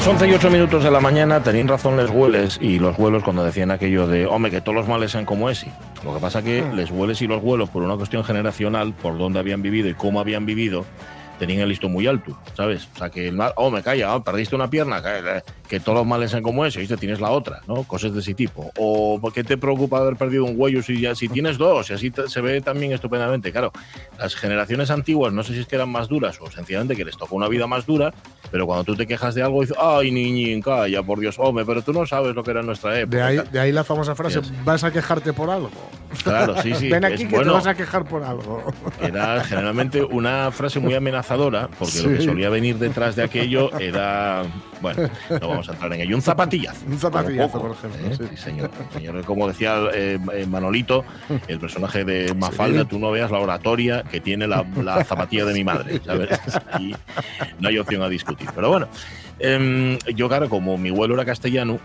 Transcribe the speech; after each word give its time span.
Las 0.00 0.08
11 0.08 0.28
y 0.28 0.32
8 0.32 0.50
minutos 0.50 0.82
de 0.82 0.90
la 0.90 0.98
mañana 0.98 1.42
tenían 1.42 1.68
razón 1.68 1.98
les 1.98 2.08
hueles 2.08 2.58
y 2.58 2.78
los 2.78 2.96
vuelos 2.96 3.22
cuando 3.22 3.44
decían 3.44 3.70
aquello 3.70 4.06
de, 4.06 4.24
hombre, 4.24 4.50
que 4.50 4.62
todos 4.62 4.74
los 4.74 4.88
males 4.88 5.10
sean 5.10 5.26
como 5.26 5.50
ese. 5.50 5.70
Lo 6.02 6.14
que 6.14 6.20
pasa 6.20 6.42
que 6.42 6.64
les 6.74 6.90
hueles 6.90 7.20
y 7.20 7.26
los 7.26 7.42
vuelos, 7.42 7.68
por 7.68 7.82
una 7.82 7.96
cuestión 7.96 8.24
generacional, 8.24 8.94
por 8.94 9.18
dónde 9.18 9.40
habían 9.40 9.60
vivido 9.60 9.90
y 9.90 9.94
cómo 9.94 10.18
habían 10.18 10.46
vivido, 10.46 10.86
tenían 11.40 11.62
el 11.62 11.70
listo 11.70 11.88
muy 11.88 12.06
alto, 12.06 12.38
¿sabes? 12.54 12.86
O 12.94 12.98
sea, 12.98 13.10
que 13.10 13.26
el 13.26 13.34
mal, 13.34 13.52
oh, 13.56 13.70
me 13.70 13.82
calla, 13.82 14.14
oh, 14.14 14.22
perdiste 14.22 14.54
una 14.54 14.70
pierna, 14.70 15.02
que, 15.02 15.42
que 15.68 15.80
todos 15.80 15.98
los 15.98 16.06
males 16.06 16.30
sean 16.30 16.42
como 16.44 16.64
ese, 16.64 16.78
¿viste? 16.78 16.96
Tienes 16.96 17.18
la 17.20 17.30
otra, 17.30 17.62
¿no? 17.66 17.82
Cosas 17.84 18.12
de 18.14 18.20
ese 18.20 18.34
tipo. 18.34 18.70
O 18.78 19.18
¿por 19.20 19.32
qué 19.32 19.42
te 19.42 19.56
preocupa 19.56 19.98
haber 19.98 20.14
perdido 20.16 20.44
un 20.44 20.54
huello 20.56 20.82
si, 20.82 21.00
ya, 21.00 21.14
si 21.16 21.28
tienes 21.28 21.58
dos? 21.58 21.90
Y 21.90 21.94
así 21.94 22.10
te- 22.12 22.28
se 22.28 22.40
ve 22.40 22.60
también 22.60 22.92
estupendamente. 22.92 23.50
Claro, 23.50 23.72
las 24.18 24.36
generaciones 24.36 24.90
antiguas, 24.90 25.32
no 25.32 25.42
sé 25.42 25.54
si 25.54 25.60
es 25.60 25.66
que 25.66 25.74
eran 25.76 25.88
más 25.90 26.08
duras 26.08 26.38
o 26.40 26.50
sencillamente 26.50 26.94
que 26.94 27.04
les 27.04 27.16
tocó 27.16 27.34
una 27.34 27.48
vida 27.48 27.66
más 27.66 27.86
dura, 27.86 28.12
pero 28.50 28.66
cuando 28.66 28.84
tú 28.84 28.94
te 28.94 29.06
quejas 29.06 29.34
de 29.34 29.42
algo, 29.42 29.62
dices, 29.62 29.76
ay, 29.80 30.10
niñín, 30.10 30.60
calla, 30.60 31.02
por 31.02 31.18
Dios, 31.18 31.36
hombre, 31.38 31.64
pero 31.64 31.82
tú 31.82 31.92
no 31.92 32.06
sabes 32.06 32.34
lo 32.34 32.44
que 32.44 32.50
era 32.50 32.62
nuestra 32.62 33.00
época. 33.00 33.16
De 33.16 33.22
ahí, 33.22 33.40
de 33.50 33.58
ahí 33.60 33.72
la 33.72 33.82
famosa 33.84 34.14
frase. 34.14 34.40
¿vas 34.64 34.84
a 34.84 34.92
quejarte 34.92 35.32
por 35.32 35.48
algo? 35.50 35.70
Claro, 36.22 36.60
sí, 36.62 36.74
sí. 36.74 36.88
Ven 36.88 37.04
es 37.04 37.20
que 37.20 37.26
bueno. 37.28 37.44
te 37.44 37.50
vas 37.50 37.66
a 37.66 37.74
quejar 37.74 38.04
por 38.04 38.22
algo. 38.22 38.72
Era 39.00 39.42
generalmente 39.44 40.02
una 40.02 40.50
frase 40.50 40.80
muy 40.80 40.94
amenazadora, 40.94 41.68
porque 41.78 42.02
lo 42.02 42.08
que 42.10 42.22
solía 42.22 42.50
venir 42.50 42.76
detrás 42.76 43.16
de 43.16 43.22
aquello 43.22 43.70
era, 43.78 44.42
bueno, 44.80 45.10
no 45.40 45.48
vamos 45.48 45.68
a 45.68 45.72
entrar 45.72 45.92
en 45.92 46.00
ello, 46.00 46.16
un 46.16 46.22
zapatillazo. 46.22 46.86
Un 46.86 46.98
zapatillazo, 46.98 47.60
por 47.60 47.72
ejemplo, 47.72 48.06
¿eh? 48.06 48.16
sí. 48.16 48.24
Sí, 48.30 48.36
señor. 48.36 48.70
señor. 48.92 49.24
Como 49.24 49.48
decía 49.48 49.76
eh, 49.92 50.18
eh, 50.34 50.46
Manolito, 50.46 51.04
el 51.48 51.58
personaje 51.58 52.04
de 52.04 52.34
Mafalda, 52.34 52.84
tú 52.84 52.98
no 52.98 53.10
veas 53.10 53.30
la 53.30 53.38
oratoria 53.38 54.02
que 54.02 54.20
tiene 54.20 54.46
la, 54.46 54.64
la 54.82 55.04
zapatilla 55.04 55.44
de 55.44 55.54
mi 55.54 55.64
madre, 55.64 56.00
¿sabes? 56.04 56.28
Y 56.80 56.94
no 57.58 57.68
hay 57.68 57.78
opción 57.78 58.02
a 58.02 58.08
discutir. 58.08 58.48
Pero 58.54 58.70
bueno, 58.70 58.88
em, 59.38 59.98
yo, 60.14 60.28
claro, 60.28 60.48
como 60.48 60.78
mi 60.78 60.90
vuelo 60.90 61.14
era 61.14 61.24
castellano, 61.24 61.78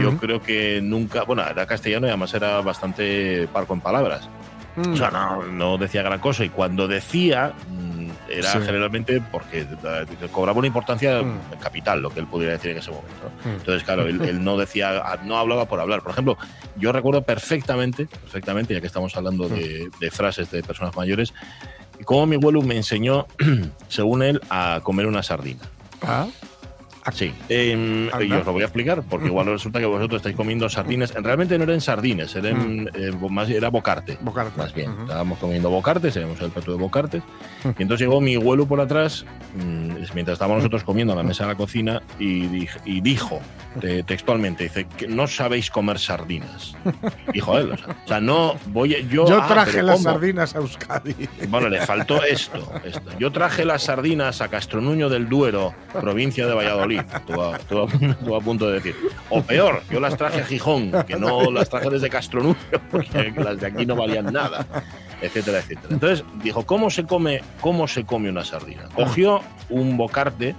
yo 0.00 0.16
creo 0.18 0.40
que 0.40 0.80
nunca, 0.82 1.24
bueno, 1.24 1.42
era 1.42 1.66
castellano 1.66 2.06
y 2.06 2.10
además 2.10 2.32
era 2.34 2.60
bastante 2.60 3.48
parco 3.52 3.74
en 3.74 3.80
palabras. 3.80 4.28
Mm. 4.76 4.92
O 4.92 4.96
sea, 4.96 5.10
no, 5.10 5.42
no 5.44 5.78
decía 5.78 6.02
gran 6.02 6.20
cosa. 6.20 6.44
Y 6.44 6.50
cuando 6.50 6.86
decía, 6.86 7.54
mm, 7.68 7.85
era 8.30 8.52
Sí. 8.52 8.58
generalmente 8.64 9.20
porque 9.32 9.60
eh, 9.60 10.06
cobraba 10.32 10.58
una 10.58 10.66
importancia 10.66 11.22
Mm. 11.22 11.58
capital, 11.60 12.00
lo 12.02 12.10
que 12.10 12.20
él 12.20 12.26
pudiera 12.26 12.52
decir 12.52 12.70
en 12.72 12.78
ese 12.78 12.90
momento. 12.90 13.30
¿no? 13.44 13.50
Mm. 13.50 13.54
Entonces, 13.56 13.82
claro, 13.84 14.06
él, 14.06 14.20
él 14.22 14.42
no 14.44 14.56
decía, 14.56 14.98
ah, 15.04 15.18
no 15.24 15.36
hablaba 15.38 15.66
por 15.66 15.80
hablar. 15.80 16.02
Por 16.02 16.12
ejemplo, 16.12 16.36
yo 16.76 16.92
recuerdo 16.92 17.22
perfectamente, 17.22 18.06
perfectamente, 18.06 18.74
ya 18.74 18.80
que 18.80 18.86
estamos 18.86 19.16
hablando 19.16 19.48
de, 19.48 19.88
de 20.00 20.10
frases 20.10 20.50
de 20.50 20.62
personas 20.62 20.94
mayores, 20.96 21.32
cómo 22.04 22.26
mi 22.26 22.36
abuelo 22.36 22.62
me 22.62 22.76
enseñó, 22.76 23.26
según 23.88 24.22
él, 24.22 24.40
a 24.50 24.80
comer 24.82 25.06
una 25.06 25.22
sardina. 25.22 25.62
Ah, 26.02 26.26
Sí, 27.12 27.32
Anda. 27.48 28.24
y 28.24 28.32
os 28.32 28.44
lo 28.46 28.52
voy 28.52 28.62
a 28.62 28.66
explicar, 28.66 29.02
porque 29.08 29.26
igual 29.28 29.46
resulta 29.46 29.78
que 29.80 29.86
vosotros 29.86 30.18
estáis 30.20 30.34
comiendo 30.36 30.68
sardines. 30.68 31.12
Realmente 31.14 31.56
no 31.58 31.64
eran 31.64 31.80
sardines, 31.80 32.34
eran, 32.36 32.88
eh, 32.94 33.12
más, 33.30 33.48
era 33.50 33.68
bocarte. 33.70 34.18
bocarte. 34.20 34.58
Más 34.58 34.74
bien, 34.74 34.90
Ujú. 34.90 35.02
estábamos 35.02 35.38
comiendo 35.38 35.70
bocartes, 35.70 36.14
teníamos 36.14 36.40
el 36.40 36.50
plato 36.50 36.72
de 36.72 36.78
bocartes, 36.78 37.22
y 37.64 37.82
entonces 37.82 38.00
llegó 38.06 38.20
mi 38.20 38.34
abuelo 38.36 38.66
por 38.66 38.80
atrás, 38.80 39.24
mm, 39.54 39.90
mientras 40.14 40.34
estábamos 40.34 40.58
nosotros 40.58 40.84
comiendo 40.84 41.12
a 41.12 41.16
la 41.16 41.22
mesa 41.22 41.44
de 41.44 41.50
la 41.50 41.56
cocina, 41.56 42.02
y, 42.18 42.66
y 42.84 43.00
dijo 43.00 43.40
te- 43.80 44.02
textualmente, 44.02 44.64
dice, 44.64 44.86
que 44.96 45.06
no 45.06 45.26
sabéis 45.26 45.70
comer 45.70 45.98
sardinas. 45.98 46.74
Dijo 47.32 47.58
él, 47.58 47.72
o 47.72 48.08
sea, 48.08 48.20
no 48.20 48.56
voy, 48.66 48.94
a- 48.94 49.00
yo... 49.00 49.26
Yo 49.28 49.40
ah, 49.42 49.46
traje 49.46 49.82
las 49.82 49.96
¿cómo? 49.96 50.10
sardinas 50.12 50.54
a 50.54 50.58
Euskadi. 50.58 51.14
Bueno, 51.48 51.68
le 51.68 51.80
faltó 51.82 52.22
esto, 52.24 52.72
esto. 52.84 53.10
Yo 53.18 53.30
traje 53.32 53.64
las 53.64 53.82
sardinas 53.84 54.40
a 54.40 54.48
Castronuño 54.48 55.08
del 55.08 55.28
Duero, 55.28 55.74
provincia 56.00 56.46
de 56.46 56.54
Valladolid. 56.54 56.95
Tú 57.26 57.40
a, 57.42 57.58
tú 57.58 57.82
a- 57.82 57.86
tú 58.24 58.34
a 58.36 58.40
punto 58.40 58.66
de 58.68 58.74
decir. 58.74 58.94
O 59.30 59.42
peor, 59.42 59.82
yo 59.90 60.00
las 60.00 60.16
traje 60.16 60.40
a 60.40 60.44
Gijón, 60.44 60.92
que 61.06 61.16
no 61.16 61.50
las 61.50 61.68
traje 61.68 61.90
desde 61.90 62.08
Castronuño, 62.10 62.56
porque 62.90 63.32
las 63.36 63.58
de 63.60 63.66
aquí 63.66 63.86
no 63.86 63.96
valían 63.96 64.32
nada, 64.32 64.66
etcétera, 65.20 65.58
etcétera. 65.58 65.88
Entonces 65.90 66.24
dijo, 66.42 66.64
¿cómo 66.66 66.90
se 66.90 67.04
come, 67.04 67.40
cómo 67.60 67.86
se 67.88 68.04
come 68.04 68.30
una 68.30 68.44
sardina? 68.44 68.84
Cogió 68.94 69.40
un 69.70 69.96
bocarte, 69.96 70.54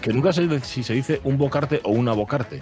que 0.00 0.12
nunca 0.12 0.32
sé 0.32 0.60
si 0.60 0.82
se 0.82 0.94
dice 0.94 1.20
un 1.24 1.36
bocarte 1.38 1.80
o 1.84 1.90
una 1.90 2.12
bocarte. 2.12 2.60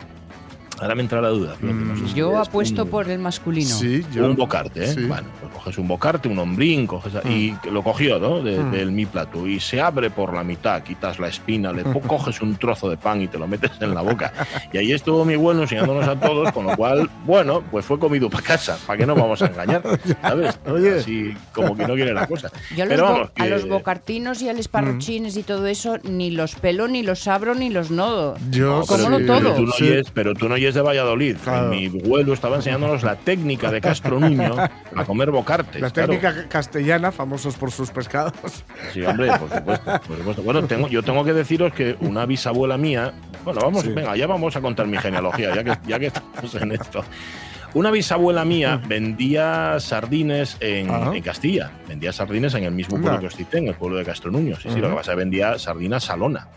Ahora 0.80 0.94
me 0.94 1.02
entra 1.02 1.20
la 1.20 1.28
duda. 1.28 1.56
no 1.60 1.96
sé 1.96 2.08
si 2.08 2.14
Yo 2.14 2.40
es 2.40 2.48
apuesto 2.48 2.84
un- 2.84 2.90
por 2.90 3.08
el 3.10 3.18
masculino. 3.18 3.74
Sí, 3.76 4.04
yo. 4.12 4.26
un 4.26 4.36
bocarte, 4.36 4.84
¿eh? 4.84 4.88
sí. 4.88 5.04
Bueno, 5.06 5.26
pues 5.40 5.52
coges 5.54 5.78
un 5.78 5.88
bocarte, 5.88 6.28
un 6.28 6.38
hombrín, 6.38 6.86
coges 6.86 7.14
a- 7.14 7.28
y 7.28 7.56
lo 7.70 7.82
cogió, 7.82 8.18
¿no? 8.18 8.42
De- 8.42 8.58
Mm. 8.58 8.70
Del 8.70 8.92
mi 8.92 9.06
plato 9.06 9.46
y 9.46 9.60
se 9.60 9.80
abre 9.80 10.10
por 10.10 10.34
la 10.34 10.42
mitad, 10.44 10.82
quitas 10.82 11.18
la 11.18 11.28
espina, 11.28 11.72
le 11.72 11.82
coges 12.08 12.40
un 12.40 12.56
trozo 12.56 12.90
de 12.90 12.96
pan 12.96 13.22
y 13.22 13.28
te 13.28 13.38
lo 13.38 13.46
metes 13.46 13.70
en 13.80 13.94
la 13.94 14.02
boca. 14.02 14.32
Y 14.72 14.78
ahí 14.78 14.92
estuvo 14.92 15.24
mi 15.24 15.36
bueno 15.36 15.62
enseñándonos 15.62 16.06
a 16.08 16.18
todos, 16.18 16.52
con 16.52 16.66
lo 16.66 16.76
cual, 16.76 17.08
bueno, 17.24 17.62
pues 17.70 17.84
fue 17.84 17.98
comido 17.98 18.28
para 18.30 18.42
casa. 18.42 18.78
¿Para 18.86 18.98
qué 18.98 19.06
nos 19.06 19.16
vamos 19.18 19.40
a 19.42 19.46
engañar? 19.46 19.82
¿Sabes? 20.22 20.58
Oye. 20.66 20.98
Así 20.98 21.34
como 21.52 21.76
que 21.76 21.86
no 21.86 21.94
quiere 21.94 22.12
la 22.12 22.26
cosa. 22.26 22.50
Yo 22.76 22.82
a 22.82 22.86
los, 22.86 22.94
Pero 22.94 23.02
bo- 23.06 23.12
vamos, 23.12 23.30
a 23.34 23.44
que- 23.44 23.50
los 23.50 23.68
bocartinos 23.68 24.42
y 24.42 24.48
a 24.48 24.52
los 24.52 24.68
parrochines 24.68 25.36
y 25.36 25.42
todo 25.42 25.66
eso, 25.66 25.96
ni 26.02 26.30
los 26.30 26.54
pelo, 26.54 26.88
ni 26.88 27.02
los 27.02 27.26
abro, 27.28 27.54
ni 27.54 27.70
los 27.70 27.90
nodo. 27.90 28.36
Yo 28.50 28.82
¿Cómo 28.86 29.04
sí. 29.04 29.08
no 29.08 29.20
todo? 29.20 29.38
Pero 29.40 29.54
tú 29.56 29.62
no, 29.66 29.72
Sí. 29.72 29.84
oyes, 29.84 30.10
pero 30.12 30.34
tú 30.34 30.48
no 30.48 30.54
oyes 30.54 30.65
de 30.74 30.82
Valladolid. 30.82 31.36
Claro. 31.42 31.68
Mi 31.68 31.86
abuelo 31.86 32.32
estaba 32.32 32.56
enseñándonos 32.56 33.02
la 33.02 33.16
técnica 33.16 33.70
de 33.70 33.80
Castro 33.80 34.18
Nuño 34.20 34.54
a 34.94 35.04
comer 35.04 35.30
bocartes. 35.30 35.80
La 35.80 35.90
claro. 35.90 36.08
técnica 36.12 36.48
castellana, 36.48 37.12
famosos 37.12 37.56
por 37.56 37.70
sus 37.70 37.90
pescados. 37.90 38.64
Sí, 38.92 39.02
hombre, 39.02 39.28
por 39.38 39.50
supuesto, 39.50 40.00
por 40.06 40.16
supuesto. 40.18 40.42
Bueno, 40.42 40.62
tengo, 40.64 40.88
yo 40.88 41.02
tengo 41.02 41.24
que 41.24 41.32
deciros 41.32 41.72
que 41.72 41.96
una 42.00 42.26
bisabuela 42.26 42.76
mía, 42.76 43.12
bueno, 43.44 43.60
vamos, 43.62 43.82
Sí. 43.82 43.92
venga, 43.92 44.16
ya 44.16 44.26
vamos 44.26 44.56
a 44.56 44.60
contar 44.60 44.86
mi 44.86 44.98
genealogía, 44.98 45.54
ya 45.54 45.64
que, 45.64 45.78
ya 45.88 45.98
que 45.98 46.06
estamos 46.06 46.54
en 46.56 46.72
esto. 46.72 47.04
Una 47.74 47.90
bisabuela 47.90 48.44
mía 48.44 48.80
vendía 48.88 49.78
sardines 49.80 50.56
en, 50.60 50.88
en 50.88 51.22
Castilla, 51.22 51.70
vendía 51.86 52.10
sardines 52.12 52.54
en 52.54 52.64
el 52.64 52.72
mismo 52.72 52.98
pueblo 53.00 53.20
que 53.20 53.26
os 53.26 53.36
cité, 53.36 53.58
en 53.58 53.68
el 53.68 53.74
pueblo 53.74 53.98
de 53.98 54.04
Castronuño. 54.04 54.56
Sí, 54.56 54.70
sí, 54.70 54.78
lo 54.80 54.86
Ujú. 54.86 54.90
que 54.90 54.96
pasa 55.00 55.10
es 55.12 55.14
que 55.14 55.18
vendía 55.18 55.58
sardinas 55.58 56.04
salona. 56.04 56.48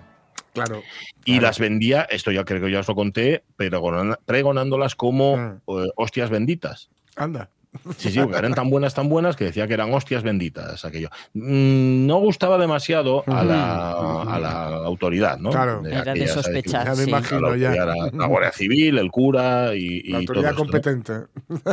Claro. 0.65 0.83
Y 1.25 1.33
Claro. 1.33 1.47
las 1.47 1.59
vendía, 1.59 2.01
esto 2.03 2.31
ya 2.31 2.43
creo 2.45 2.61
que 2.65 2.71
ya 2.71 2.79
os 2.79 2.87
lo 2.87 2.95
conté, 2.95 3.43
pregonan- 3.57 4.17
pregonándolas 4.25 4.95
como 4.95 5.37
Mm. 5.37 5.61
eh, 5.67 5.87
hostias 5.95 6.29
benditas. 6.29 6.89
Anda. 7.15 7.49
Sí, 7.97 8.09
sí, 8.09 8.19
porque 8.19 8.37
eran 8.39 8.55
tan 8.55 8.69
buenas, 8.71 8.95
tan 8.95 9.09
buenas 9.09 9.35
que 9.35 9.45
decía 9.45 9.67
que 9.67 9.75
eran 9.75 9.93
hostias 9.93 10.23
benditas 10.23 10.83
aquello. 10.85 11.09
Mm, 11.35 12.07
no 12.07 12.17
gustaba 12.17 12.57
demasiado 12.57 13.23
a 13.27 13.43
la, 13.43 13.91
a 14.23 14.39
la 14.39 14.61
autoridad, 14.85 15.37
¿no? 15.37 15.51
Claro. 15.51 15.83
Era 15.85 16.13
de 16.15 16.27
sospechar. 16.27 16.87
Ya 16.87 16.95
me 16.95 17.03
imagino. 17.03 17.41
La, 17.41 17.57
ya. 17.57 17.85
la- 17.85 18.09
la 18.11 18.25
Guardia 18.25 18.51
Civil, 18.51 18.97
el 18.97 19.11
cura 19.11 19.75
y, 19.75 20.01
y 20.03 20.11
La 20.11 20.11
todo 20.11 20.19
autoridad 20.21 20.51
esto, 20.51 20.65
¿no? 20.65 20.71
competente. 20.71 21.13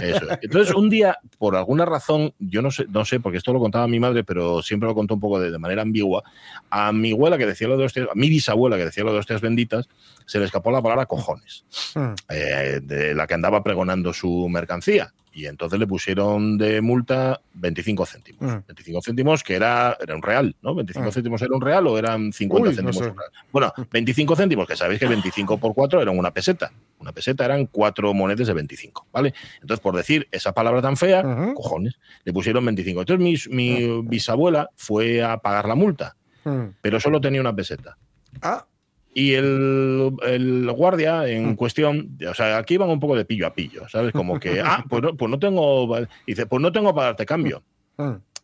Eso. 0.06 0.26
Entonces, 0.42 0.74
un 0.74 0.90
día, 0.90 1.18
por 1.38 1.56
alguna 1.56 1.86
razón, 1.86 2.34
yo 2.38 2.60
no 2.60 2.70
sé, 2.70 2.84
no 2.90 3.06
sé, 3.06 3.18
porque 3.18 3.38
esto 3.38 3.54
lo 3.54 3.58
contaba 3.60 3.88
mi 3.88 3.98
madre, 3.98 4.22
pero 4.22 4.62
siempre 4.62 4.88
lo 4.88 4.94
contó 4.94 5.14
un 5.14 5.20
poco 5.20 5.40
de, 5.40 5.50
de 5.50 5.58
manera 5.58 5.80
ambigua, 5.80 6.22
a 6.68 6.92
mi 6.92 7.12
abuela 7.12 7.38
que 7.38 7.46
decía 7.46 7.68
lo 7.68 7.78
de 7.78 7.84
hostias, 7.86 8.08
a 8.10 8.14
mi 8.14 8.28
bisabuela 8.28 8.76
que 8.76 8.84
decía 8.84 9.02
lo 9.02 9.14
de 9.14 9.20
hostias 9.20 9.40
benditas, 9.40 9.88
se 10.26 10.38
le 10.38 10.44
escapó 10.44 10.70
la 10.70 10.82
palabra 10.82 11.06
cojones, 11.06 11.64
Mm. 11.94 12.12
eh, 12.28 12.80
de 12.82 13.15
la 13.15 13.26
que 13.26 13.32
andaba 13.34 13.62
pregonando 13.62 14.12
su 14.12 14.47
mercancía. 14.50 15.12
Y 15.36 15.44
entonces 15.44 15.78
le 15.78 15.86
pusieron 15.86 16.56
de 16.56 16.80
multa 16.80 17.42
25 17.53 18.06
céntimos. 18.06 18.41
Mm. 18.42 18.65
25 18.68 19.03
céntimos 19.03 19.44
que 19.44 19.54
era, 19.54 19.94
era 20.00 20.15
un 20.16 20.22
real, 20.22 20.56
¿no? 20.62 20.74
25 20.74 21.09
Mm. 21.09 21.12
céntimos 21.12 21.42
era 21.42 21.54
un 21.54 21.60
real 21.60 21.86
o 21.86 21.98
eran 21.98 22.33
50 22.33 22.62
Uy, 22.62 22.71
no 22.71 22.74
céntimos 22.74 22.97
sé. 23.04 23.10
un 23.10 23.18
real. 23.18 23.30
Bueno, 23.53 23.72
25 23.92 24.34
céntimos, 24.34 24.66
que 24.66 24.77
sabéis 24.77 24.98
que 24.98 25.06
25 25.06 25.59
por 25.59 25.74
4 25.74 26.00
eran 26.00 26.18
una 26.18 26.30
peseta. 26.33 26.72
Una 27.00 27.12
peseta 27.12 27.44
eran 27.44 27.66
cuatro 27.66 28.15
monedas 28.15 28.47
de 28.47 28.54
25, 28.54 29.09
¿vale? 29.12 29.34
Entonces, 29.60 29.80
por 29.83 29.94
decir 29.94 30.27
esa 30.33 30.53
palabra 30.54 30.80
tan 30.80 30.97
fea, 30.97 31.22
cojones, 31.54 31.98
le 32.24 32.33
pusieron 32.33 32.65
25. 32.65 33.00
Entonces, 33.03 33.22
mi, 33.50 33.54
mi 33.54 34.00
bisabuela 34.04 34.71
fue 34.74 35.22
a 35.22 35.36
pagar 35.36 35.68
la 35.68 35.74
multa, 35.74 36.16
Mm. 36.44 36.77
pero 36.80 36.98
solo 36.98 37.21
tenía 37.21 37.42
una 37.42 37.54
peseta. 37.54 37.98
Ah, 38.41 38.65
Y 39.18 39.33
el, 39.33 40.13
el 40.27 40.71
guardia 40.72 41.22
Mm. 41.22 41.27
en 41.28 41.57
cuestión, 41.57 42.18
o 42.28 42.34
sea, 42.34 42.59
aquí 42.59 42.74
iban 42.74 42.91
un 42.91 43.01
poco 43.01 43.16
de 43.16 43.24
pillo 43.24 43.47
a 43.47 43.54
pillo, 43.54 43.89
¿sabes? 43.89 44.13
Como 44.13 44.39
que, 44.39 44.60
ah, 44.60 44.84
pues 44.91 45.03
no, 45.03 45.16
pues 45.16 45.30
no 45.30 45.39
tengo, 45.39 45.97
dice, 46.27 46.45
pues 46.45 46.60
no 46.60 46.71
tengo 46.71 46.95
para 46.95 47.07
darte 47.07 47.24
cambio. 47.24 47.63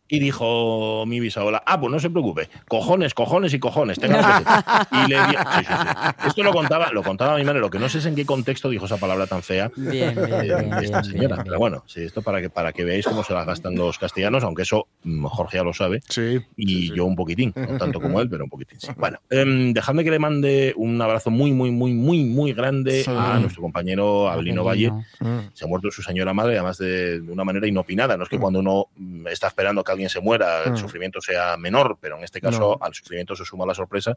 Mm. 0.03 0.13
Y 0.15 0.19
dijo 0.19 1.05
mi 1.07 1.19
bisabuela, 1.19 1.63
ah, 1.65 1.79
pues 1.79 1.91
no 1.91 1.99
se 1.99 2.09
preocupe, 2.09 2.49
cojones, 2.67 3.13
cojones 3.13 3.53
y 3.53 3.59
cojones, 3.59 3.97
tenga 3.97 4.17
que 4.17 4.43
sea". 4.43 4.87
Y 5.05 5.09
le 5.09 5.15
di- 5.15 5.31
sí, 5.31 5.65
sí, 5.65 5.65
sí. 5.65 6.27
Esto 6.27 6.43
lo 6.43 6.53
contaba, 6.53 6.91
lo 6.91 7.01
contaba 7.03 7.37
mi 7.37 7.43
madre, 7.43 7.59
lo 7.59 7.69
que 7.69 7.79
no 7.79 7.89
sé 7.89 7.97
es 7.99 8.05
en 8.05 8.15
qué 8.15 8.25
contexto 8.25 8.69
dijo 8.69 8.85
esa 8.85 8.97
palabra 8.97 9.25
tan 9.27 9.41
fea 9.41 9.71
Bien, 9.75 10.13
bien, 10.15 10.33
eh, 10.33 10.41
bien, 10.43 10.73
esta 10.83 11.03
señora. 11.03 11.35
bien, 11.37 11.43
Pero 11.45 11.57
bueno, 11.59 11.83
sí, 11.87 12.01
esto 12.03 12.21
para 12.21 12.41
que, 12.41 12.49
para 12.49 12.73
que 12.73 12.83
veáis 12.83 13.05
cómo 13.05 13.23
se 13.23 13.33
la 13.33 13.43
gastan 13.45 13.75
los 13.75 13.97
castellanos, 13.97 14.43
aunque 14.43 14.63
eso 14.63 14.87
mm, 15.03 15.25
Jorge 15.25 15.57
ya 15.57 15.63
lo 15.63 15.73
sabe. 15.73 16.01
Sí. 16.09 16.39
Y 16.57 16.67
sí, 16.67 16.87
sí. 16.89 16.93
yo 16.95 17.05
un 17.05 17.15
poquitín, 17.15 17.53
no 17.55 17.77
tanto 17.77 17.99
como 17.99 18.19
él, 18.21 18.29
pero 18.29 18.43
un 18.43 18.49
poquitín 18.49 18.79
sí. 18.79 18.87
Bueno, 18.97 19.19
em, 19.29 19.73
dejadme 19.73 20.03
que 20.03 20.11
le 20.11 20.19
mande 20.19 20.73
un 20.77 21.01
abrazo 21.01 21.31
muy, 21.31 21.51
muy, 21.53 21.71
muy, 21.71 21.93
muy, 21.93 22.23
muy 22.23 22.53
grande 22.53 23.03
Sí. 23.03 23.11
a 23.11 23.39
nuestro 23.39 23.61
compañero 23.61 24.29
Abelino 24.29 24.63
Valle. 24.63 24.91
Mm. 24.91 25.39
Se 25.53 25.65
ha 25.65 25.67
muerto 25.67 25.89
su 25.91 26.01
señora 26.03 26.33
madre, 26.33 26.53
además 26.55 26.77
de, 26.77 27.19
de 27.21 27.31
una 27.31 27.43
manera 27.43 27.67
inopinada. 27.67 28.15
No 28.17 28.23
es 28.23 28.29
que 28.29 28.37
cuando 28.39 28.59
uno 28.59 28.87
mm, 28.95 29.27
está 29.27 29.47
esperando 29.47 29.83
que 29.83 29.91
alguien 29.91 30.02
se 30.09 30.19
muera, 30.21 30.63
el 30.63 30.71
Mm. 30.73 30.77
sufrimiento 30.77 31.21
sea 31.21 31.57
menor, 31.57 31.97
pero 31.99 32.17
en 32.17 32.23
este 32.23 32.39
caso 32.41 32.77
No. 32.79 32.85
al 32.85 32.93
sufrimiento 32.93 33.35
se 33.35 33.45
suma 33.45 33.65
la 33.65 33.73
sorpresa. 33.73 34.15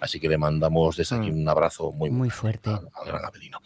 Así 0.00 0.18
que 0.20 0.28
le 0.28 0.38
mandamos 0.38 0.96
desde 0.96 1.16
aquí 1.16 1.30
Mm. 1.30 1.40
un 1.42 1.48
abrazo 1.48 1.92
muy, 1.92 2.10
Muy 2.10 2.30
fuerte. 2.30 2.70
al, 2.70 2.88
al 2.94 3.06
gran 3.06 3.24
Abelino. 3.24 3.60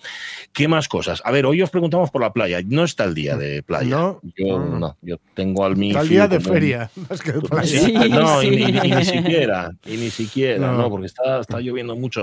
¿Qué 0.53 0.69
más 0.69 0.89
cosas? 0.89 1.23
A 1.25 1.31
ver, 1.31 1.47
hoy 1.47 1.63
os 1.63 1.71
preguntamos 1.71 2.11
por 2.11 2.21
la 2.23 2.33
playa. 2.33 2.61
No 2.65 2.85
está 2.85 3.05
el 3.05 3.15
día 3.15 3.37
de 3.37 3.63
playa. 3.63 3.91
No. 3.97 4.21
Yo 4.37 4.59
No. 4.59 4.79
no. 4.79 4.97
Yo 5.03 5.17
tengo 5.35 5.65
al 5.65 5.77
mi 5.77 5.93
Tal 5.93 6.07
fío 6.07 6.11
día 6.19 6.29
de 6.29 6.37
un- 6.37 6.43
feria. 6.43 6.91
más 7.11 7.21
que 7.21 7.33
de 7.33 7.41
playa. 7.41 7.67
Sí, 7.67 7.79
Sí, 8.03 8.09
no, 8.11 8.43
y 8.43 8.51
ni, 8.51 8.65
siquiera, 9.05 9.71
y 9.85 9.97
ni 9.97 10.11
siquiera, 10.11 10.59
No. 10.67 10.73
no, 10.79 10.91
porque 10.91 11.07
está, 11.07 11.41
está 11.41 11.61
lloviendo 11.61 11.97
mucho. 11.97 12.23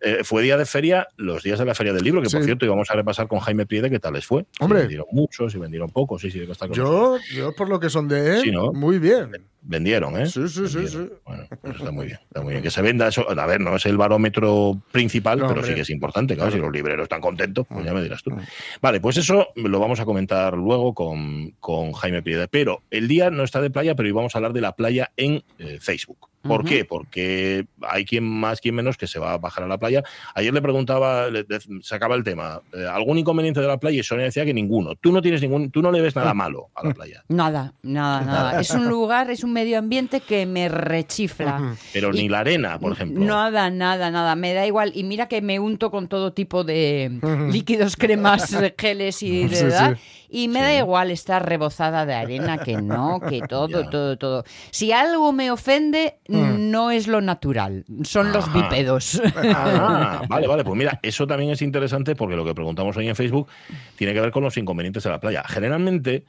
Eh, 0.00 0.22
fue 0.22 0.42
día 0.42 0.56
de 0.56 0.64
feria, 0.64 1.08
los 1.16 1.42
días 1.42 1.58
de 1.58 1.64
la 1.64 1.74
feria 1.74 1.92
del 1.92 2.04
libro, 2.04 2.22
que 2.22 2.30
por 2.30 2.44
cierto 2.44 2.64
íbamos 2.64 2.88
a 2.90 2.94
repasar 2.94 3.26
con 3.26 3.40
Jaime 3.40 3.66
Priede 3.66 3.90
qué 3.90 3.98
tal 3.98 4.12
les 4.14 4.24
fue. 4.26 4.46
Si 4.56 4.62
Hombre. 4.64 4.80
vendieron 4.80 5.06
muchos, 5.10 5.50
si 5.52 5.58
vendieron 5.58 5.90
pocos, 5.90 6.22
sí, 6.22 6.30
sí, 6.30 6.38
que 6.46 6.52
está 6.52 6.68
con. 6.68 6.76
Yo, 6.76 7.16
yo, 7.34 7.52
por 7.54 7.68
lo 7.68 7.80
que 7.80 7.90
son 7.90 8.06
de 8.06 8.36
él, 8.36 8.42
Sí, 8.42 8.50
¿no? 8.52 8.72
muy 8.72 8.98
bien. 9.00 9.32
Vendieron, 9.60 10.16
¿eh? 10.16 10.26
Sí, 10.26 10.46
sí, 10.48 10.68
sí, 10.68 10.76
Vendieron. 10.78 11.08
sí. 11.08 11.14
Bueno, 11.26 11.44
pues 11.60 11.76
está 11.76 11.90
muy 11.90 12.06
bien, 12.06 12.18
está 12.28 12.40
muy 12.42 12.52
bien. 12.52 12.62
Que 12.62 12.70
se 12.70 12.80
venda 12.80 13.08
eso, 13.08 13.28
a 13.28 13.46
ver, 13.46 13.60
no 13.60 13.74
es 13.74 13.84
el 13.86 13.96
barómetro 13.96 14.80
principal, 14.92 15.38
No, 15.40 15.48
pero 15.48 15.60
hombre. 15.60 15.68
sí 15.68 15.74
que 15.74 15.80
es 15.82 15.90
importante, 15.90 16.34
claro, 16.36 16.50
Claro. 16.50 16.62
si 16.62 16.66
los 16.66 16.72
libreros 16.72 17.02
están 17.02 17.20
contentos, 17.20 17.66
pues 17.68 17.84
ya 17.84 17.92
me 17.92 18.00
dirás 18.02 18.22
tú. 18.22 18.30
Mm. 18.30 18.40
Vale, 18.80 19.00
pues 19.00 19.16
eso 19.16 19.48
lo 19.56 19.80
vamos 19.80 19.98
a 20.00 20.04
comentar 20.04 20.54
luego 20.56 20.94
con, 20.94 21.50
con 21.58 21.92
Jaime 21.92 22.22
Priede. 22.22 22.46
Pero 22.48 22.82
el 22.90 23.08
día 23.08 23.30
no 23.30 23.42
está 23.42 23.60
de 23.60 23.70
playa, 23.70 23.96
pero 23.96 24.06
hoy 24.06 24.12
vamos 24.12 24.34
a 24.34 24.38
hablar 24.38 24.52
de 24.52 24.60
la 24.60 24.76
playa 24.76 25.10
en 25.16 25.42
eh, 25.58 25.78
Facebook. 25.80 26.28
¿Por 26.48 26.64
qué? 26.64 26.84
Porque 26.84 27.66
hay 27.82 28.04
quien 28.04 28.24
más, 28.24 28.60
quien 28.60 28.74
menos 28.74 28.96
que 28.96 29.06
se 29.06 29.18
va 29.18 29.34
a 29.34 29.38
bajar 29.38 29.64
a 29.64 29.68
la 29.68 29.78
playa. 29.78 30.02
Ayer 30.34 30.52
le 30.52 30.60
preguntaba, 30.62 31.28
le 31.28 31.44
de- 31.44 31.60
sacaba 31.82 32.14
el 32.14 32.24
tema, 32.24 32.60
eh, 32.72 32.86
¿algún 32.90 33.18
inconveniente 33.18 33.60
de 33.60 33.66
la 33.66 33.78
playa? 33.78 34.00
Y 34.00 34.02
Sonia 34.02 34.24
decía 34.24 34.44
que 34.44 34.54
ninguno. 34.54 34.94
Tú 34.96 35.12
no 35.12 35.22
tienes 35.22 35.40
ningún, 35.42 35.70
tú 35.70 35.82
no 35.82 35.92
le 35.92 36.00
ves 36.00 36.16
nada 36.16 36.34
malo 36.34 36.68
a 36.74 36.86
la 36.86 36.94
playa. 36.94 37.22
Nada, 37.28 37.72
nada, 37.82 38.20
nada. 38.22 38.60
Es 38.60 38.70
un 38.70 38.88
lugar, 38.88 39.30
es 39.30 39.44
un 39.44 39.52
medio 39.52 39.78
ambiente 39.78 40.20
que 40.20 40.46
me 40.46 40.68
rechifla. 40.68 41.76
Pero 41.92 42.10
Y- 42.14 42.22
ni 42.22 42.28
la 42.28 42.40
arena, 42.40 42.78
por 42.78 42.92
ejemplo. 42.92 43.24
Nada, 43.24 43.70
nada, 43.70 44.10
nada. 44.10 44.34
Me 44.36 44.52
da 44.54 44.66
igual. 44.66 44.92
Y 44.94 45.04
mira 45.04 45.28
que 45.28 45.40
me 45.42 45.58
unto 45.60 45.90
con 45.90 46.08
todo 46.08 46.32
tipo 46.32 46.64
de 46.64 47.18
líquidos, 47.50 47.96
cremas, 47.96 48.48
geles 48.78 49.22
y 49.22 49.44
de 49.48 49.56
Sí, 49.56 49.64
verdad. 49.64 49.96
sí. 49.96 50.02
Y 50.30 50.48
me 50.48 50.58
Sí. 50.60 50.64
da 50.66 50.74
igual 50.78 51.10
estar 51.10 51.48
rebozada 51.48 52.04
de 52.06 52.14
arena, 52.14 52.58
que 52.58 52.76
no, 52.76 53.18
que 53.20 53.40
todo, 53.48 53.88
todo, 53.88 54.16
todo. 54.18 54.44
Si 54.70 54.92
algo 54.92 55.32
me 55.32 55.50
ofende, 55.50 56.18
Mm. 56.28 56.70
no 56.70 56.90
es 56.90 57.06
lo 57.06 57.20
natural, 57.20 57.84
son 58.02 58.32
los 58.32 58.52
bípedos. 58.52 59.20
Ah, 59.36 60.22
vale, 60.28 60.46
vale. 60.46 60.64
Pues 60.64 60.76
mira, 60.76 60.98
eso 61.02 61.26
también 61.26 61.50
es 61.52 61.62
interesante 61.62 62.14
porque 62.14 62.36
lo 62.36 62.44
que 62.44 62.54
preguntamos 62.54 62.96
hoy 62.96 63.08
en 63.08 63.16
Facebook 63.16 63.48
tiene 63.96 64.12
que 64.14 64.20
ver 64.20 64.30
con 64.30 64.42
los 64.42 64.56
inconvenientes 64.56 65.02
de 65.02 65.10
la 65.10 65.20
playa. 65.20 65.42
Generalmente, 65.46 66.24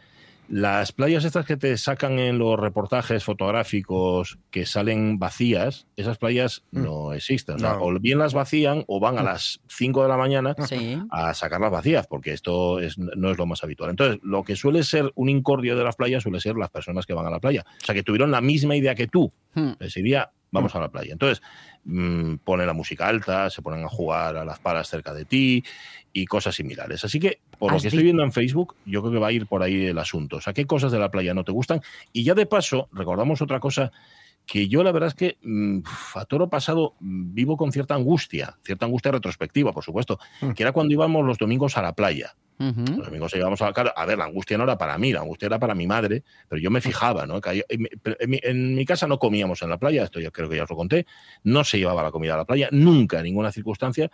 las 0.49 0.91
playas 0.91 1.25
estas 1.25 1.45
que 1.45 1.57
te 1.57 1.77
sacan 1.77 2.17
en 2.17 2.39
los 2.39 2.59
reportajes 2.59 3.23
fotográficos 3.23 4.39
que 4.49 4.65
salen 4.65 5.19
vacías, 5.19 5.85
esas 5.95 6.17
playas 6.17 6.63
Mm. 6.71 6.83
no 6.83 7.13
existen. 7.13 7.55
O, 7.55 7.59
sea, 7.59 7.73
No. 7.73 7.83
o 7.83 7.99
bien 7.99 8.17
las 8.17 8.33
vacían 8.33 8.83
o 8.87 8.99
van 8.99 9.19
a 9.19 9.23
las 9.23 9.61
5 9.67 10.01
de 10.03 10.09
la 10.09 10.17
mañana 10.17 10.55
Sí. 10.65 10.97
a 11.11 11.33
sacarlas 11.33 11.71
vacías, 11.71 12.07
porque 12.07 12.33
esto 12.33 12.79
es, 12.79 12.97
no 12.97 13.29
es 13.31 13.37
lo 13.37 13.45
más 13.45 13.63
habitual. 13.63 13.91
Entonces, 13.91 14.19
lo 14.23 14.43
que 14.43 14.55
suele 14.55 14.83
ser 14.83 15.11
un 15.15 15.29
incordio 15.29 15.75
de 15.77 15.83
las 15.83 15.95
playas 15.95 16.23
suele 16.23 16.39
ser 16.39 16.55
las 16.55 16.69
personas 16.71 17.05
que 17.05 17.13
van 17.13 17.27
a 17.27 17.29
la 17.29 17.39
playa. 17.39 17.63
O 17.81 17.85
sea, 17.85 17.93
que 17.93 18.03
tuvieron 18.03 18.31
la 18.31 18.41
misma 18.41 18.75
idea 18.75 18.95
que 18.95 19.07
tú, 19.07 19.31
ese 19.79 20.01
día 20.01 20.31
vamos 20.51 20.73
a 20.75 20.79
la 20.79 20.89
playa. 20.89 21.13
Entonces, 21.13 21.43
mm, 21.83 22.37
ponen 22.43 22.65
la 22.65 22.73
música 22.73 23.07
alta, 23.07 23.51
se 23.51 23.61
ponen 23.61 23.83
a 23.85 23.87
jugar 23.87 24.35
a 24.35 24.43
las 24.45 24.57
palas 24.59 24.87
cerca 24.87 25.13
de 25.13 25.25
ti 25.25 25.63
y 26.13 26.25
cosas 26.25 26.55
similares. 26.55 27.03
Así 27.05 27.19
que, 27.19 27.39
por 27.57 27.71
lo 27.71 27.79
que 27.79 27.87
estoy 27.89 28.03
viendo 28.03 28.23
en 28.23 28.31
Facebook, 28.31 28.75
yo 28.85 29.01
creo 29.01 29.13
que 29.13 29.19
va 29.19 29.27
a 29.27 29.31
ir 29.31 29.45
por 29.47 29.61
ahí 29.63 29.85
el 29.85 29.97
asunto. 29.99 30.37
O 30.37 30.41
sea, 30.41 30.53
¿qué 30.53 30.65
cosas 30.65 30.91
de 30.91 30.99
la 30.99 31.11
playa 31.11 31.33
no 31.33 31.43
te 31.43 31.51
gustan? 31.51 31.81
Y 32.13 32.23
ya 32.23 32.33
de 32.33 32.45
paso, 32.45 32.89
recordamos 32.93 33.41
otra 33.41 33.59
cosa 33.59 33.91
que 34.45 34.67
yo 34.67 34.81
la 34.81 34.91
verdad 34.91 35.09
es 35.09 35.13
que 35.13 35.37
mm, 35.43 35.81
a 36.15 36.25
toro 36.25 36.49
pasado 36.49 36.95
mm, 36.99 37.33
vivo 37.35 37.55
con 37.55 37.71
cierta 37.71 37.93
angustia, 37.93 38.57
cierta 38.63 38.85
angustia 38.87 39.11
retrospectiva, 39.11 39.71
por 39.73 39.83
supuesto, 39.83 40.17
Mm. 40.41 40.51
que 40.53 40.63
era 40.63 40.71
cuando 40.71 40.91
íbamos 40.93 41.23
los 41.25 41.37
domingos 41.37 41.77
a 41.77 41.81
la 41.83 41.93
playa. 41.93 42.33
Los 42.61 43.07
amigos 43.07 43.33
íbamos 43.37 43.61
a 43.61 43.71
claro, 43.71 43.93
a 43.95 44.05
ver, 44.05 44.17
la 44.17 44.25
angustia 44.25 44.57
no 44.57 44.65
era 44.65 44.77
para 44.77 44.97
mí, 44.97 45.13
la 45.13 45.21
angustia 45.21 45.45
era 45.45 45.59
para 45.59 45.73
mi 45.75 45.87
madre, 45.87 46.23
pero 46.49 46.61
yo 46.61 46.69
me 46.69 46.81
fijaba, 46.81 47.25
¿no? 47.25 47.39
Que 47.39 47.49
hay- 47.51 47.63
en, 47.69 47.83
mi, 47.83 47.87
pero 48.03 48.17
en 48.19 48.29
mi- 48.29 48.39
en 48.43 48.75
mi 48.75 48.83
casa 48.83 49.07
no 49.07 49.17
comíamos 49.17 49.61
en 49.61 49.69
la 49.69 49.77
playa, 49.77 50.03
esto 50.03 50.19
yo 50.19 50.29
creo 50.33 50.49
que 50.49 50.57
ya 50.57 50.63
os 50.63 50.69
lo 50.69 50.75
conté, 50.75 51.05
no 51.43 51.63
se 51.63 51.77
llevaba 51.77 52.03
la 52.03 52.11
comida 52.11 52.33
a 52.33 52.37
la 52.37 52.43
playa, 52.43 52.67
nunca, 52.73 53.19
en 53.19 53.23
ninguna 53.23 53.53
circunstancia. 53.53 54.11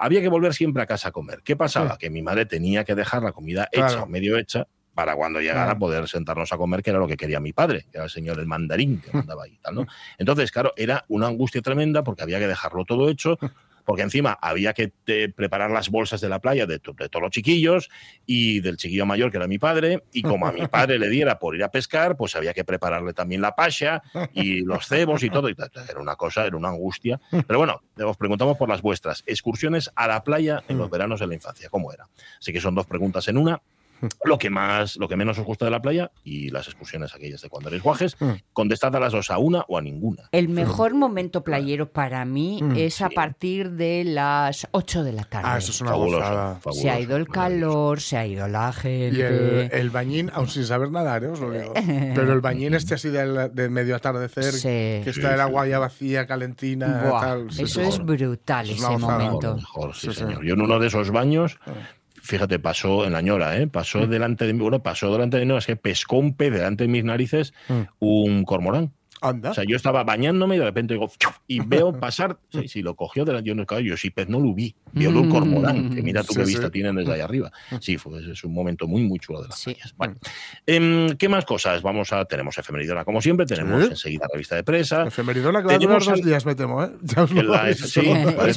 Había 0.00 0.20
que 0.20 0.28
volver 0.28 0.54
siempre 0.54 0.82
a 0.82 0.86
casa 0.86 1.08
a 1.08 1.12
comer. 1.12 1.42
¿Qué 1.44 1.56
pasaba? 1.56 1.92
Sí. 1.92 1.98
Que 1.98 2.10
mi 2.10 2.22
madre 2.22 2.46
tenía 2.46 2.84
que 2.84 2.94
dejar 2.94 3.22
la 3.22 3.32
comida 3.32 3.68
hecha 3.70 3.86
Claro. 3.88 4.02
o 4.04 4.06
medio 4.06 4.36
hecha 4.38 4.66
para 4.94 5.14
cuando 5.14 5.40
llegara 5.40 5.64
Claro. 5.66 5.78
poder 5.78 6.08
sentarnos 6.08 6.52
a 6.52 6.56
comer, 6.56 6.82
que 6.82 6.90
era 6.90 6.98
lo 6.98 7.06
que 7.06 7.16
quería 7.16 7.38
mi 7.40 7.52
padre, 7.52 7.82
que 7.90 7.98
era 7.98 8.04
el 8.04 8.10
señor 8.10 8.38
el 8.40 8.46
mandarín 8.46 9.00
que 9.00 9.10
mandaba 9.32 9.44
ahí. 9.44 9.58
Tal, 9.62 9.74
¿no? 9.74 9.86
Entonces, 10.18 10.50
claro, 10.50 10.72
era 10.76 11.04
una 11.08 11.26
angustia 11.28 11.62
tremenda 11.62 12.02
porque 12.02 12.22
había 12.22 12.38
que 12.38 12.46
dejarlo 12.48 12.84
todo 12.84 13.08
hecho, 13.08 13.38
porque 13.90 14.02
encima 14.04 14.38
había 14.40 14.72
que 14.72 14.92
eh, 15.08 15.32
preparar 15.34 15.68
las 15.72 15.90
bolsas 15.90 16.20
de 16.20 16.28
la 16.28 16.38
playa 16.38 16.64
de, 16.64 16.78
to- 16.78 16.92
de 16.92 17.08
todos 17.08 17.22
los 17.24 17.32
chiquillos 17.32 17.90
y 18.24 18.60
del 18.60 18.76
chiquillo 18.76 19.04
mayor, 19.04 19.32
que 19.32 19.38
era 19.38 19.48
mi 19.48 19.58
padre, 19.58 20.04
y 20.12 20.22
como 20.22 20.46
a 20.46 20.52
mi 20.52 20.64
padre 20.68 20.96
le 21.00 21.08
diera 21.08 21.40
por 21.40 21.56
ir 21.56 21.64
a 21.64 21.72
pescar, 21.72 22.16
pues 22.16 22.36
había 22.36 22.54
que 22.54 22.62
prepararle 22.62 23.14
también 23.14 23.40
la 23.40 23.56
pasha 23.56 24.00
y 24.32 24.60
los 24.60 24.86
cebos 24.86 25.24
y 25.24 25.30
todo. 25.30 25.48
y 25.50 25.56
era 25.88 25.98
una 26.00 26.14
cosa, 26.14 26.46
era 26.46 26.56
una 26.56 26.68
angustia. 26.68 27.20
Pero 27.48 27.58
bueno, 27.58 27.82
os 28.06 28.16
preguntamos 28.16 28.56
por 28.56 28.68
las 28.68 28.80
vuestras. 28.80 29.24
Excursiones 29.26 29.90
a 29.96 30.06
la 30.06 30.22
playa 30.22 30.62
en 30.68 30.78
los 30.78 30.88
veranos 30.88 31.18
de 31.18 31.26
la 31.26 31.34
infancia, 31.34 31.68
¿cómo 31.68 31.92
era? 31.92 32.06
Así 32.38 32.52
que 32.52 32.60
son 32.60 32.76
dos 32.76 32.86
preguntas 32.86 33.26
en 33.26 33.38
una. 33.38 33.60
Lo 34.24 34.38
que 34.38 34.50
más, 34.50 34.96
lo 34.96 35.08
que 35.08 35.16
menos 35.16 35.38
os 35.38 35.44
gusta 35.44 35.64
de 35.64 35.70
la 35.70 35.80
playa 35.82 36.10
y 36.24 36.50
las 36.50 36.66
excursiones 36.68 37.14
aquellas 37.14 37.40
de 37.42 37.48
cuando 37.48 37.68
eres 37.68 37.82
guajes, 37.82 38.16
Mm. 38.20 38.30
contestad 38.52 38.94
a 38.96 39.00
las 39.00 39.12
dos, 39.12 39.30
a 39.30 39.38
una 39.38 39.64
o 39.68 39.78
a 39.78 39.82
ninguna. 39.82 40.28
El 40.32 40.48
mejor 40.48 40.94
momento 40.94 41.42
playero 41.44 41.90
para 41.92 42.24
mí 42.24 42.60
Mm, 42.62 42.76
es 42.76 43.00
a 43.02 43.10
partir 43.10 43.70
de 43.72 44.04
las 44.04 44.66
8 44.72 45.04
de 45.04 45.12
la 45.12 45.24
tarde. 45.24 45.48
Ah, 45.50 45.58
eso 45.58 45.70
es 45.70 45.80
una 45.80 45.90
Fabuloso, 45.90 46.18
gozada. 46.18 46.54
fabuloso, 46.60 46.82
se 46.82 46.90
ha 46.90 47.00
ido 47.00 47.16
el 47.16 47.28
calor, 47.28 48.00
se 48.00 48.16
ha 48.16 48.26
ido 48.26 48.48
la 48.48 48.72
gente. 48.72 49.18
Y 49.18 49.20
el, 49.22 49.68
el 49.72 49.90
bañín, 49.90 50.30
aún 50.32 50.48
sin 50.48 50.64
saber 50.64 50.90
nadar, 50.90 51.24
¿eh? 51.24 51.28
os 51.28 51.40
lo 51.40 51.50
digo. 51.50 51.72
Pero 52.14 52.32
el 52.32 52.40
bañín 52.40 52.74
este 52.74 52.94
así 52.94 53.08
de, 53.10 53.48
de 53.50 53.68
medio 53.68 53.96
atardecer, 53.96 54.52
Sí. 54.52 54.60
que 54.68 55.10
está 55.10 55.28
Sí, 55.28 55.34
el 55.34 55.40
agua 55.40 55.66
ya 55.66 55.78
vacía, 55.78 56.26
calentina, 56.26 57.04
Buah, 57.08 57.20
tal. 57.20 57.46
eso 57.58 57.80
es 57.82 57.98
brutal, 57.98 58.68
Es 58.70 58.76
ese 58.78 58.98
momento. 58.98 59.56
Mejor, 59.56 59.94
sí, 59.94 60.08
Sí, 60.08 60.12
sí. 60.14 60.18
señor. 60.20 60.44
Yo 60.44 60.54
en 60.54 60.60
uno 60.62 60.78
de 60.78 60.86
esos 60.88 61.10
baños, 61.10 61.58
fíjate, 62.30 62.58
pasó 62.60 63.04
en 63.04 63.12
la 63.12 63.20
ñora, 63.20 63.58
¿eh? 63.58 63.66
pasó 63.66 64.06
delante 64.06 64.46
de 64.46 64.52
mí, 64.52 64.60
bueno, 64.60 64.82
pasó 64.82 65.10
delante 65.12 65.36
de 65.36 65.44
mí, 65.44 65.48
no, 65.48 65.58
es 65.58 65.66
que 65.66 65.74
pescó 65.76 66.16
un 66.18 66.34
pez 66.36 66.52
delante 66.52 66.84
de 66.84 66.88
mis 66.88 67.04
narices 67.04 67.52
Mm. 67.68 67.80
un 67.98 68.44
cormorán. 68.44 68.92
Anda. 69.22 69.50
O 69.50 69.54
sea, 69.54 69.64
yo 69.66 69.76
estaba 69.76 70.02
bañándome 70.04 70.56
y 70.56 70.58
de 70.58 70.64
repente 70.64 70.94
digo, 70.94 71.10
y 71.46 71.60
veo 71.60 71.92
pasar, 71.98 72.38
sí, 72.50 72.68
sí, 72.68 72.82
lo 72.82 72.94
cogió 72.96 73.24
delante 73.24 73.48
yo 73.48 73.54
no, 73.54 73.66
claro, 73.66 73.82
yo 73.82 73.96
sí 73.96 74.10
pez 74.10 74.28
no 74.28 74.40
lo 74.40 74.54
vi, 74.54 74.74
vi 74.92 75.06
un 75.06 75.28
Mm. 75.28 75.30
cormorán, 75.30 75.94
que 75.94 76.02
mira 76.02 76.22
tú 76.22 76.32
Sí, 76.32 76.38
qué 76.40 76.46
sí. 76.46 76.52
vista 76.52 76.70
tienen 76.70 76.96
desde 76.96 77.12
ahí 77.12 77.20
arriba. 77.20 77.52
Sí, 77.80 77.98
fue, 77.98 78.32
es 78.32 78.44
un 78.44 78.52
momento 78.54 78.86
muy, 78.86 79.02
muy 79.02 79.18
chulo 79.18 79.42
de 79.42 79.48
las 79.48 79.58
Sí. 79.58 79.74
playas. 79.74 79.94
Bueno, 79.96 80.14
em, 80.66 81.10
¿qué 81.16 81.28
más 81.28 81.44
cosas? 81.44 81.82
Vamos 81.82 82.12
a, 82.12 82.24
tenemos 82.24 82.56
efemeridona 82.58 83.04
como 83.04 83.20
siempre, 83.20 83.46
tenemos 83.46 83.84
Sí. 83.84 83.90
enseguida 83.90 84.26
revista 84.32 84.56
de 84.56 84.64
presa, 84.64 85.06
Efemeridona 85.06 85.60
que 85.60 85.66
va 85.66 85.72
a 85.74 85.78
durar 85.78 85.80
Tenemos 85.80 86.06
dos 86.06 86.18
el- 86.18 86.24
días, 86.24 86.46
me 86.46 86.54
temo, 86.54 86.82
¿eh? 86.84 86.90
Ya 87.02 87.22
os 87.22 87.30
lo 87.32 87.42
la- 87.42 87.72
sí. 87.74 88.00
Vale, 88.06 88.52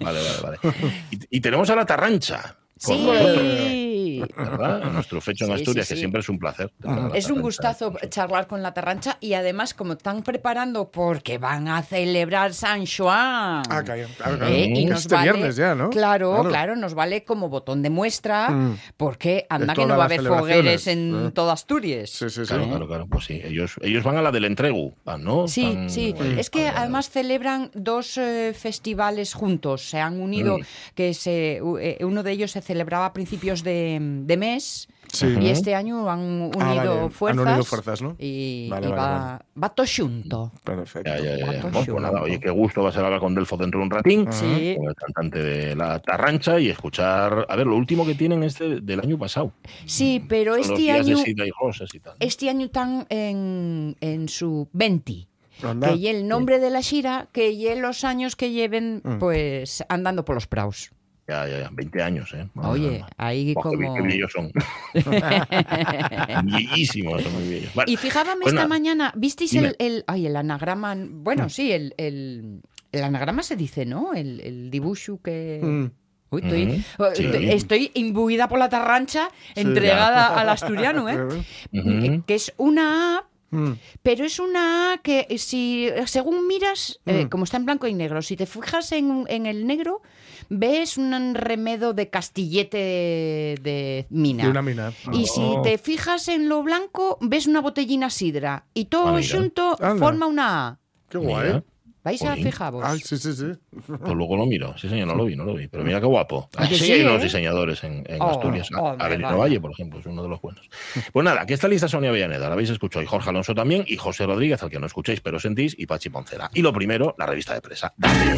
vale, 0.00 0.20
vale. 0.42 0.58
Y, 1.10 1.36
y 1.36 1.40
tenemos 1.40 1.68
a 1.70 1.76
la 1.76 1.86
Tarrancha. 1.86 2.56
Sí. 2.84 4.22
¿verdad? 4.36 4.90
Nuestro 4.92 5.20
fecho 5.20 5.44
en 5.44 5.50
Sí, 5.50 5.54
Asturias, 5.62 5.86
sí, 5.88 5.94
que 5.94 5.98
siempre 5.98 6.20
es 6.20 6.28
un 6.28 6.38
placer. 6.38 6.70
Es 7.14 7.30
un 7.30 7.40
gustazo 7.40 7.92
charlar 8.08 8.46
con 8.46 8.62
la 8.62 8.72
Tarrancha 8.72 9.16
y 9.20 9.34
además 9.34 9.74
como 9.74 9.94
están 9.94 10.22
preparando 10.22 10.90
porque 10.90 11.38
van 11.38 11.68
a 11.68 11.82
celebrar 11.82 12.54
San 12.54 12.86
Juan. 12.86 13.62
Ah, 13.68 13.82
claro, 13.84 14.06
claro, 14.16 14.38
claro. 14.38 14.46
Eh, 14.46 14.66
y 14.74 14.84
Es 14.84 14.90
nos 14.90 15.00
este 15.02 15.14
vale, 15.14 15.32
viernes 15.32 15.56
ya, 15.56 15.74
¿no? 15.74 15.90
Claro, 15.90 16.44
claro, 16.48 16.76
nos 16.76 16.94
vale 16.94 17.24
como 17.24 17.48
botón 17.48 17.82
de 17.82 17.90
muestra 17.90 18.50
Mm. 18.50 18.78
porque 18.96 19.46
anda 19.48 19.74
que 19.74 19.84
no 19.86 19.96
va 19.96 20.04
a 20.04 20.06
haber 20.06 20.22
fogueres 20.22 20.86
en 20.86 21.26
Mm. 21.26 21.30
toda 21.32 21.52
Asturias. 21.52 22.10
Sí, 22.10 22.30
sí, 22.30 22.42
sí. 22.42 22.46
Claro, 22.48 22.68
claro, 22.68 22.86
claro. 22.86 23.06
Pues 23.08 23.24
sí, 23.26 23.40
ellos, 23.44 23.74
ellos 23.82 24.04
van 24.04 24.16
a 24.16 24.22
la 24.22 24.30
del 24.30 24.44
entregu, 24.44 24.94
¿no? 25.18 25.48
Sí, 25.48 25.64
Van 25.74 25.90
sí. 25.90 26.14
ahí. 26.18 26.36
Es 26.38 26.50
que 26.50 26.68
además 26.68 27.10
celebran 27.10 27.70
dos 27.74 28.16
eh, 28.18 28.54
festivales 28.56 29.34
juntos. 29.34 29.82
Se 29.88 29.98
han 30.00 30.20
unido, 30.20 30.58
Mm. 30.58 30.62
que 30.94 31.14
se, 31.14 31.60
eh, 31.80 31.98
uno 32.04 32.22
de 32.22 32.32
ellos 32.32 32.50
se 32.52 32.62
celebraba 32.74 33.06
a 33.06 33.12
principios 33.12 33.62
de, 33.62 33.98
de 34.26 34.36
mes. 34.36 34.88
Sí. 35.12 35.26
Y 35.40 35.46
este 35.48 35.76
año 35.76 36.10
han 36.10 36.18
unido 36.20 36.58
Ah, 36.60 36.74
vale. 36.74 36.90
Han 36.90 37.10
fuerzas. 37.10 37.46
unido 37.46 37.64
fuerzas, 37.64 38.02
¿no? 38.02 38.16
Y, 38.18 38.68
Vale, 38.68 38.88
y 38.88 38.90
vale, 38.90 39.02
va, 39.02 39.44
va 39.62 39.68
todo 39.68 39.86
xunto. 39.86 40.50
Perfecto. 40.64 41.08
Ya, 41.08 41.18
ya, 41.22 41.36
ya, 41.38 41.46
Bueno, 41.62 41.70
pues 41.70 42.02
nada, 42.02 42.20
oye, 42.22 42.40
qué 42.40 42.50
gusto 42.50 42.82
va 42.82 42.88
a 42.88 42.92
ser 42.92 43.04
hablar 43.04 43.20
con 43.20 43.32
Delfo 43.34 43.56
dentro 43.56 43.78
de 43.78 43.84
un 43.84 43.90
ratín. 43.92 44.26
Sí. 44.32 44.74
Con 44.76 44.88
el 44.88 44.94
cantante 44.96 45.38
de 45.40 45.76
la 45.76 46.00
Tarrancha 46.00 46.58
y 46.58 46.68
escuchar, 46.68 47.46
a 47.48 47.54
ver, 47.56 47.66
lo 47.66 47.76
último 47.76 48.04
que 48.04 48.16
tienen 48.16 48.42
este 48.42 48.80
del 48.80 48.98
año 49.00 49.16
pasado. 49.16 49.52
Sí, 49.86 50.24
pero 50.28 50.54
Son 50.54 50.62
este 50.74 50.90
año, 50.90 51.16
y 51.24 51.30
y 51.30 52.00
tal. 52.00 52.16
este 52.18 52.50
año 52.50 52.66
están 52.66 53.06
en, 53.08 53.96
en 54.00 54.28
su 54.28 54.68
20. 54.72 55.28
Anda. 55.62 55.90
Que 55.90 55.94
y 55.96 56.08
el 56.08 56.26
nombre 56.26 56.58
de 56.58 56.70
la 56.70 56.80
Shira, 56.80 57.28
que 57.30 57.52
y 57.52 57.72
los 57.76 58.02
años 58.02 58.34
que 58.34 58.50
lleven, 58.50 59.00
Mm. 59.04 59.18
pues, 59.20 59.84
andando 59.88 60.24
por 60.24 60.34
los 60.34 60.48
praus. 60.48 60.90
Ya, 61.26 61.48
ya, 61.48 61.60
ya, 61.60 61.70
20 61.72 62.02
años, 62.02 62.32
¿eh? 62.34 62.46
Madre 62.52 62.70
Oye, 62.70 63.04
ahí 63.16 63.54
como... 63.54 63.94
Qué 63.94 64.02
viejos 64.02 64.32
son. 64.32 64.52
Bellísimos, 66.44 67.22
son 67.22 67.32
muy 67.32 67.48
bellos. 67.48 67.74
Vale, 67.74 67.90
Y 67.92 67.96
fijábame 67.96 68.42
pues 68.42 68.52
esta 68.52 68.56
nada. 68.64 68.68
mañana, 68.68 69.12
¿visteis 69.16 69.54
el, 69.54 69.76
el- 69.78 70.04
Ay, 70.06 70.26
el 70.26 70.36
anagrama... 70.36 70.94
Bueno, 70.98 71.48
sí, 71.48 71.72
el, 71.72 71.94
el, 71.96 72.60
el 72.92 73.02
anagrama 73.04 73.42
se 73.42 73.56
dice, 73.56 73.86
¿no? 73.86 74.12
El, 74.14 74.40
el 74.40 74.70
dibujo 74.70 75.20
que... 75.22 75.60
Mm. 75.62 75.86
Uy, 76.30 76.40
estoy, 76.42 76.62
eh, 76.62 76.82
Sí. 77.14 77.30
estoy 77.50 77.90
imbuida 77.94 78.48
por 78.48 78.58
la 78.58 78.68
tarrancha, 78.68 79.28
entregada 79.54 80.38
al 80.40 80.48
asturiano, 80.48 81.08
¿eh? 81.08 81.42
Que 82.26 82.34
es 82.34 82.52
una 82.56 83.18
A 83.18 83.24
Mm. 83.54 83.78
Pero 84.02 84.24
es 84.24 84.38
una 84.38 84.92
A 84.94 84.98
que 84.98 85.26
si 85.38 85.88
según 86.06 86.46
miras, 86.46 87.00
eh, 87.06 87.24
Mm. 87.24 87.28
como 87.28 87.44
está 87.44 87.56
en 87.56 87.64
blanco 87.66 87.86
y 87.86 87.94
negro, 87.94 88.20
si 88.22 88.36
te 88.36 88.46
fijas 88.46 88.92
en, 88.92 89.24
en 89.28 89.46
el 89.46 89.66
negro, 89.66 90.02
ves 90.48 90.98
un 90.98 91.34
remedo 91.34 91.94
de 91.94 92.10
castillete 92.10 92.76
de, 92.76 93.58
de 93.62 94.06
mina. 94.10 94.44
De 94.44 94.50
una 94.50 94.62
mina. 94.62 94.92
Y 95.12 95.26
si 95.26 95.40
Oh. 95.42 95.62
te 95.62 95.78
fijas 95.78 96.28
en 96.28 96.48
lo 96.48 96.62
blanco, 96.62 97.18
ves 97.20 97.46
una 97.46 97.60
botellina 97.60 98.10
sidra. 98.10 98.66
Y 98.74 98.86
todo 98.86 99.16
Ah, 99.16 99.20
junto 99.30 99.76
Anda. 99.80 99.96
forma 100.04 100.26
una 100.26 100.68
A. 100.68 100.78
Qué 101.08 101.18
Mira, 101.18 101.30
guay. 101.30 101.62
¿Vais 102.04 102.22
a 102.22 102.34
fijaros? 102.36 102.82
Ay, 102.84 103.00
sí, 103.00 103.16
sí, 103.16 103.32
sí. 103.32 103.46
Pues 103.86 104.14
luego 104.14 104.36
lo 104.36 104.44
miro. 104.44 104.76
Sí, 104.76 104.88
señor, 104.90 105.08
no 105.08 105.14
lo 105.14 105.24
vi, 105.24 105.36
no 105.36 105.44
lo 105.44 105.54
vi. 105.54 105.68
Pero 105.68 105.82
mira 105.84 106.00
qué 106.00 106.06
guapo. 106.06 106.50
¿A 106.56 106.68
que 106.68 106.74
Así 106.74 106.84
sí, 106.84 106.92
hay 106.92 107.02
los 107.02 107.18
eh? 107.20 107.24
diseñadores 107.24 107.82
en, 107.82 108.04
en 108.06 108.20
Oh, 108.20 108.30
Asturias. 108.30 108.68
A- 108.72 108.80
hombre, 108.80 109.06
Avelino 109.06 109.28
vaya. 109.30 109.38
Valle, 109.40 109.60
por 109.60 109.70
ejemplo, 109.72 109.98
es 110.00 110.06
uno 110.06 110.22
de 110.22 110.28
los 110.28 110.40
buenos. 110.42 110.68
Pues 111.12 111.24
nada, 111.24 111.40
aquí 111.40 111.54
está 111.54 111.66
lista 111.66 111.88
Sonia 111.88 112.12
Villaneda, 112.12 112.46
la 112.48 112.52
habéis 112.52 112.68
escuchado. 112.70 113.02
Y 113.02 113.06
Jorge 113.06 113.30
Alonso 113.30 113.54
también. 113.54 113.84
Y 113.86 113.96
José 113.96 114.26
Rodríguez, 114.26 114.62
al 114.62 114.68
que 114.70 114.78
no 114.78 114.86
escucháis, 114.86 115.20
pero 115.22 115.40
sentís. 115.40 115.74
Y 115.78 115.86
Pachi 115.86 116.10
Poncela. 116.10 116.50
Y 116.52 116.60
lo 116.60 116.72
primero, 116.74 117.14
la 117.18 117.24
revista 117.26 117.54
de 117.54 117.62
presa. 117.62 117.92
Dale. 117.96 118.36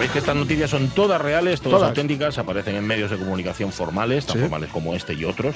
Sabéis 0.00 0.12
que 0.12 0.18
estas 0.20 0.36
noticias 0.36 0.70
son 0.70 0.88
todas 0.88 1.20
reales, 1.20 1.60
todas, 1.60 1.76
Todas. 1.80 1.88
auténticas, 1.90 2.38
aparecen 2.38 2.74
en 2.74 2.86
medios 2.86 3.10
de 3.10 3.18
comunicación 3.18 3.70
formales, 3.70 4.24
tan 4.24 4.36
Sí. 4.36 4.40
formales 4.40 4.70
como 4.70 4.94
este 4.94 5.12
y 5.12 5.26
otros, 5.26 5.54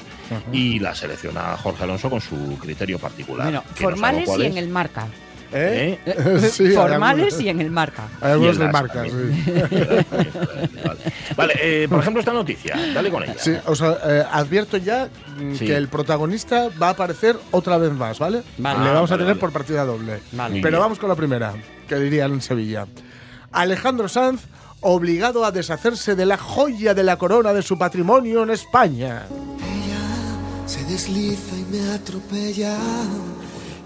y 0.51 0.77
las 0.77 0.99
selecciona 0.99 1.57
Jorge 1.57 1.83
Alonso 1.83 2.11
con 2.11 2.21
su 2.21 2.55
criterio 2.59 2.99
particular. 2.99 3.45
Bueno, 3.47 3.63
que 3.75 3.83
no 3.83 3.89
sabemos 3.89 3.99
formales 3.99 4.25
cuál 4.27 4.41
y 4.43 4.45
en 4.45 4.57
el 4.57 4.67
marca. 4.69 5.07
¿Eh? 5.51 5.97
¿Eh? 6.05 6.49
Sí, 6.51 6.69
formales 6.71 7.39
y 7.41 7.49
en 7.49 7.59
el 7.59 7.71
marca. 7.71 8.07
Hay 8.21 8.33
algunos 8.33 8.57
del 8.59 8.71
marca, 8.71 8.93
también. 9.03 9.43
sí. 9.45 9.51
vale, 10.85 10.99
Vale, 11.35 11.53
eh, 11.61 11.87
por 11.89 11.99
ejemplo, 12.01 12.19
esta 12.19 12.33
noticia, 12.33 12.75
dale 12.93 13.09
con 13.09 13.23
ella. 13.23 13.33
Sí, 13.39 13.51
o 13.65 13.73
sea, 13.73 13.97
eh, 14.05 14.23
advierto 14.31 14.77
ya 14.77 15.09
mm, 15.39 15.55
Sí. 15.55 15.65
que 15.65 15.75
el 15.75 15.87
protagonista 15.87 16.69
va 16.79 16.89
a 16.89 16.91
aparecer 16.91 17.35
otra 17.49 17.77
vez 17.79 17.91
más, 17.93 18.19
¿vale? 18.19 18.43
Vale. 18.59 18.83
Le 18.83 18.89
Ah, 18.89 18.93
vamos 18.93 19.09
a 19.11 19.15
tener 19.15 19.29
vale. 19.29 19.39
por 19.39 19.51
partida 19.51 19.85
doble. 19.85 20.19
Vale. 20.33 20.59
Pero 20.61 20.79
vamos 20.79 20.99
con 20.99 21.09
la 21.09 21.15
primera, 21.15 21.53
que 21.87 21.95
dirían 21.95 22.33
en 22.33 22.41
Sevilla. 22.41 22.85
Alejandro 23.55 24.09
Sanz 24.09 24.41
obligado 24.81 25.45
a 25.45 25.51
deshacerse 25.51 26.15
de 26.15 26.25
la 26.25 26.37
joya 26.37 26.93
de 26.93 27.03
la 27.03 27.17
corona 27.17 27.53
de 27.53 27.61
su 27.61 27.77
patrimonio 27.77 28.43
en 28.43 28.49
España. 28.49 29.27
Ella 29.29 30.67
se 30.67 30.83
desliza 30.83 31.55
y 31.57 31.63
me 31.71 31.93
atropella. 31.93 32.77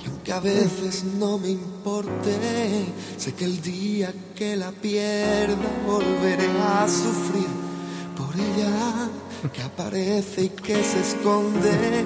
Y 0.03 0.07
aunque 0.07 0.33
a 0.33 0.39
veces 0.39 1.03
no 1.03 1.37
me 1.37 1.49
importe, 1.49 2.85
sé 3.17 3.33
que 3.33 3.45
el 3.45 3.61
día 3.61 4.11
que 4.35 4.57
la 4.57 4.71
pierda 4.71 5.55
volveré 5.85 6.49
a 6.61 6.87
sufrir 6.87 7.47
por 8.17 8.35
ella 8.35 9.07
que 9.53 9.61
aparece 9.61 10.45
y 10.45 10.49
que 10.49 10.83
se 10.83 10.99
esconde, 10.99 12.03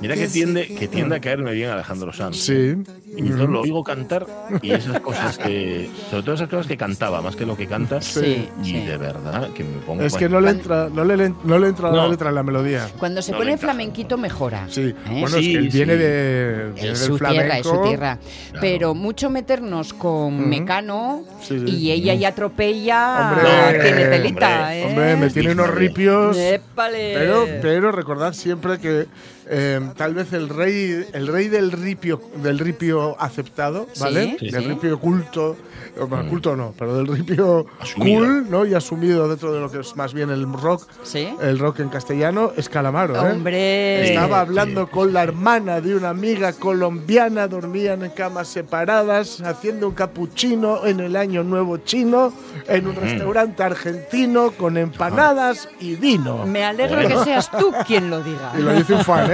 Mira 0.00 0.14
que 0.14 0.28
tiende, 0.28 0.66
que 0.66 0.88
tiende 0.88 1.16
a 1.16 1.20
caerme 1.20 1.52
bien 1.52 1.70
Alejandro 1.70 2.12
Sanz. 2.12 2.36
Sí. 2.36 2.74
Y 3.16 3.28
yo 3.28 3.46
lo 3.46 3.60
oigo 3.62 3.84
cantar 3.84 4.26
y 4.62 4.72
esas 4.72 5.00
cosas 5.00 5.38
que. 5.38 5.88
Sobre 6.10 6.22
todo 6.22 6.34
esas 6.34 6.48
cosas 6.48 6.66
que 6.66 6.76
cantaba, 6.76 7.20
más 7.22 7.36
que 7.36 7.46
lo 7.46 7.56
que 7.56 7.66
canta. 7.66 8.00
Sí, 8.00 8.48
Y 8.62 8.64
sí. 8.66 8.80
de 8.80 8.96
verdad 8.96 9.50
que 9.50 9.62
me 9.64 9.78
pongo. 9.78 10.02
Es 10.02 10.14
que 10.16 10.28
no 10.28 10.40
le 10.40 10.50
entra, 10.50 10.88
no 10.92 11.04
le, 11.04 11.32
no 11.44 11.58
le 11.58 11.68
entra 11.68 11.90
la 11.90 12.02
No. 12.04 12.08
letra 12.08 12.28
en 12.30 12.34
la 12.34 12.42
melodía. 12.42 12.88
Cuando 12.98 13.22
se 13.22 13.32
No 13.32 13.38
pone 13.38 13.56
flamenquito 13.58 14.16
mejora. 14.18 14.66
Sí, 14.68 14.82
¿eh? 14.82 14.94
bueno, 15.06 15.28
Sí, 15.28 15.36
es 15.38 15.52
que 15.52 15.58
él 15.58 15.70
sí. 15.72 15.76
viene, 15.78 15.96
de, 15.96 16.72
viene 16.74 16.90
Es 16.92 16.98
su 16.98 17.16
flamenco. 17.18 17.42
tierra, 17.42 17.58
es 17.58 17.66
su 17.66 17.82
tierra. 17.82 18.18
Claro. 18.50 18.60
Pero 18.60 18.94
mucho 18.94 19.30
meternos 19.30 19.92
con 19.94 20.48
Mecano 20.48 21.22
Sí, 21.40 21.60
sí. 21.66 21.76
y 21.76 21.90
ella 21.92 22.14
ya 22.14 22.28
atropella, 22.28 23.30
Hombre, 23.30 23.80
tiene 23.82 24.04
telita, 24.06 24.58
hombre, 24.60 24.80
¿eh? 24.80 24.86
Hombre, 24.86 25.16
me 25.16 25.30
tiene 25.30 25.52
unos 25.52 25.70
ripios. 25.74 26.36
Épale. 26.36 27.12
Pero, 27.14 27.46
pero 27.62 27.92
recordad 27.92 28.32
siempre 28.32 28.73
que 28.78 29.06
eh, 29.48 29.80
tal 29.96 30.14
vez 30.14 30.32
el 30.32 30.48
rey, 30.48 31.06
el 31.12 31.26
rey 31.26 31.48
del 31.48 31.72
ripio, 31.72 32.20
del 32.42 32.58
ripio 32.58 33.16
aceptado, 33.20 33.86
¿vale? 34.00 34.36
Sí, 34.38 34.46
Sí, 34.46 34.50
del 34.50 34.62
sí. 34.62 34.68
ripio 34.70 34.98
culto, 34.98 35.56
o, 36.00 36.06
bueno, 36.06 36.28
culto 36.28 36.56
no, 36.56 36.74
pero 36.78 36.96
del 36.96 37.06
ripio 37.06 37.66
Asumido. 37.80 38.18
cool, 38.18 38.50
¿no? 38.50 38.66
Y 38.66 38.74
asumido 38.74 39.28
dentro 39.28 39.52
de 39.52 39.60
lo 39.60 39.70
que 39.70 39.80
es 39.80 39.94
más 39.96 40.12
bien 40.14 40.30
el 40.30 40.50
rock, 40.52 40.86
Sí. 41.02 41.28
el 41.40 41.58
rock 41.58 41.80
en 41.80 41.88
castellano, 41.88 42.52
es 42.56 42.68
Calamaro, 42.68 43.14
¿eh? 43.14 43.32
Hombre. 43.32 44.08
Estaba 44.08 44.40
hablando 44.40 44.88
con 44.90 45.12
la 45.12 45.22
hermana 45.22 45.80
de 45.80 45.94
una 45.94 46.08
amiga 46.10 46.52
colombiana, 46.52 47.46
dormían 47.48 48.02
en 48.04 48.10
camas 48.10 48.48
separadas, 48.48 49.40
haciendo 49.40 49.88
un 49.88 49.94
capuchino 49.94 50.86
en 50.86 51.00
el 51.00 51.16
año 51.16 51.42
nuevo 51.44 51.78
chino, 51.78 52.32
en 52.68 52.86
un 52.86 52.96
restaurante 52.96 53.62
argentino 53.62 54.52
con 54.52 54.76
empanadas 54.76 55.68
y 55.80 55.94
vino. 55.96 56.46
Me 56.46 56.64
alegro 56.64 57.06
que 57.06 57.24
seas 57.24 57.50
tú 57.50 57.72
quien 57.86 58.10
lo 58.10 58.22
diga. 58.22 58.52
Y 58.58 58.62
lo 58.62 58.72
dice 58.74 58.94
un 58.94 59.04
fan, 59.04 59.30
¿eh? 59.30 59.33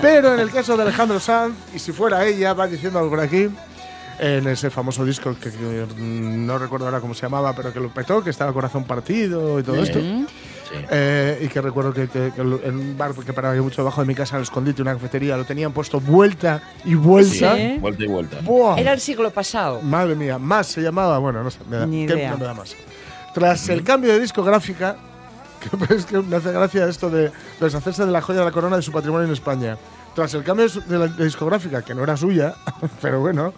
Pero 0.00 0.34
en 0.34 0.40
el 0.40 0.50
caso 0.50 0.76
de 0.76 0.82
Alejandro 0.82 1.20
Sanz, 1.20 1.54
y 1.74 1.78
si 1.78 1.92
fuera 1.92 2.24
ella, 2.26 2.52
va 2.54 2.66
diciendo 2.66 2.98
algo 2.98 3.10
por 3.10 3.20
aquí, 3.20 3.48
en 4.18 4.46
ese 4.46 4.70
famoso 4.70 5.04
disco 5.04 5.34
que, 5.40 5.50
que 5.50 5.86
no 5.98 6.58
recuerdo 6.58 6.86
ahora 6.86 7.00
cómo 7.00 7.14
se 7.14 7.22
llamaba, 7.22 7.54
pero 7.54 7.72
que 7.72 7.80
lo 7.80 7.88
petó, 7.92 8.22
que 8.22 8.30
estaba 8.30 8.52
Corazón 8.52 8.84
Partido 8.84 9.58
y 9.58 9.62
todo 9.62 9.82
esto. 9.82 9.98
Sí. 10.00 10.26
Eh, 10.90 11.38
y 11.42 11.48
que 11.48 11.60
recuerdo 11.60 11.92
que, 11.92 12.08
que- 12.08 12.32
que 12.34 12.40
en 12.40 12.76
un 12.78 12.96
bar 12.96 13.12
que 13.14 13.32
paraba 13.34 13.54
yo 13.54 13.62
mucho 13.62 13.82
debajo 13.82 14.00
de 14.00 14.06
mi 14.06 14.14
casa, 14.14 14.36
en 14.36 14.38
el 14.38 14.42
escondite, 14.44 14.80
una 14.80 14.94
cafetería, 14.94 15.36
lo 15.36 15.44
tenían 15.44 15.72
puesto 15.72 16.00
vuelta 16.00 16.62
y 16.84 16.94
vuelta. 16.94 17.54
Sí. 17.56 17.76
Vuelta 17.78 18.04
y 18.04 18.06
vuelta. 18.06 18.38
¡Buah! 18.42 18.78
Era 18.78 18.92
el 18.94 19.00
siglo 19.00 19.30
pasado. 19.30 19.82
Madre 19.82 20.14
mía, 20.14 20.38
más 20.38 20.68
se 20.68 20.80
llamaba, 20.80 21.18
bueno, 21.18 21.42
no 21.42 21.50
sé, 21.50 21.58
me 21.68 21.76
da, 21.76 21.86
Ni 21.86 22.06
¿qué- 22.06 22.14
idea. 22.14 22.30
no 22.30 22.38
me 22.38 22.44
da 22.46 22.54
más. 22.54 22.74
Tras 23.34 23.68
el 23.68 23.82
cambio 23.84 24.12
de 24.12 24.20
discográfica, 24.20 24.96
que 25.70 25.94
es 25.94 26.06
que 26.06 26.18
me 26.20 26.36
hace 26.36 26.52
gracia 26.52 26.86
esto 26.88 27.10
de 27.10 27.30
deshacerse 27.60 28.04
de 28.04 28.12
la 28.12 28.20
joya 28.20 28.40
de 28.40 28.44
la 28.46 28.52
corona 28.52 28.76
de 28.76 28.82
su 28.82 28.92
patrimonio 28.92 29.26
en 29.26 29.32
España. 29.32 29.76
Tras 30.14 30.34
el 30.34 30.44
cambio 30.44 30.66
de, 30.68 30.98
la 30.98 31.06
discográfica, 31.06 31.82
que 31.82 31.94
no 31.94 32.02
era 32.02 32.16
suya, 32.16 32.54
pero 33.00 33.20
bueno, 33.20 33.54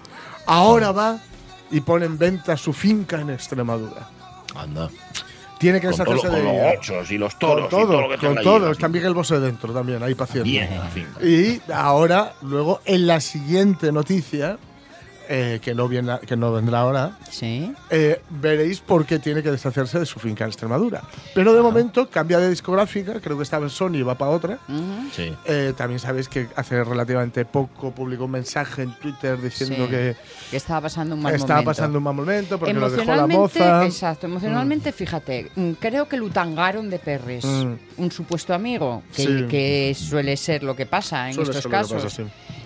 ahora 0.47 0.93
va 0.93 1.19
y 1.71 1.81
pone 1.81 2.07
en 2.07 2.17
venta 2.19 2.57
su 2.57 2.73
finca 2.73 3.21
en 3.21 3.31
Extremadura. 3.31 4.09
Anda. 4.55 4.89
Tiene 5.59 5.81
que 5.81 5.89
Con, 5.89 5.97
todo- 5.97 6.15
deshacerse 6.15 6.29
con 6.29 6.37
de 6.37 6.43
los 6.45 6.53
ella. 6.53 6.79
ochos 6.79 7.11
y 7.11 7.19
los 7.19 7.33
Con 7.35 7.41
toros 7.41 7.67
y 7.67 7.71
todo 7.71 7.87
todo, 7.87 8.01
lo 8.03 8.09
que 8.09 8.19
con 8.27 8.35
todo. 8.43 8.71
Está 8.71 8.89
Miguel 8.89 9.15
Bosé 9.15 9.41
dentro 9.41 9.73
también, 9.73 10.03
ahí 10.03 10.15
paciente. 10.15 10.49
Bien, 10.49 10.73
en 10.73 10.91
fin. 10.91 11.07
Y 11.23 11.73
ahora, 11.73 12.35
luego, 12.43 12.81
en 12.85 13.07
la 13.07 13.21
siguiente 13.21 13.91
noticia, 13.91 14.59
eh, 15.29 15.61
que, 15.63 15.75
no 15.75 15.89
viene, 15.89 16.19
que 16.27 16.37
no 16.37 16.53
vendrá 16.53 16.81
ahora, 16.81 17.19
Sí. 17.31 17.73
eh, 17.91 18.21
veréis 18.31 18.81
por 18.81 19.07
qué 19.07 19.19
tiene 19.19 19.43
que 19.43 19.51
deshacerse 19.51 19.99
de 19.99 20.07
su 20.07 20.19
finca 20.21 20.45
en 20.45 20.51
Extremadura. 20.51 21.03
Pero 21.35 21.55
de 21.55 21.63
momento 21.63 22.09
cambia 22.11 22.39
de 22.39 22.51
discográfica, 22.51 23.21
creo 23.21 23.37
que 23.37 23.43
estaba 23.43 23.65
en 23.65 23.71
Sony 23.71 23.95
y 23.97 24.03
va 24.03 24.17
para 24.17 24.31
otra. 24.31 24.59
Sí. 25.13 25.33
Eh, 25.47 25.73
también 25.77 25.99
sabéis 26.01 26.29
que 26.29 26.49
hace 26.57 26.83
relativamente 26.85 27.45
poco 27.45 27.91
publicó 27.93 28.25
un 28.25 28.33
mensaje 28.33 28.83
en 28.83 28.93
Twitter 28.99 29.41
diciendo 29.41 29.85
Sí. 29.87 29.91
que 29.91 30.17
Que 30.51 30.57
estaba 30.57 30.83
pasando 30.83 31.15
un 31.15 31.23
mal 31.23 31.35
estaba 31.35 31.55
momento. 31.61 31.71
pasando 31.71 31.99
un 31.99 32.05
mal 32.05 32.15
momento 32.15 32.59
porque 32.59 32.75
lo 32.75 32.91
dejó 32.91 33.15
la 33.15 33.27
moza. 33.27 33.85
exacto, 33.87 34.27
emocionalmente, 34.27 34.93
fíjate, 34.93 35.51
mm, 35.55 35.73
creo 35.81 36.09
que 36.09 36.17
lo 36.17 36.29
tangaron 36.31 36.91
de 36.91 36.99
perres. 36.99 37.45
Mm. 37.45 37.73
Un 37.99 38.11
supuesto 38.11 38.55
amigo, 38.55 39.03
que, 39.15 39.23
Sí. 39.23 39.47
que 39.49 39.97
suele 39.99 40.37
ser 40.37 40.63
lo 40.63 40.75
que 40.77 40.87
pasa 40.87 41.29
en 41.29 41.35
Suele 41.35 41.51
estos 41.51 41.71
casos. 41.71 42.03
pasa, 42.03 42.17
sí. 42.17 42.23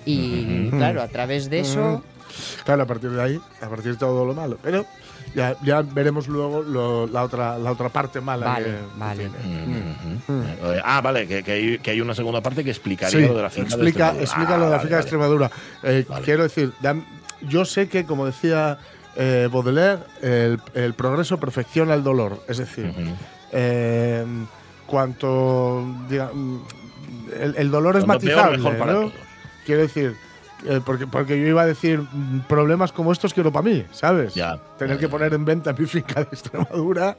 Y 0.06 0.70
claro, 0.70 1.02
a 1.02 1.08
través 1.08 1.50
de 1.50 1.60
eso, 1.60 2.02
Claro, 2.64 2.82
a 2.82 2.86
partir 2.86 3.10
de 3.10 3.22
ahí, 3.22 3.40
a 3.62 3.68
partir 3.68 3.92
de 3.92 3.98
todo 3.98 4.24
lo 4.24 4.34
malo. 4.34 4.58
Pero 4.62 4.84
ya, 5.34 5.56
ya 5.62 5.82
veremos 5.82 6.26
luego 6.28 6.62
lo- 6.62 7.06
la, 7.06 7.22
otra, 7.24 7.58
la 7.58 7.70
otra 7.72 7.88
parte 7.88 8.20
mala. 8.20 8.46
Vale, 8.46 8.64
que- 8.64 8.98
vale. 8.98 9.26
Ujú. 9.26 10.42
Eh, 10.72 10.80
Ah, 10.84 11.00
vale, 11.00 11.26
que, 11.26 11.42
que 11.42 11.52
hay, 11.52 11.78
que 11.78 11.90
hay 11.92 12.00
una 12.00 12.14
segunda 12.14 12.40
parte 12.40 12.64
que 12.64 12.70
explicaría 12.70 13.18
Sí, 13.20 13.26
lo 13.26 13.34
de 13.34 13.42
la 13.42 13.50
finca 13.50 13.68
explica, 13.74 14.12
de 14.12 14.22
Extremadura. 14.22 14.22
explica 14.24 14.54
Ah, 14.54 14.58
lo 14.58 14.64
de 14.64 14.70
la 14.70 14.76
vale, 14.76 14.80
finca 14.80 14.88
de 14.88 14.94
vale. 14.94 15.02
Extremadura. 15.02 15.50
Eh, 15.82 16.04
Vale. 16.08 16.24
Quiero 16.24 16.42
decir, 16.44 16.72
yo 17.48 17.64
sé 17.64 17.88
que, 17.88 18.04
como 18.04 18.26
decía 18.26 18.78
eh, 19.16 19.48
Baudelaire, 19.52 20.02
el, 20.22 20.60
el 20.74 20.94
progreso 20.94 21.38
perfecciona 21.38 21.94
el 21.94 22.02
dolor. 22.04 22.42
Es 22.48 22.58
decir, 22.58 22.86
Ujú. 22.86 23.14
eh, 23.52 24.24
cuanto 24.86 25.84
diga, 26.08 26.30
mm, 26.32 26.58
el, 27.40 27.54
el 27.56 27.70
dolor 27.70 27.96
es 27.96 28.04
Cuanto 28.04 28.24
peor, 28.24 28.36
matizable, 28.36 28.58
mejor 28.58 28.78
para 28.78 28.92
¿no? 28.92 28.98
todos. 29.00 29.12
Quiero 29.66 29.82
decir, 29.82 30.16
eh, 30.66 30.80
porque, 30.84 31.06
porque 31.06 31.40
yo 31.40 31.46
iba 31.46 31.62
a 31.62 31.66
decir 31.66 32.00
mm, 32.00 32.40
problemas 32.48 32.90
como 32.92 33.12
estos 33.12 33.32
quiero 33.34 33.52
para 33.52 33.68
mí, 33.68 33.84
¿sabes? 33.92 34.34
Ya, 34.34 34.58
Tener 34.78 34.96
ya, 34.96 35.00
que 35.00 35.06
ya. 35.06 35.10
poner 35.10 35.34
en 35.34 35.44
venta 35.44 35.72
mi 35.72 35.86
finca 35.86 36.14
de 36.24 36.28
Extremadura. 36.32 37.16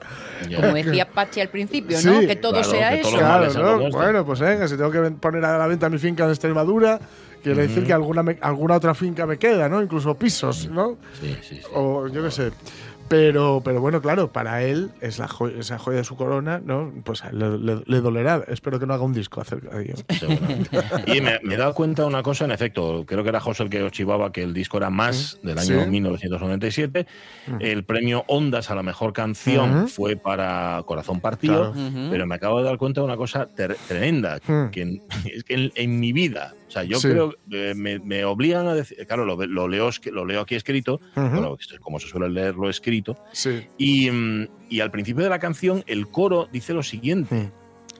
Ya. 0.50 0.58
Como 0.62 0.74
decía 0.74 1.10
Pachi 1.10 1.41
al 1.41 1.50
principio, 1.50 1.98
Sí, 1.98 2.08
¿no? 2.08 2.19
Que 2.22 2.36
todo 2.36 2.53
claro, 2.53 2.69
sea 2.69 2.89
que 2.91 3.01
eso. 3.01 3.17
Claro, 3.17 3.53
¿no? 3.79 3.89
Bueno, 3.91 4.25
pues 4.25 4.39
venga, 4.39 4.67
si 4.67 4.75
tengo 4.77 4.91
que 4.91 5.00
poner 5.12 5.43
a 5.46 5.58
la 5.58 5.67
venta 5.67 5.89
mi 5.89 5.98
finca 5.98 6.25
de 6.25 6.34
Extremadura, 6.34 7.00
quiere 7.41 7.67
decir 7.67 7.86
que 7.86 7.93
alguna, 7.93 8.22
me- 8.24 8.38
alguna 8.41 8.75
otra 8.75 8.93
finca 8.93 9.25
me 9.25 9.38
queda, 9.38 9.69
¿no? 9.69 9.81
Incluso 9.81 10.13
pisos, 10.15 10.67
¿no? 10.69 10.98
Sí, 11.22 11.38
sí, 11.41 11.55
sí. 11.58 11.62
O 11.74 12.08
yo 12.08 12.22
qué 12.24 12.31
sé. 12.31 12.51
Pero, 13.09 13.61
pero 13.65 13.81
bueno, 13.81 14.01
claro, 14.01 14.31
para 14.31 14.61
él 14.63 14.91
es 15.01 15.17
la 15.19 15.27
jo- 15.27 15.47
esa 15.47 15.79
joya 15.79 15.97
de 15.97 16.03
su 16.03 16.15
corona, 16.15 16.61
¿no? 16.63 16.93
Pues 17.03 17.23
le, 17.33 17.57
le- 17.57 17.81
le 17.85 18.01
dolerá. 18.01 18.43
Espero 18.47 18.79
que 18.79 18.85
no 18.85 18.93
haga 18.93 19.03
un 19.03 19.13
disco 19.13 19.41
acerca 19.41 19.75
de 19.75 19.83
ello. 19.83 19.95
Seguramente. 20.09 20.69
Y 21.07 21.19
me, 21.21 21.39
me 21.43 21.55
he 21.55 21.57
dado 21.57 21.73
cuenta 21.73 22.03
de 22.03 22.07
una 22.07 22.21
cosa, 22.21 22.45
en 22.45 22.51
efecto, 22.51 23.03
creo 23.07 23.23
que 23.23 23.29
era 23.29 23.39
José 23.39 23.63
el 23.63 23.69
que 23.69 23.81
os 23.81 23.91
chivaba 23.91 24.31
que 24.31 24.43
el 24.43 24.53
disco 24.53 24.77
era 24.77 24.89
más 24.91 25.39
del 25.43 25.57
año 25.57 25.83
Sí. 25.83 25.89
1997. 25.89 27.07
El 27.59 27.83
premio 27.83 28.23
Ondas 28.27 28.69
a 28.69 28.75
la 28.75 28.83
mejor 28.83 29.11
canción 29.13 29.75
Ujú. 29.79 29.87
fue 29.87 30.15
para 30.15 30.83
Corazón 30.85 31.19
Partido, 31.19 31.73
Claro. 31.73 32.09
Pero 32.11 32.27
me 32.27 32.35
acabo 32.35 32.59
de 32.59 32.65
dar 32.65 32.77
cuenta 32.77 33.01
de 33.01 33.05
una 33.05 33.17
cosa 33.17 33.47
tremenda, 33.87 34.37
Mm. 34.47 34.69
que 34.69 34.81
en, 34.81 35.01
es 35.33 35.43
que 35.43 35.53
en, 35.55 35.71
en 35.75 35.99
mi 35.99 36.13
vida, 36.13 36.53
o 36.69 36.71
sea, 36.71 36.83
yo 36.83 36.99
Sí. 36.99 37.09
creo, 37.09 37.33
eh, 37.51 37.73
me, 37.75 37.99
me 37.99 38.23
obligan 38.23 38.67
a 38.67 38.73
decir, 38.75 38.97
claro, 39.07 39.25
lo, 39.25 39.35
lo 39.45 39.67
leo, 39.67 39.89
lo 40.11 40.23
leo 40.25 40.41
aquí 40.41 40.53
escrito, 40.55 41.01
bueno, 41.15 41.57
como 41.81 41.99
se 41.99 42.07
suele 42.07 42.29
leerlo 42.29 42.69
escrito, 42.69 43.17
Sí. 43.33 43.65
y, 43.77 44.09
mm, 44.11 44.47
y 44.69 44.79
al 44.79 44.91
principio 44.91 45.23
de 45.23 45.29
la 45.29 45.39
canción 45.39 45.83
el 45.88 46.07
coro 46.07 46.47
dice 46.51 46.73
lo 46.73 46.83
siguiente. 46.83 47.35
Mm. 47.35 47.51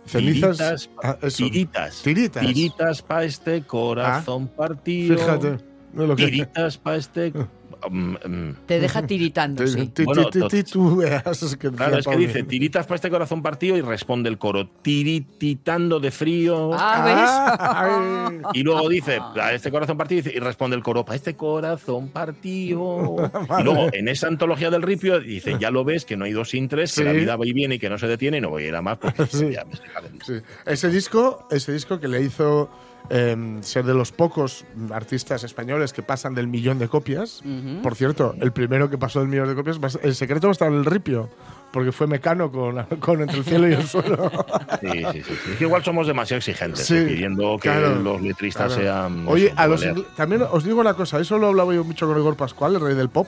Cenizas. 0.05 0.57
Tiritas, 0.57 0.89
ah. 1.03 1.17
Tiritas. 1.38 2.01
Tiritas. 2.03 2.45
Tiritas 2.45 3.01
pa' 3.01 3.23
este 3.25 3.61
corazón 3.63 4.47
partido. 4.47 5.17
Fíjate. 5.17 5.57
no 5.93 6.05
lo 6.07 6.15
que- 6.15 6.25
Tiritas 6.25 6.77
pa' 6.77 6.95
este. 6.95 7.33
Mm, 7.89 8.15
mm. 8.25 8.55
Te 8.65 8.79
deja 8.79 9.05
tiritando, 9.05 9.63
Ti- 9.65 9.69
sí. 9.71 10.03
Bueno, 10.03 10.29
Claro, 11.75 11.98
es 11.98 12.07
que 12.07 12.17
dice 12.17 12.43
tiritas 12.43 12.86
pa' 12.88 12.95
este 12.95 13.09
corazón 13.09 13.41
partido 13.41 13.77
y 13.77 13.81
responde 13.81 14.29
el 14.29 14.38
coro 14.38 14.67
tirititando 14.81 16.00
de 16.00 16.12
frío. 16.12 16.71
Ah, 16.74 17.03
¿ves? 17.05 17.29
Ah, 17.59 18.29
Y 18.53 18.63
luego 18.63 18.88
dice, 18.89 19.19
a 19.39 19.53
este 19.53 19.71
corazón 19.71 19.98
partido, 19.98 20.29
y 20.33 20.39
responde 20.39 20.75
el 20.75 20.83
coro, 20.83 21.05
para 21.05 21.15
este 21.15 21.36
corazón 21.36 22.09
partido. 22.09 23.15
Y 23.59 23.63
luego, 23.63 23.89
en 23.93 24.07
esa 24.07 24.27
antología 24.27 24.69
del 24.69 24.81
ripio, 24.81 25.19
dice, 25.19 25.55
ya 25.59 25.71
lo 25.71 25.83
ves, 25.83 26.05
que 26.05 26.17
no 26.17 26.25
hay 26.25 26.31
dos 26.33 26.50
sin 26.50 26.67
tres, 26.67 26.91
Sí. 26.91 27.01
que 27.01 27.05
la 27.05 27.13
vida 27.13 27.36
va 27.36 27.45
y 27.45 27.53
viene 27.53 27.75
y 27.75 27.79
que 27.79 27.89
no 27.89 27.98
se 27.98 28.07
detiene, 28.07 28.38
y 28.38 28.41
no 28.41 28.50
voy 28.50 28.63
a 28.63 28.67
ir 28.67 28.75
a 28.75 28.81
más 28.81 28.98
porque 28.98 29.25
Sí. 29.27 29.51
ya 29.51 29.65
me. 29.65 29.75
Sí. 30.25 30.33
Ese 30.65 30.89
disco, 30.89 31.48
ese 31.51 31.71
disco 31.74 32.00
que 32.00 32.07
le 32.07 32.21
hizo 32.21 32.69
em, 33.09 33.61
ser 33.63 33.85
de 33.85 33.93
los 33.93 34.11
pocos 34.11 34.65
artistas 34.91 35.43
españoles 35.43 35.93
que 35.93 36.03
pasan 36.03 36.33
del 36.35 36.47
millón 36.47 36.79
de 36.79 36.87
copias. 36.87 37.41
Por 37.83 37.95
cierto, 37.95 38.35
el 38.39 38.51
primero 38.51 38.89
que 38.89 38.97
pasó 38.97 39.19
del 39.19 39.29
millón 39.29 39.47
de 39.47 39.55
copias, 39.55 39.79
el 40.01 40.15
secreto 40.15 40.47
va 40.47 40.51
a 40.51 40.53
estar 40.53 40.67
en 40.69 40.75
el 40.77 40.85
ripio, 40.85 41.29
porque 41.71 41.91
fue 41.91 42.07
mecano 42.07 42.51
con, 42.51 42.83
con 42.99 43.21
Entre 43.21 43.37
el 43.37 43.43
cielo 43.43 43.67
y 43.69 43.73
el 43.73 43.87
suelo. 43.87 44.31
Sí, 44.81 44.87
sí, 44.89 45.05
sí, 45.13 45.23
sí. 45.23 45.33
Es 45.51 45.57
que 45.57 45.63
igual 45.65 45.83
somos 45.83 46.07
demasiado 46.07 46.37
exigentes, 46.39 46.85
Sí, 46.85 46.95
eh, 46.97 47.05
pidiendo 47.05 47.55
que 47.57 47.69
claro, 47.69 47.95
los 47.95 48.21
letristas 48.21 48.73
Claro. 48.73 48.81
sean. 48.81 49.27
Oye, 49.27 49.47
eso, 49.47 49.55
a 49.57 49.67
los 49.67 49.85
también 50.15 50.43
os 50.51 50.63
digo 50.63 50.79
una 50.81 50.93
cosa, 50.93 51.19
eso 51.19 51.37
lo 51.37 51.47
hablaba 51.47 51.73
yo 51.73 51.83
mucho 51.83 52.07
con 52.07 52.17
Igor 52.17 52.35
Pascual, 52.35 52.75
el 52.75 52.81
rey 52.81 52.95
del 52.95 53.09
pop, 53.09 53.27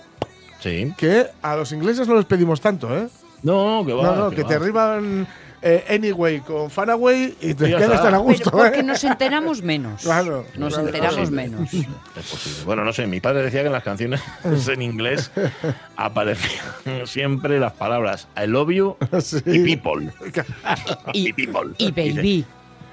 Sí. 0.60 0.94
que 0.98 1.26
a 1.42 1.56
los 1.56 1.72
ingleses 1.72 2.08
no 2.08 2.16
les 2.16 2.26
pedimos 2.26 2.62
tanto, 2.62 2.96
¿eh? 2.96 3.08
No, 3.44 3.84
que 3.84 3.94
va. 3.94 4.04
no, 4.04 4.16
no, 4.16 4.30
que 4.30 4.44
te 4.44 4.54
arriban 4.54 5.28
eh, 5.62 5.86
Anyway 5.90 6.40
con 6.42 6.70
Fanaway 6.72 7.36
y 7.42 7.54
te 7.54 7.66
quedas 7.68 7.82
está. 7.84 7.96
tan 8.04 8.06
a 8.16 8.18
Pero 8.18 8.22
gusto, 8.24 8.52
porque 8.52 8.80
¿eh? 8.80 8.84
nos 8.84 9.04
enteramos 9.04 9.62
menos. 9.62 10.02
Claro, 10.04 10.46
Nos 10.56 10.74
claro, 10.74 10.88
enteramos 10.88 11.30
claro. 11.30 11.32
menos. 11.32 11.74
Es 11.74 11.86
posible. 12.30 12.64
Bueno, 12.66 12.84
no 12.86 12.94
sé, 12.94 13.06
mi 13.08 13.20
padre 13.20 13.44
decía 13.44 13.62
que 13.62 13.68
en 13.68 13.74
las 13.74 13.84
canciones 13.84 14.22
en 14.68 14.82
inglés 14.82 15.32
aparecían 15.96 17.06
siempre 17.06 17.60
las 17.60 17.74
palabras 17.74 18.28
I 18.42 18.48
love 18.48 18.72
you 18.72 18.98
Sí. 19.22 19.38
y 19.46 19.76
people. 19.76 20.10
Y, 21.14 21.28
Y 21.30 21.34
people. 21.34 21.72
y 21.78 21.92
Dice, 21.92 22.14
baby. 22.20 22.46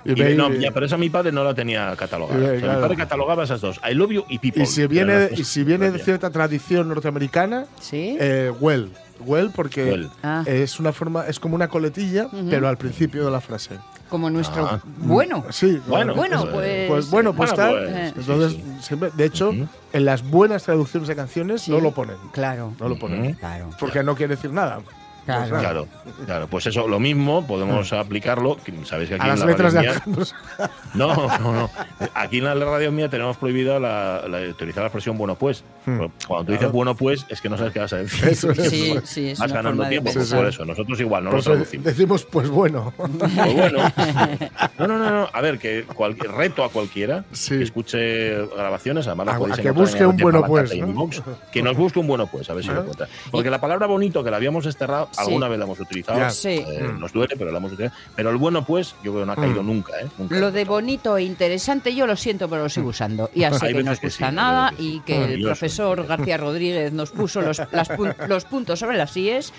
Y 0.04 0.22
y 0.22 0.34
no, 0.36 0.50
ya, 0.54 0.70
pero 0.70 0.86
eso 0.86 0.96
mi 0.96 1.10
padre 1.10 1.32
no 1.32 1.44
la 1.44 1.52
tenía 1.54 1.94
catalogada. 1.96 2.38
Y 2.38 2.42
ve, 2.42 2.46
O 2.46 2.50
sea, 2.52 2.60
claro. 2.60 2.78
Mi 2.78 2.82
padre 2.82 2.96
catalogaba 2.96 3.44
esas 3.44 3.60
dos, 3.60 3.80
I 3.88 3.94
love 3.94 4.10
you 4.12 4.24
y 4.28 4.38
people. 4.38 4.62
Y 4.62 4.66
si 4.66 4.76
Pero 4.82 4.88
viene, 4.88 5.28
y 5.36 5.44
si 5.44 5.64
viene 5.64 5.90
de 5.90 5.98
cierta 5.98 6.30
tradición 6.30 6.88
norteamericana, 6.88 7.66
¿Sí? 7.80 8.16
eh, 8.18 8.52
well. 8.60 8.90
Well 9.20 9.50
porque 9.54 9.84
Well. 9.90 10.10
Ah. 10.22 10.42
es 10.46 10.78
una 10.80 10.92
forma, 10.92 11.26
es 11.26 11.38
como 11.40 11.54
una 11.54 11.68
coletilla, 11.68 12.28
pero 12.50 12.68
al 12.68 12.76
principio 12.76 13.24
de 13.24 13.30
la 13.30 13.40
frase. 13.40 13.78
Como 14.08 14.30
nuestro. 14.30 14.66
Ah. 14.66 14.80
Bueno. 14.98 15.44
Sí, 15.50 15.80
Bueno, 15.86 16.14
Bueno, 16.14 16.40
pues, 16.42 16.52
pues. 16.54 16.88
Pues 16.88 17.10
bueno, 17.10 17.34
pues 17.34 17.50
Bueno, 17.54 17.72
tal. 17.74 17.84
pues, 17.84 18.12
sí, 18.14 18.20
Entonces, 18.32 18.52
sí. 18.52 18.64
siempre- 18.80 19.10
de 19.14 19.24
hecho, 19.24 19.52
en 19.92 20.04
las 20.04 20.22
buenas 20.22 20.62
traducciones 20.62 21.08
de 21.08 21.16
canciones 21.16 21.62
Sí. 21.62 21.70
no 21.70 21.80
lo 21.80 21.92
ponen. 21.92 22.16
Claro. 22.32 22.72
No 22.80 22.88
lo 22.88 22.98
ponen. 22.98 23.34
Claro. 23.34 23.68
Porque 23.78 24.02
no 24.02 24.14
quiere 24.16 24.36
decir 24.36 24.50
nada. 24.52 24.80
Claro. 25.28 25.48
Pues. 25.50 25.60
Claro, 25.60 25.88
claro, 26.26 26.46
pues 26.48 26.66
eso, 26.66 26.88
lo 26.88 26.98
mismo 26.98 27.46
podemos 27.46 27.92
aplicarlo. 27.92 28.56
Sabéis 28.84 29.10
que 29.10 29.16
aquí 29.16 29.22
A 29.22 29.26
en 29.26 29.30
las 29.30 29.40
la 29.40 29.46
letras 29.46 29.72
de 29.74 29.82
radio 29.82 30.00
mía-. 30.06 30.68
No, 30.94 31.14
no, 31.38 31.52
no. 31.52 31.70
Aquí 32.14 32.38
en 32.38 32.44
la 32.44 32.54
radio 32.54 32.90
mía 32.90 33.10
tenemos 33.10 33.36
prohibida 33.36 33.78
la, 33.78 34.24
la- 34.26 34.40
utilizar 34.48 34.82
la 34.82 34.86
expresión 34.88 35.18
bueno 35.18 35.34
pues. 35.34 35.64
Cuando 35.84 36.44
tú 36.46 36.52
dices 36.52 36.72
bueno 36.72 36.94
pues 36.94 37.26
es 37.28 37.40
que 37.42 37.48
no 37.50 37.58
sabes 37.58 37.72
qué 37.74 37.80
vas 37.80 37.92
a 37.92 37.96
decir. 37.98 38.24
Hmm. 38.24 38.28
Eso 38.28 38.50
es. 38.52 38.70
Sí, 38.70 38.94
sí, 39.04 39.28
es 39.30 39.38
Vas 39.38 39.52
ganando 39.52 39.86
tiempo, 39.88 40.10
pues 40.14 40.32
por 40.32 40.46
eso. 40.46 40.64
Nosotros 40.64 40.98
igual, 41.00 41.24
no 41.24 41.30
Por 41.30 41.38
lo 41.40 41.44
traducimos. 41.44 41.84
decimos, 41.84 42.24
pues 42.24 42.48
bueno. 42.48 42.92
Pues 42.96 43.10
bueno. 43.54 43.92
No, 44.78 44.86
no, 44.86 44.96
no, 44.98 45.10
no. 45.10 45.28
A 45.32 45.40
ver, 45.40 45.58
que 45.58 45.82
cualquier 45.84 46.30
reto 46.32 46.62
a 46.64 46.70
cualquiera 46.70 47.24
Sí. 47.32 47.58
que 47.58 47.64
escuche 47.64 48.46
grabaciones, 48.46 49.06
además 49.08 49.26
las 49.26 49.36
A- 49.36 49.38
podéis 49.38 49.58
a 49.58 49.62
que 49.62 49.70
busque 49.72 50.06
un 50.06 50.16
bueno 50.16 50.42
pues, 50.46 50.72
y 50.72 50.80
¿no? 50.80 50.86
Inbox. 50.88 51.22
Que 51.52 51.62
nos 51.62 51.76
busque 51.76 51.98
un 51.98 52.06
bueno 52.06 52.26
pues, 52.28 52.48
a 52.48 52.54
ver 52.54 52.62
si 52.64 52.70
lo 52.70 52.80
encuentra. 52.82 53.08
Porque 53.30 53.50
la 53.50 53.60
palabra 53.60 53.86
bonito 53.86 54.22
que 54.22 54.30
la 54.30 54.36
habíamos 54.36 54.64
desterrado, 54.64 55.08
Sí. 55.18 55.24
alguna 55.26 55.48
vez 55.48 55.58
la 55.58 55.64
hemos 55.64 55.80
utilizado. 55.80 56.30
Sí. 56.30 56.48
eh, 56.66 56.90
Nos 56.98 57.12
duele, 57.12 57.34
pero 57.36 57.50
la 57.52 57.58
hemos 57.58 57.72
utilizado. 57.72 57.98
Pero 58.16 58.30
el 58.30 58.36
bueno 58.36 58.64
pues, 58.64 58.94
yo 59.02 59.12
creo 59.12 59.22
que 59.22 59.26
no 59.26 59.32
ha 59.32 59.36
caído 59.36 59.62
Mm. 59.62 59.66
nunca, 59.66 59.92
¿eh? 60.00 60.06
Nunca. 60.18 60.36
Lo 60.36 60.50
de 60.52 60.64
bonito 60.64 61.16
e 61.16 61.22
interesante, 61.24 61.94
yo 61.94 62.06
lo 62.06 62.16
siento, 62.16 62.48
pero 62.48 62.62
lo 62.64 62.68
sigo 62.68 62.88
usando. 62.88 63.30
Y 63.34 63.44
así 63.44 63.66
que 63.68 63.82
no 63.82 63.92
os 63.92 64.00
gusta 64.00 64.28
sí, 64.30 64.34
nada 64.34 64.72
sí. 64.76 64.94
y 64.96 65.00
que 65.00 65.24
el 65.34 65.42
profesor 65.42 66.06
García 66.06 66.36
Rodríguez 66.36 66.92
nos 66.92 67.10
puso 67.10 67.40
los, 67.40 67.60
las 67.72 67.90
pun- 67.90 68.14
los 68.28 68.44
puntos 68.44 68.78
sobre 68.78 68.96
las 68.96 69.16
IES, 69.16 69.52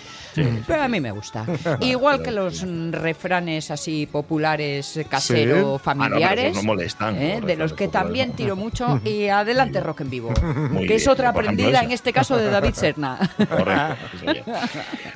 pero 0.66 0.82
a 0.82 0.88
mí 0.88 1.00
me 1.00 1.10
gusta. 1.10 1.44
Igual 1.80 2.22
que 2.22 2.30
los 2.30 2.64
mm, 2.64 2.92
refranes 2.92 3.70
así 3.70 4.06
populares, 4.06 4.98
casero, 5.08 5.76
Sí. 5.78 5.84
familiares. 5.84 6.52
Ah, 6.52 6.56
no, 6.56 6.62
no 6.62 6.66
molestan, 6.74 7.16
¿eh? 7.20 7.36
los 7.40 7.46
de 7.46 7.56
los 7.56 7.72
que 7.72 7.88
también 7.88 8.32
tiro 8.32 8.56
mucho. 8.56 9.00
Y 9.04 9.28
adelante, 9.28 9.80
rock 9.80 10.02
en 10.02 10.10
vivo. 10.10 10.32
Muy 10.70 10.86
que 10.86 10.94
es 10.96 11.02
bien, 11.02 11.10
otra 11.10 11.32
por 11.32 11.44
ejemplo, 11.44 11.64
aprendida 11.66 11.82
en 11.84 11.92
este 11.92 12.12
caso 12.12 12.36
de 12.36 12.50
David 12.50 12.74
Serna. 12.74 13.18
Correcto. 13.48 13.96
sí, 14.12 14.18
señor. 14.18 14.44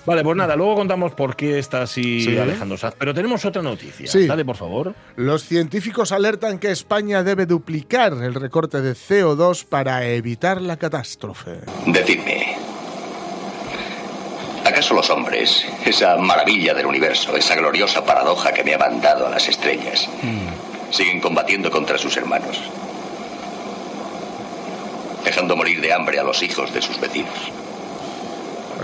vale, 0.06 0.22
pues 0.22 0.33
nada, 0.34 0.56
luego 0.56 0.74
contamos 0.76 1.12
por 1.14 1.36
qué 1.36 1.58
está 1.58 1.82
así 1.82 2.22
Sí. 2.24 2.38
Alejandro 2.38 2.76
Sanz. 2.76 2.94
Pero 2.98 3.14
tenemos 3.14 3.44
otra 3.44 3.62
noticia. 3.62 4.06
Sí. 4.06 4.26
Dale, 4.26 4.44
por 4.44 4.56
favor. 4.56 4.94
Los 5.16 5.44
científicos 5.44 6.12
alertan 6.12 6.58
que 6.58 6.70
España 6.70 7.22
debe 7.22 7.46
duplicar 7.46 8.12
el 8.14 8.34
recorte 8.34 8.80
de 8.80 8.92
CO2 8.92 9.64
para 9.64 10.04
evitar 10.06 10.60
la 10.62 10.76
catástrofe. 10.76 11.60
Decidme, 11.86 12.56
¿acaso 14.64 14.94
los 14.94 15.10
hombres, 15.10 15.64
esa 15.84 16.16
maravilla 16.16 16.74
del 16.74 16.86
universo, 16.86 17.36
esa 17.36 17.54
gloriosa 17.56 18.04
paradoja 18.04 18.52
que 18.52 18.64
me 18.64 18.74
ha 18.74 18.78
mandado 18.78 19.26
a 19.26 19.30
las 19.30 19.48
estrellas, 19.48 20.08
siguen 20.90 21.20
combatiendo 21.20 21.70
contra 21.70 21.98
sus 21.98 22.16
hermanos? 22.16 22.60
Dejando 25.24 25.56
morir 25.56 25.80
de 25.80 25.92
hambre 25.92 26.18
a 26.18 26.22
los 26.22 26.42
hijos 26.42 26.72
de 26.74 26.82
sus 26.82 27.00
vecinos. 27.00 27.32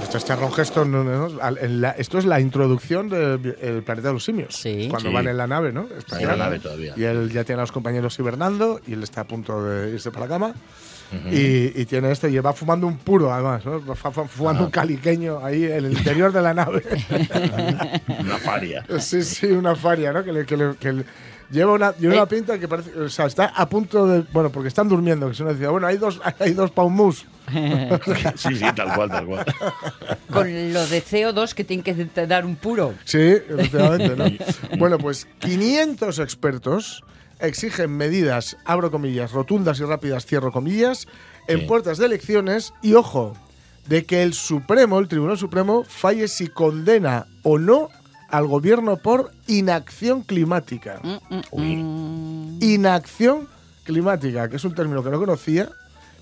Esto, 0.02 0.18
este 0.18 0.34
Ron 0.36 0.50
Heston, 0.56 0.90
¿no? 0.90 1.04
¿no? 1.04 1.28
Al- 1.42 1.58
en 1.58 1.80
la- 1.80 1.90
esto 1.90 2.18
es 2.18 2.24
la 2.24 2.40
introducción 2.40 3.08
del 3.08 3.82
planeta 3.84 4.08
de 4.08 4.14
los 4.14 4.24
simios. 4.24 4.54
Sí. 4.54 4.86
Cuando 4.90 5.08
Sí. 5.10 5.14
van 5.14 5.28
en 5.28 5.36
la 5.36 5.46
nave, 5.46 5.72
¿no? 5.72 5.86
en 6.18 6.26
la 6.26 6.36
nave 6.36 6.58
todavía. 6.58 6.94
Y 6.96 7.04
él 7.04 7.30
ya 7.30 7.44
tiene 7.44 7.60
a 7.60 7.64
los 7.64 7.72
compañeros 7.72 8.18
hibernando 8.18 8.80
y 8.86 8.94
él 8.94 9.02
está 9.02 9.22
a 9.22 9.24
punto 9.24 9.62
de 9.64 9.90
irse 9.90 10.10
para 10.10 10.26
la 10.26 10.28
cama. 10.28 10.54
y, 11.28 11.80
y 11.80 11.86
tiene 11.86 12.12
esto, 12.12 12.28
y 12.28 12.38
va 12.38 12.52
fumando 12.52 12.86
un 12.86 12.96
puro 12.98 13.32
además, 13.34 13.66
¿no? 13.66 13.84
Va 13.84 13.96
fumando 13.96 14.64
un 14.66 14.70
caliqueño 14.70 15.44
ahí 15.44 15.64
en 15.64 15.72
el 15.86 15.92
interior 15.92 16.32
de 16.32 16.40
la 16.40 16.54
nave. 16.54 16.84
Una 18.20 18.36
faria. 18.38 18.84
sí, 19.00 19.22
sí, 19.24 19.46
una 19.46 19.74
faria, 19.74 20.12
¿no? 20.12 20.22
Que, 20.22 20.32
le- 20.32 20.46
que 20.46 20.56
le- 20.56 20.76
que 20.76 20.92
le- 20.92 21.04
lleva 21.50 21.72
una, 21.72 21.94
lleva 21.96 22.14
una 22.14 22.26
pinta 22.26 22.58
que 22.58 22.68
parece, 22.68 22.98
o 22.98 23.08
sea, 23.08 23.26
está 23.26 23.46
a 23.46 23.68
punto 23.68 24.06
de, 24.06 24.20
bueno, 24.32 24.50
porque 24.50 24.68
están 24.68 24.88
durmiendo, 24.88 25.28
que 25.28 25.34
si 25.34 25.42
uno 25.42 25.52
decía, 25.52 25.70
bueno, 25.70 25.86
hay 25.86 25.96
dos, 25.96 26.20
hay 26.38 26.52
dos 26.52 26.70
paumus. 26.70 27.26
Sí, 28.36 28.54
sí, 28.56 28.64
tal 28.76 28.94
cual, 28.94 29.10
tal 29.10 29.26
cual. 29.26 29.44
Con 30.32 30.72
lo 30.72 30.86
de 30.86 31.02
CO2 31.02 31.52
que 31.52 31.64
tienen 31.64 31.82
que 31.82 32.26
dar 32.26 32.46
un 32.46 32.54
puro. 32.54 32.94
Sí, 33.04 33.18
efectivamente, 33.18 34.16
¿no? 34.16 34.76
bueno, 34.78 34.98
pues 34.98 35.26
500 35.40 36.20
expertos 36.20 37.02
exigen 37.40 37.90
medidas, 37.96 38.56
abro 38.64 38.90
comillas, 38.92 39.32
rotundas 39.32 39.80
y 39.80 39.84
rápidas, 39.84 40.26
cierro 40.26 40.52
comillas, 40.52 41.08
en 41.48 41.60
Sí. 41.60 41.66
puertas 41.66 41.98
de 41.98 42.06
elecciones 42.06 42.72
y, 42.82 42.94
ojo, 42.94 43.36
de 43.88 44.04
que 44.04 44.22
el 44.22 44.34
Supremo, 44.34 44.98
el 45.00 45.08
Tribunal 45.08 45.38
Supremo, 45.38 45.82
falle 45.88 46.28
si 46.28 46.46
condena 46.48 47.26
o 47.42 47.58
no 47.58 47.88
al 48.30 48.46
gobierno 48.46 48.96
por 48.96 49.30
inacción 49.46 50.22
climática. 50.22 51.00
Mm, 51.52 52.58
Inacción 52.62 53.48
climática, 53.84 54.48
que 54.48 54.56
es 54.56 54.64
un 54.64 54.74
término 54.74 55.02
que 55.02 55.10
no 55.10 55.18
conocía, 55.18 55.68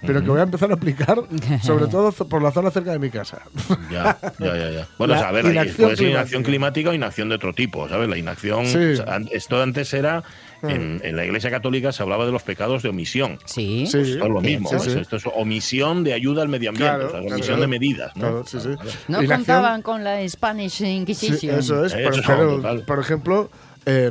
pero 0.07 0.23
que 0.23 0.29
voy 0.29 0.39
a 0.41 0.45
empezar 0.45 0.71
a 0.71 0.75
aplicar, 0.75 1.19
sobre 1.63 1.87
todo 1.91 2.13
por 2.13 2.41
la 2.43 2.53
zona 2.53 2.71
cerca 2.71 2.93
de 2.93 2.99
mi 2.99 3.11
casa. 3.11 3.43
Ya, 3.91 4.17
ya, 4.39 4.57
ya. 4.57 4.71
ya. 4.71 4.89
Bueno, 4.97 5.15
o 5.15 5.19
sea, 5.19 5.29
a 5.29 5.33
ver, 5.33 5.45
puede 5.77 5.97
ser 5.97 6.09
inacción 6.09 6.43
climática. 6.45 6.91
o 6.91 6.93
inacción 6.95 7.29
de 7.29 7.35
otro 7.35 7.53
tipo, 7.53 7.89
¿sabes? 7.89 8.09
La 8.09 8.17
inacción. 8.17 8.67
Sí. 8.67 8.79
o 8.79 8.97
sea, 8.97 9.15
an- 9.17 9.29
esto 9.33 9.61
antes 9.61 9.93
era. 9.93 10.23
En, 10.63 11.01
en 11.05 11.17
la 11.17 11.25
Iglesia 11.25 11.51
Católica 11.51 11.93
se 11.93 12.03
hablaba 12.03 12.27
de 12.27 12.33
los 12.33 12.43
pecados 12.43 12.83
de 12.83 12.89
omisión. 12.89 13.39
Sí. 13.45 13.87
Sí, 13.87 13.99
Esto 13.99 14.25
es 14.25 14.31
lo 14.31 14.41
mismo. 14.41 14.69
sí, 14.71 14.77
pues 14.77 14.93
sí. 14.93 14.99
Esto 14.99 15.17
es 15.17 15.23
omisión 15.35 16.03
de 16.05 16.15
ayuda 16.15 16.43
al 16.43 16.49
medio 16.49 16.71
ambiente, 16.71 16.91
Claro, 16.97 17.07
o 17.07 17.11
sea, 17.11 17.21
claro, 17.21 17.35
omisión 17.35 17.57
claro. 17.59 17.61
de 17.63 17.67
medidas. 17.79 18.17
¿no? 18.17 18.21
Claro, 18.23 18.45
sí, 18.47 18.59
sí. 18.61 18.69
No 19.09 19.23
Inacción- 19.23 19.37
contaban 19.39 19.83
con 19.83 20.03
la 20.05 20.29
Spanish 20.29 20.73
Sí, 20.73 20.87
Inquisition. 20.87 21.59
eso 21.59 21.85
es. 21.85 21.93
Eso, 21.95 22.11
Por, 22.23 22.27
pero, 22.27 22.57
total. 22.57 22.83
por 22.87 22.99
ejemplo, 22.99 23.51
eh, 23.87 24.11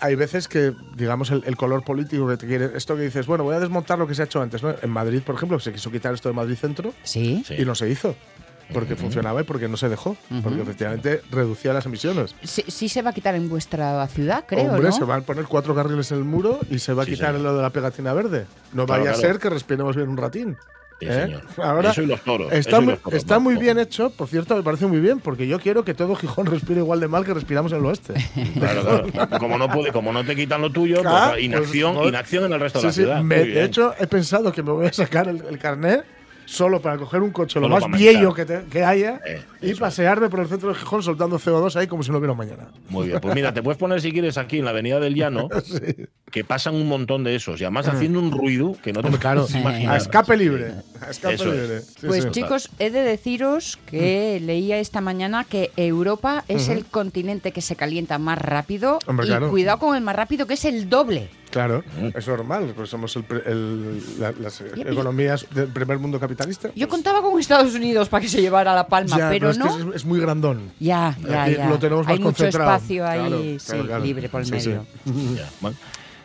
hay 0.00 0.14
veces 0.14 0.48
que, 0.48 0.72
digamos, 0.96 1.30
el, 1.30 1.42
el 1.46 1.56
color 1.56 1.84
político 1.84 2.26
que 2.28 2.36
te 2.36 2.46
quiere. 2.46 2.70
Esto 2.74 2.96
que 2.96 3.02
dices, 3.02 3.26
bueno, 3.26 3.44
voy 3.44 3.54
a 3.54 3.60
desmontar 3.60 3.98
lo 3.98 4.06
que 4.06 4.14
se 4.14 4.22
ha 4.22 4.24
hecho 4.24 4.40
antes. 4.40 4.62
¿no? 4.62 4.74
En 4.80 4.90
Madrid, 4.90 5.20
por 5.24 5.34
ejemplo, 5.34 5.58
se 5.60 5.72
quiso 5.72 5.90
quitar 5.90 6.14
esto 6.14 6.28
de 6.28 6.34
Madrid 6.34 6.56
Centro. 6.56 6.94
Sí. 7.02 7.44
y 7.58 7.64
no 7.64 7.74
se 7.74 7.90
hizo. 7.90 8.14
Porque 8.72 8.96
funcionaba 8.96 9.40
y 9.42 9.44
porque 9.44 9.68
no 9.68 9.76
se 9.76 9.88
dejó. 9.88 10.16
Porque 10.42 10.62
efectivamente 10.62 11.20
reducía 11.30 11.72
las 11.72 11.86
emisiones. 11.86 12.34
Sí, 12.42 12.64
sí 12.68 12.88
se 12.88 13.02
va 13.02 13.10
a 13.10 13.12
quitar 13.12 13.34
en 13.34 13.48
vuestra 13.48 14.06
ciudad, 14.08 14.44
creo, 14.46 14.70
Hombre, 14.72 14.84
¿no? 14.88 14.92
se 14.92 15.04
van 15.04 15.20
a 15.20 15.24
poner 15.24 15.44
cuatro 15.44 15.74
carriles 15.74 16.10
en 16.12 16.18
el 16.18 16.24
muro 16.24 16.58
y 16.70 16.78
se 16.78 16.92
va 16.94 17.02
a 17.02 17.04
Sí, 17.06 17.12
quitar 17.12 17.32
señor. 17.34 17.42
lo 17.42 17.56
de 17.56 17.62
la 17.62 17.70
pegatina 17.70 18.12
verde. 18.12 18.46
No 18.72 18.86
Claro, 18.86 19.02
vaya 19.02 19.12
a 19.12 19.18
claro. 19.18 19.32
ser 19.32 19.40
que 19.40 19.50
respiremos 19.50 19.94
bien 19.96 20.08
un 20.08 20.16
ratín. 20.16 20.56
Sí, 21.00 21.06
¿eh? 21.10 21.22
señor. 21.24 21.42
Ahora, 21.58 21.90
Eso 21.90 22.02
y 22.02 22.06
los 22.06 22.20
toros. 22.22 22.52
Está, 22.52 22.80
muy, 22.80 22.92
los 22.92 23.02
toros, 23.02 23.18
está 23.18 23.38
muy 23.40 23.56
bien 23.56 23.78
hecho, 23.80 24.10
por 24.10 24.28
cierto, 24.28 24.54
me 24.56 24.62
parece 24.62 24.86
muy 24.86 25.00
bien, 25.00 25.18
porque 25.20 25.46
yo 25.48 25.58
quiero 25.58 25.84
que 25.84 25.92
todo 25.92 26.14
Gijón 26.14 26.46
respire 26.50 26.80
igual 26.80 27.00
de 27.00 27.08
mal 27.08 27.24
que 27.24 27.34
respiramos 27.34 27.72
en 27.72 27.78
el 27.78 27.84
oeste. 27.86 28.14
Claro, 28.58 29.02
claro. 29.12 29.38
Como 29.38 29.58
no, 29.58 29.68
puede, 29.68 29.92
como 29.92 30.12
no 30.12 30.24
te 30.24 30.34
quitan 30.36 30.62
lo 30.62 30.70
tuyo, 30.70 31.02
pues, 31.02 31.42
inacción, 31.42 31.96
pues, 31.96 32.08
inacción 32.08 32.44
en 32.44 32.52
el 32.52 32.60
resto 32.60 32.78
Sí, 32.78 32.82
de 32.84 32.86
la 32.88 32.92
sí, 32.92 33.00
ciudad. 33.02 33.22
me- 33.22 33.44
de 33.44 33.64
hecho, 33.64 33.94
he 33.98 34.06
pensado 34.06 34.52
que 34.52 34.62
me 34.62 34.70
voy 34.70 34.86
a 34.86 34.92
sacar 34.92 35.28
el, 35.28 35.42
el 35.48 35.58
carnet 35.58 36.04
solo 36.46 36.80
para 36.82 36.96
coger 36.98 37.22
un 37.22 37.30
coche 37.30 37.58
lo 37.60 37.68
más 37.68 37.84
viejo 37.90 38.34
que, 38.34 38.44
te- 38.44 38.64
que 38.70 38.84
haya 38.84 39.20
Eh, 39.26 39.42
y 39.62 39.70
eso 39.70 39.80
pasearme 39.80 40.28
por 40.28 40.40
el 40.40 40.48
centro 40.48 40.68
de 40.70 40.74
Gijón 40.74 41.02
soltando 41.02 41.38
CO2 41.38 41.74
ahí 41.76 41.86
como 41.86 42.02
si 42.02 42.10
no 42.10 42.18
hubiera 42.18 42.34
mañana. 42.34 42.68
Muy 42.88 43.08
bien, 43.08 43.20
pues 43.20 43.34
mira, 43.34 43.52
te 43.54 43.62
puedes 43.62 43.78
poner 43.78 44.00
si 44.00 44.12
quieres 44.12 44.36
aquí 44.38 44.58
en 44.58 44.64
la 44.64 44.70
Avenida 44.72 45.00
del 45.00 45.14
Llano, 45.14 45.48
que 46.30 46.44
pasan 46.44 46.74
un 46.74 46.88
montón 46.88 47.24
de 47.24 47.34
esos, 47.36 47.60
y 47.60 47.64
además 47.64 47.88
haciendo 47.88 48.18
un 48.18 48.30
ruido 48.32 48.76
que 48.82 48.92
no 48.92 49.02
te 49.02 49.10
claro, 49.18 49.42
puedes 49.42 49.56
imaginar. 49.60 49.94
a 49.94 49.96
escape 49.98 50.36
libre. 50.36 50.72
A 51.00 51.10
escape 51.10 51.34
Eso 51.34 51.52
es. 51.52 51.60
libre. 51.60 51.80
Sí, 51.80 52.06
Pues 52.06 52.24
sí. 52.24 52.30
chicos, 52.30 52.70
he 52.78 52.90
de 52.90 53.02
deciros 53.02 53.78
que 53.86 54.38
Mm. 54.40 54.46
leía 54.46 54.78
esta 54.78 55.00
mañana 55.00 55.44
que 55.44 55.70
Europa 55.76 56.44
es 56.48 56.68
el 56.68 56.84
continente 56.84 57.52
que 57.52 57.60
se 57.60 57.76
calienta 57.76 58.18
más 58.18 58.38
rápido 58.38 58.98
Hombre, 59.06 59.26
y 59.26 59.28
claro. 59.28 59.50
cuidado 59.50 59.78
con 59.78 59.96
el 59.96 60.02
más 60.02 60.16
rápido 60.16 60.46
que 60.46 60.54
es 60.54 60.64
el 60.64 60.88
doble. 60.88 61.28
Claro, 61.54 61.84
es 62.14 62.26
normal, 62.28 62.72
pues 62.74 62.90
somos 62.90 63.14
el 63.16 63.22
pre- 63.24 63.42
el- 63.46 64.02
la- 64.20 64.32
las 64.32 64.60
economías 64.60 65.46
del 65.54 65.68
primer 65.68 65.98
mundo 65.98 66.18
capitalista. 66.18 66.68
Yo 66.74 66.86
Pues, 66.86 66.88
contaba 66.88 67.22
con 67.22 67.38
Estados 67.38 67.74
Unidos 67.74 68.08
para 68.08 68.20
que 68.22 68.28
se 68.28 68.40
llevara 68.40 68.74
la 68.74 68.86
palma, 68.88 69.16
ya, 69.16 69.28
pero 69.30 69.50
es 69.50 69.58
que 69.58 69.64
no. 69.64 69.90
es, 69.90 69.96
es 69.96 70.04
muy 70.04 70.18
grandón. 70.20 70.72
Ya, 70.80 71.16
ya, 71.26 71.44
Aquí 71.44 71.54
ya. 71.54 71.68
lo 71.68 71.78
tenemos 71.78 72.06
Hay 72.08 72.14
más 72.18 72.24
mucho 72.24 72.36
concentrado. 72.44 72.70
espacio 72.74 73.06
ahí, 73.06 73.20
Claro, 73.20 73.38
sí, 73.42 73.58
claro, 73.66 73.86
claro. 73.86 74.04
libre 74.04 74.28
por 74.28 74.40
el 74.40 74.46
Sí, 74.46 74.60
sí. 74.60 74.68
medio. 74.70 74.86
Ya, 75.36 75.48
bueno. 75.60 75.76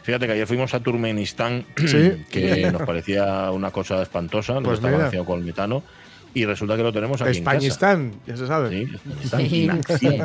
Fíjate 0.02 0.26
que 0.26 0.32
ayer 0.34 0.48
fuimos 0.48 0.74
a 0.74 0.80
Turkmenistán, 0.80 1.65
Sí. 1.78 2.26
que 2.32 2.72
nos 2.72 2.82
parecía 2.82 3.52
una 3.52 3.70
cosa 3.70 4.02
espantosa, 4.02 4.54
nos 4.56 4.63
Pues 4.63 4.80
estaba 4.84 5.26
con 5.26 5.39
el 5.39 5.46
metano, 5.46 5.84
y 6.34 6.46
resulta 6.46 6.78
que 6.78 6.84
lo 6.84 6.92
tenemos 6.94 7.22
aquí 7.22 7.38
en 7.38 7.44
casa. 7.44 7.58
Españistán, 7.58 8.12
ya 8.28 8.38
se 8.38 8.48
sabe. 8.48 8.70
Sí, 8.70 8.88
Españistán, 9.24 9.82
Sí. 10.00 10.20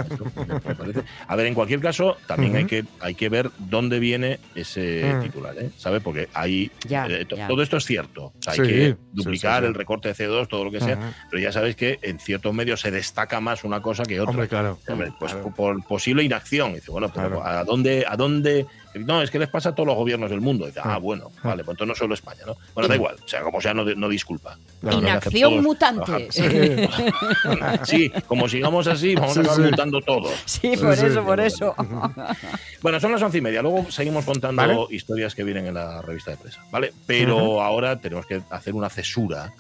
A 1.27 1.37
ver, 1.37 1.47
en 1.47 1.55
cualquier 1.55 1.81
caso, 1.81 2.17
también 2.27 2.57
hay, 2.57 2.65
que, 2.67 2.85
hay 3.01 3.15
que 3.15 3.29
ver 3.29 3.51
dónde 3.59 3.99
viene 3.99 4.39
ese 4.55 5.03
Mm. 5.05 5.23
titular, 5.23 5.55
¿eh? 5.59 5.71
¿Sabe? 5.77 6.01
Porque 6.01 6.29
hay. 6.35 6.71
Ya, 6.87 7.07
eh, 7.07 7.27
ya. 7.35 7.49
Todo 7.49 7.63
esto 7.63 7.77
es 7.77 7.85
cierto. 7.85 8.27
O 8.27 8.33
sea, 8.41 8.53
hay 8.55 8.59
Sí, 8.61 8.67
que 8.67 8.97
duplicar 9.13 9.61
sí, 9.63 9.67
sí. 9.67 9.69
el 9.69 9.75
recorte 9.75 10.09
de 10.09 10.15
CO2, 10.15 10.49
todo 10.49 10.65
lo 10.65 10.71
que 10.71 10.81
sea. 10.81 11.15
Pero 11.31 11.43
ya 11.43 11.53
sabéis 11.53 11.77
que 11.77 11.99
en 12.03 12.19
ciertos 12.19 12.53
medios 12.55 12.81
se 12.81 12.91
destaca 12.91 13.41
más 13.41 13.65
una 13.65 13.81
cosa 13.81 14.03
que 14.05 14.21
otra. 14.21 14.31
Hombre, 14.31 14.49
claro. 14.49 14.79
Hombre, 14.89 15.13
pues 15.19 15.33
Claro. 15.33 15.53
por 15.55 15.83
posible 15.85 16.23
inacción. 16.23 16.75
Dice, 16.75 16.91
bueno, 16.91 17.11
pero 17.13 17.41
Claro. 17.41 17.45
¿a 17.47 17.65
dónde, 17.65 18.05
¿a 18.07 18.17
dónde? 18.17 18.67
No, 18.95 19.23
es 19.23 19.31
que 19.31 19.39
les 19.39 19.49
pasa 19.49 19.71
a 19.71 19.75
todos 19.75 19.87
los 19.87 19.97
gobiernos 19.97 20.31
del 20.31 20.41
mundo. 20.41 20.67
Dice, 20.67 20.81
ah, 20.83 20.99
bueno, 20.99 21.31
vale, 21.43 21.65
pues 21.65 21.75
entonces 21.75 21.89
no 21.89 21.95
solo 21.95 22.15
España, 22.15 22.43
¿no? 22.47 22.57
Bueno, 22.75 22.89
da 22.89 22.95
igual, 22.95 23.17
o 23.25 23.29
sea, 23.29 23.43
como 23.43 23.61
sea, 23.61 23.75
no, 23.75 23.85
no 23.85 24.09
disculpa. 24.09 24.57
Inacción 24.83 25.63
mutante. 25.63 26.29
trabajar. 26.29 27.81
Sí, 27.87 28.11
como 28.27 28.49
sigamos 28.49 28.87
así, 28.87 29.15
vamos 29.15 29.37
a 29.37 29.41
acabar 29.41 29.57
sí. 29.57 29.63
mutando 29.71 30.01
todos. 30.01 30.33
Sí, 30.45 30.77
por 30.77 30.97
Sí, 30.97 31.07
eso, 31.07 31.21
sí. 31.21 31.27
por 31.27 31.41
eso. 31.41 31.75
Bueno, 32.83 33.01
son 33.01 33.13
las 33.13 33.23
once 33.23 33.39
y 33.39 33.41
media. 33.41 33.63
Luego 33.63 33.91
seguimos 33.91 34.25
contando 34.25 34.61
Vale. 34.61 34.77
historias 34.91 35.35
que 35.35 35.43
vienen 35.43 35.67
en 35.67 35.75
la 35.75 36.03
revista 36.03 36.33
de 36.33 36.37
prensa, 36.37 36.61
¿vale? 36.71 36.93
Pero 37.07 37.63
ahora 37.63 37.99
tenemos 37.99 38.27
que 38.27 38.43
hacer 38.51 38.75
una 38.75 38.91
cesura, 38.91 39.53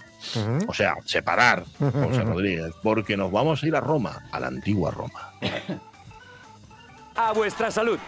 o 0.68 0.74
sea, 0.74 0.94
separar, 1.06 1.64
José 1.78 2.22
Rodríguez, 2.22 2.72
porque 2.82 3.16
nos 3.16 3.32
vamos 3.32 3.62
a 3.62 3.66
ir 3.66 3.74
a 3.76 3.80
Roma, 3.80 4.26
a 4.30 4.40
la 4.40 4.48
antigua 4.48 4.90
Roma. 4.90 5.32
A 7.16 7.32
vuestra 7.32 7.70
salud. 7.70 7.98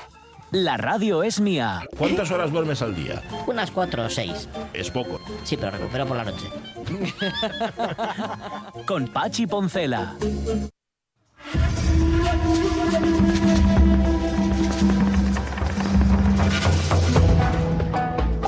La 0.52 0.76
radio 0.76 1.22
es 1.22 1.40
mía. 1.40 1.86
¿Cuántas 1.98 2.30
horas 2.30 2.52
duermes 2.52 2.80
al 2.80 2.94
día? 2.94 3.22
Unas 3.46 3.70
cuatro 3.70 4.04
o 4.04 4.08
seis. 4.10 4.48
Es 4.72 4.90
poco. 4.90 5.20
Sí, 5.42 5.56
pero 5.56 5.72
recupero 5.72 6.06
por 6.06 6.16
la 6.16 6.24
noche. 6.24 6.46
Con 8.86 9.08
Pachi 9.08 9.46
Poncela. 9.46 10.14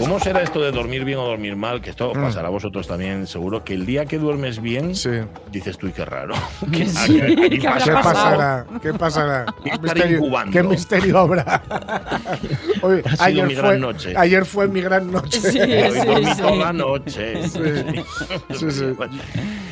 ¿Cómo 0.09 0.21
será 0.21 0.41
esto 0.43 0.61
de 0.63 0.73
dormir 0.73 1.05
bien 1.05 1.19
o 1.19 1.25
dormir 1.27 1.55
mal? 1.55 1.83
Que 1.83 1.91
esto 1.91 2.11
os 2.11 2.17
pasará 2.17 2.49
a 2.49 2.51
vosotros 2.51 2.87
también, 2.89 3.27
seguro. 3.27 3.63
Que 3.63 3.75
el 3.75 3.85
día 3.85 4.07
que 4.07 4.19
duermes 4.19 4.61
bien, 4.63 4.89
Mm. 4.89 4.95
Sí. 4.95 5.11
dices 5.53 5.77
tú, 5.77 5.87
y 5.89 5.93
qué 5.93 6.05
raro. 6.07 6.35
Que 6.73 6.87
Sí, 6.89 7.21
¿qué 7.21 7.59
¿Qué 7.59 7.69
algo. 7.69 8.01
pasará? 8.03 8.67
¿Qué 8.81 8.95
pasará? 8.95 9.47
¿Qué 9.65 9.79
misterio. 9.79 10.23
¿Qué 10.51 10.63
misterio 10.63 11.19
habrá? 11.19 11.63
Hoy, 12.81 13.03
Ha 13.05 13.11
sido 13.11 13.25
ayer, 13.25 13.47
mi 13.49 13.55
fue, 13.55 13.63
gran 13.63 13.81
noche. 13.81 14.15
ayer 14.17 14.45
fue 14.47 14.69
mi 14.69 14.81
gran 14.81 15.11
noche. 15.13 15.41
Sí, 15.41 15.59
Hoy 15.61 15.93
sí, 15.93 16.07
dormí 16.07 16.27
sí. 16.35 16.41
toda 16.41 16.57
la 16.57 16.73
noche. 16.73 17.49
Sí, 17.49 18.71
sí. 18.71 18.85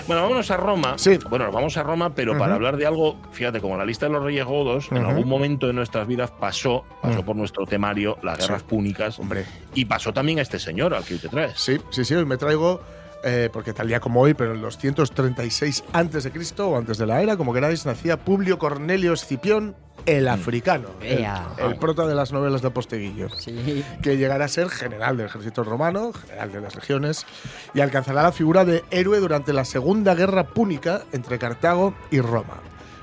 Bueno, 0.07 0.22
vámonos 0.22 0.51
a 0.51 0.57
Roma. 0.59 0.94
Sí. 0.99 1.18
Bueno, 1.31 1.46
nos 1.46 1.55
vamos 1.55 1.77
a 1.79 1.83
Roma, 1.83 2.14
pero 2.14 2.37
para 2.37 2.55
hablar 2.55 2.77
de 2.77 2.87
algo, 2.87 3.16
fíjate, 3.33 3.61
como 3.61 3.77
la 3.79 3.87
lista 3.87 4.07
de 4.07 4.12
los 4.12 4.22
Reyes 4.22 4.44
Godos, 4.44 4.92
en 4.92 4.99
algún 4.99 5.29
momento 5.29 5.66
de 5.66 5.72
nuestras 5.72 6.07
vidas 6.07 6.31
pasó, 6.31 6.85
pasó 7.01 7.25
por 7.25 7.37
nuestro 7.37 7.64
temario 7.64 8.18
las 8.22 8.38
guerras 8.38 8.62
púnicas. 8.62 9.18
Hombre. 9.18 9.46
Y 9.75 9.85
pasó 9.87 10.12
también 10.12 10.25
a 10.38 10.42
este 10.42 10.58
señor 10.58 10.92
al 10.94 11.04
que 11.04 11.14
hoy 11.14 11.20
te 11.20 11.28
traes. 11.28 11.52
Sí, 11.56 11.78
sí, 11.90 12.04
sí, 12.04 12.14
hoy 12.14 12.24
me 12.26 12.36
traigo, 12.36 12.80
eh, 13.24 13.48
porque 13.52 13.72
tal 13.72 13.88
día 13.88 14.00
como 14.00 14.20
hoy, 14.20 14.34
pero 14.34 14.52
en 14.54 14.60
los 14.62 14.74
236 14.76 15.84
antes 15.92 16.24
de 16.24 16.30
Cristo 16.30 16.68
o 16.68 16.76
antes 16.76 16.98
de 16.98 17.06
la 17.06 17.22
era, 17.22 17.36
como 17.36 17.52
queráis, 17.54 17.86
nacía 17.86 18.16
Publio 18.18 18.58
Cornelio 18.58 19.12
Escipión, 19.12 19.74
el 20.04 20.28
africano, 20.28 20.88
el, 21.00 21.26
el 21.58 21.76
prota 21.76 22.06
de 22.06 22.14
las 22.14 22.30
novelas 22.32 22.62
de 22.62 22.70
Posteguillo, 22.70 23.28
Sí. 23.30 23.84
que 24.02 24.16
llegará 24.16 24.44
a 24.44 24.48
ser 24.48 24.68
general 24.68 25.16
del 25.16 25.26
ejército 25.26 25.64
romano, 25.64 26.12
general 26.12 26.52
de 26.52 26.60
las 26.60 26.74
legiones, 26.76 27.26
y 27.74 27.80
alcanzará 27.80 28.22
la 28.22 28.30
figura 28.32 28.64
de 28.64 28.84
héroe 28.90 29.18
durante 29.18 29.52
la 29.52 29.64
Segunda 29.64 30.14
Guerra 30.14 30.44
Púnica 30.48 31.02
entre 31.12 31.38
Cartago 31.38 31.94
y 32.10 32.20
Roma. 32.20 32.58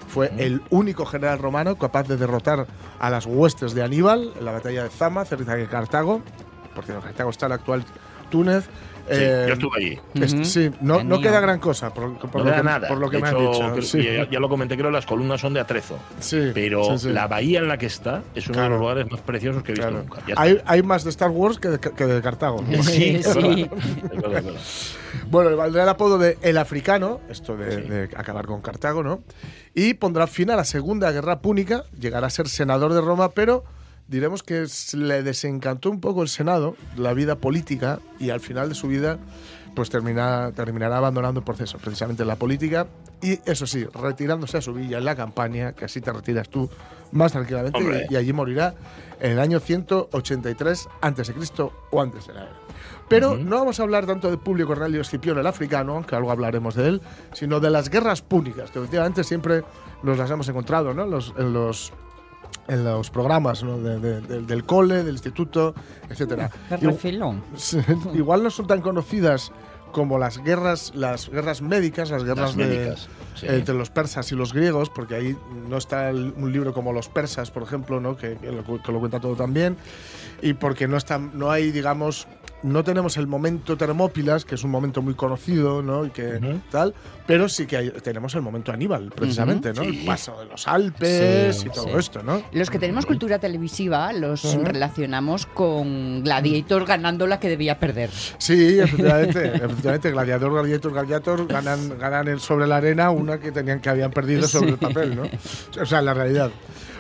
Fue 0.08 0.32
el 0.38 0.62
único 0.70 1.06
general 1.08 1.40
romano 1.40 1.76
capaz 1.76 2.08
de 2.08 2.16
derrotar 2.18 2.68
a 3.00 3.10
las 3.10 3.26
huestes 3.26 3.74
de 3.74 3.82
Aníbal 3.84 4.32
en 4.38 4.46
la 4.46 4.52
batalla 4.52 4.84
de 4.84 4.90
Zama, 4.90 5.26
cerca 5.26 5.56
de 5.56 5.66
Cartago. 5.68 6.22
Por 6.74 6.86
cierto, 6.86 7.04
Cartago 7.04 7.30
está 7.30 7.48
la 7.48 7.56
actual 7.56 7.84
Túnez. 8.30 8.66
Sí, 9.06 9.10
Eh, 9.20 9.46
yo 9.50 9.54
estuve 9.56 9.78
allí. 9.78 10.00
es-. 10.14 10.48
Sí, 10.48 10.72
no, 10.80 11.04
no 11.04 11.20
queda 11.20 11.42
gran 11.42 11.60
cosa, 11.60 11.94
por, 11.94 12.18
por 12.18 12.42
No 12.42 12.50
lo, 12.52 12.56
que, 12.56 12.64
nada. 12.64 12.88
por 12.88 12.98
lo 13.00 13.10
que 13.10 13.18
De 13.18 13.24
me 13.24 13.28
han 13.30 13.36
hecho, 13.36 13.52
dicho. 13.52 13.72
creo- 13.74 13.82
Sí, 13.82 14.02
ya, 14.02 14.30
ya 14.30 14.40
lo 14.40 14.48
comenté, 14.48 14.76
creo 14.78 14.88
que 14.88 14.94
las 14.94 15.06
columnas 15.06 15.42
son 15.42 15.54
de 15.54 15.60
atrezo. 15.60 16.00
sí, 16.22 16.52
Pero 16.54 16.86
sí, 16.98 17.00
sí. 17.00 17.10
la 17.10 17.28
bahía 17.28 17.60
en 17.60 17.68
la 17.68 17.78
que 17.78 17.88
está 17.88 18.24
es 18.34 18.46
uno 18.48 18.54
Claro. 18.54 18.64
de 18.64 18.70
los 18.70 18.80
lugares 18.80 19.12
más 19.12 19.20
preciosos 19.20 19.62
que 19.62 19.74
he 19.74 19.76
visto 19.76 19.90
Claro. 19.90 20.06
nunca. 20.06 20.22
Hay, 20.38 20.62
hay 20.66 20.84
más 20.84 21.04
de 21.04 21.10
Star 21.10 21.32
Wars 21.32 21.60
que 21.60 21.68
de, 21.68 21.80
que 21.80 22.06
de 22.06 22.22
Cartago. 22.22 22.64
Sí, 22.82 23.22
sí. 23.22 23.70
Bueno, 25.30 25.50
le 25.50 25.56
valdrá 25.58 25.84
el 25.84 25.90
apodo 25.90 26.18
de 26.18 26.38
El 26.42 26.58
Africano, 26.58 27.20
esto 27.30 27.56
de, 27.58 27.82
de 27.82 28.04
acabar 28.16 28.46
con 28.46 28.62
Cartago, 28.62 29.04
¿no? 29.04 29.22
Y 29.74 29.96
pondrá 29.96 30.28
fin 30.28 30.50
a 30.52 30.56
la 30.56 30.64
Segunda 30.64 31.12
Guerra 31.12 31.40
Púnica, 31.42 31.84
llegará 32.00 32.28
a 32.28 32.30
ser 32.30 32.48
senador 32.48 32.94
de 32.94 33.02
Roma, 33.02 33.32
pero 33.32 33.64
diremos 34.08 34.44
que 34.44 34.66
le 34.94 35.24
desencantó 35.24 35.90
un 35.90 36.00
poco 36.00 36.22
el 36.24 36.30
Senado, 36.30 36.76
la 36.98 37.14
vida 37.14 37.36
política, 37.38 38.00
y 38.20 38.30
al 38.30 38.40
final 38.40 38.70
de 38.70 38.76
su 38.76 38.88
vida 38.88 39.18
pues 39.76 39.90
termina, 39.90 40.52
terminará 40.52 40.98
abandonando 40.98 41.40
el 41.40 41.44
proceso, 41.46 41.80
precisamente 41.80 42.24
la 42.26 42.36
política, 42.36 42.86
y 43.24 43.40
eso 43.50 43.66
sí, 43.66 43.86
retirándose 43.86 44.58
a 44.58 44.62
su 44.62 44.72
villa 44.74 45.00
en 45.00 45.06
la 45.06 45.16
campaña, 45.16 45.74
que 45.74 45.86
así 45.86 46.00
te 46.00 46.14
retiras 46.14 46.48
tú 46.48 46.70
más 47.12 47.32
tranquilamente, 47.32 47.80
y, 48.10 48.14
y 48.14 48.18
allí 48.18 48.34
morirá 48.34 48.76
en 49.20 49.32
el 49.32 49.40
año 49.40 49.60
183 49.60 50.90
a.C. 51.02 51.34
o 51.90 52.02
antes 52.02 52.28
de 52.28 52.34
la 52.34 52.42
era. 52.44 52.52
Pero 53.10 53.36
no 53.36 53.58
vamos 53.58 53.80
a 53.80 53.84
hablar 53.84 54.06
tanto 54.06 54.30
de 54.30 54.38
Publio 54.38 54.68
Cornelio 54.68 55.02
Escipión 55.02 55.38
el 55.40 55.48
africano, 55.48 55.94
aunque 55.96 56.16
algo 56.16 56.32
hablaremos 56.32 56.76
de 56.76 56.88
él, 56.90 57.02
sino 57.34 57.60
de 57.60 57.70
las 57.72 57.90
guerras 57.90 58.22
púnicas, 58.22 58.70
que 58.70 58.78
efectivamente 58.80 59.24
siempre 59.24 59.64
nos 60.04 60.18
las 60.20 60.30
hemos 60.30 60.48
encontrado 60.50 60.94
¿no? 60.94 61.06
Los- 61.06 61.34
en, 61.38 61.52
los, 61.54 61.94
en 62.68 62.84
los 62.84 63.10
programas 63.10 63.64
¿no? 63.64 63.78
de- 63.78 64.00
de- 64.00 64.22
del- 64.22 64.48
del 64.48 64.64
cole, 64.66 65.04
del 65.04 65.14
instituto, 65.14 65.74
refilón. 66.94 67.44
Sí, 67.56 67.78
Igual 68.14 68.44
no 68.44 68.50
son 68.50 68.68
tan 68.68 68.82
conocidas 68.82 69.52
como 69.92 70.18
las 70.18 70.40
guerras, 70.44 70.92
las 70.96 71.30
guerras 71.30 71.62
médicas, 71.62 72.10
las 72.10 72.24
guerras 72.24 72.56
Las 72.56 72.58
de- 72.58 72.66
médicas, 72.66 73.10
sí. 73.36 73.46
entre 73.48 73.76
los 73.76 73.90
persas 73.92 74.32
y 74.32 74.36
los 74.36 74.52
griegos, 74.54 74.90
porque 74.90 75.14
ahí 75.16 75.38
no 75.70 75.78
está 75.78 76.10
el- 76.10 76.34
un 76.36 76.52
libro 76.52 76.74
como 76.74 76.94
los 76.94 77.10
persas, 77.10 77.52
por 77.52 77.62
ejemplo, 77.64 78.00
¿no? 78.00 78.18
que, 78.18 78.38
que 78.38 78.52
lo, 78.52 78.64
que 78.82 78.92
lo 78.92 79.00
cuenta 79.00 79.20
todo 79.20 79.36
también, 79.36 79.78
y 80.42 80.54
porque 80.54 80.88
no 80.88 80.98
está, 80.98 81.20
no 81.20 81.52
hay, 81.52 81.72
digamos, 81.72 82.28
no 82.64 82.84
tenemos 82.84 83.18
el 83.18 83.28
momento 83.28 83.78
Termópilas, 83.78 84.46
que 84.46 84.56
es 84.56 84.64
un 84.64 84.72
momento 84.72 85.02
muy 85.02 85.14
conocido, 85.14 85.82
¿no? 85.82 86.06
Y 86.06 86.10
que 86.10 86.40
tal, 86.72 86.94
pero 87.28 87.48
sí 87.50 87.66
que 87.68 87.78
hay- 87.78 87.90
tenemos 88.02 88.34
el 88.36 88.42
momento 88.42 88.72
Aníbal, 88.72 89.10
precisamente, 89.16 89.74
¿no? 89.74 89.84
Sí. 89.84 90.00
El 90.00 90.06
paso 90.06 90.40
de 90.40 90.46
los 90.46 90.68
Alpes 90.68 91.58
Sí, 91.60 91.68
y 91.68 91.70
todo 91.70 91.86
sí. 91.86 91.92
esto, 91.98 92.24
¿no? 92.24 92.42
Los 92.52 92.70
que 92.70 92.80
tenemos 92.80 93.06
cultura 93.06 93.40
televisiva 93.40 94.12
los 94.14 94.56
relacionamos 94.64 95.46
con 95.46 96.24
Gladiator 96.24 96.86
ganando 96.86 97.28
la 97.28 97.40
que 97.40 97.50
debía 97.50 97.80
perder. 97.80 98.10
Sí, 98.38 98.80
efectivamente, 98.80 99.46
efectivamente, 99.56 100.12
Gladiador, 100.12 100.52
Gladiator, 100.54 100.92
Gladiator 100.94 101.48
ganan, 101.48 101.98
ganan 102.00 102.28
el- 102.28 102.40
sobre 102.40 102.66
la 102.68 102.78
arena 102.78 103.10
una 103.12 103.40
que 103.40 103.52
tenían 103.52 103.80
que 103.80 103.90
habían 103.90 104.12
perdido 104.12 104.48
sobre 104.48 104.70
el 104.72 104.78
papel, 104.78 105.16
¿no? 105.16 105.24
O 105.82 105.86
sea, 105.86 106.00
en 106.00 106.06
la 106.06 106.14
realidad. 106.14 106.52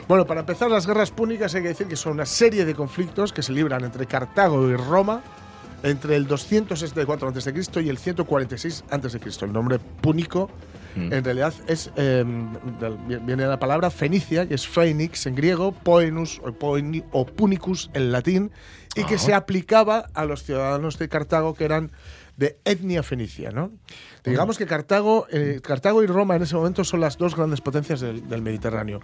Bueno, 0.07 0.25
para 0.27 0.41
empezar, 0.41 0.69
las 0.69 0.85
guerras 0.85 1.11
púnicas 1.11 1.55
hay 1.55 1.61
que 1.61 1.69
decir 1.69 1.87
que 1.87 1.95
son 1.95 2.13
una 2.13 2.25
serie 2.25 2.65
de 2.65 2.75
conflictos 2.75 3.31
que 3.31 3.41
se 3.41 3.53
libran 3.53 3.85
entre 3.85 4.05
Cartago 4.05 4.69
y 4.69 4.75
Roma 4.75 5.21
entre 5.83 6.15
el 6.15 6.25
264 6.27 7.27
a.C. 7.29 7.81
y 7.83 7.89
el 7.89 7.97
146 7.97 8.83
a.C. 8.89 9.19
El 9.45 9.53
nombre 9.53 9.79
púnico 9.79 10.49
en 10.95 11.23
realidad 11.23 11.53
es 11.67 11.91
eh, 11.95 12.23
del- 12.79 12.97
viene 13.21 13.43
de 13.43 13.49
la 13.49 13.57
palabra 13.57 13.89
fenicia, 13.89 14.47
que 14.47 14.53
es 14.53 14.67
phoenix 14.67 15.25
en 15.25 15.33
griego, 15.35 15.71
poenus 15.71 16.39
o, 16.43 16.49
poeni- 16.51 17.03
o 17.11 17.25
punicus 17.25 17.89
en 17.95 18.11
latín, 18.11 18.51
y 18.95 19.03
que 19.05 19.17
se 19.17 19.33
aplicaba 19.33 20.07
a 20.13 20.25
los 20.25 20.43
ciudadanos 20.43 20.99
de 20.99 21.09
Cartago 21.09 21.55
que 21.55 21.65
eran 21.65 21.91
de 22.37 22.57
etnia 22.63 23.01
fenicia, 23.03 23.49
¿no? 23.51 23.71
Digamos 24.23 24.57
que 24.59 24.65
Cartago, 24.67 25.25
eh, 25.31 25.59
Cartago 25.63 26.03
y 26.03 26.07
Roma 26.07 26.35
en 26.35 26.43
ese 26.43 26.55
momento 26.55 26.83
son 26.83 27.01
las 27.01 27.17
dos 27.17 27.35
grandes 27.35 27.61
potencias 27.61 27.99
del, 27.99 28.27
del 28.29 28.41
Mediterráneo. 28.43 28.99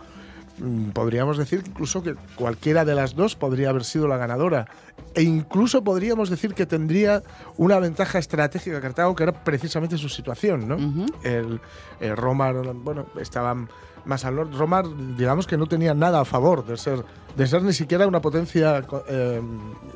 Mm, 0.60 0.90
Podríamos 0.92 1.38
decir 1.38 1.64
incluso 1.66 2.04
que 2.04 2.16
cualquiera 2.36 2.86
de 2.86 2.96
las 2.96 3.16
dos 3.16 3.36
podría 3.36 3.70
haber 3.70 3.84
sido 3.84 4.08
la 4.08 4.18
ganadora. 4.18 4.68
E 5.16 5.24
incluso 5.24 5.84
podríamos 5.84 6.30
decir 6.30 6.54
que 6.54 6.66
tendría 6.66 7.24
una 7.58 7.80
ventaja 7.80 8.20
estratégica 8.20 8.80
Cartago, 8.82 9.16
que 9.16 9.24
era 9.24 9.32
precisamente 9.44 9.98
su 9.98 10.10
situación, 10.10 10.68
¿no? 10.68 10.78
el, 11.24 11.60
el 12.00 12.18
Roma, 12.18 12.52
bueno, 12.52 13.06
estaban 13.20 13.70
más 14.06 14.24
al 14.26 14.36
norte. 14.36 14.56
Roma, 14.58 14.84
digamos 15.18 15.48
que 15.48 15.58
no 15.58 15.66
tenía 15.68 15.94
nada 15.94 16.22
a 16.22 16.26
favor 16.26 16.66
de 16.66 16.78
ser, 16.78 17.04
de 17.36 17.48
ser 17.48 17.64
ni 17.64 17.74
siquiera 17.74 18.08
una 18.08 18.22
potencia, 18.22 18.84
eh, 19.08 19.42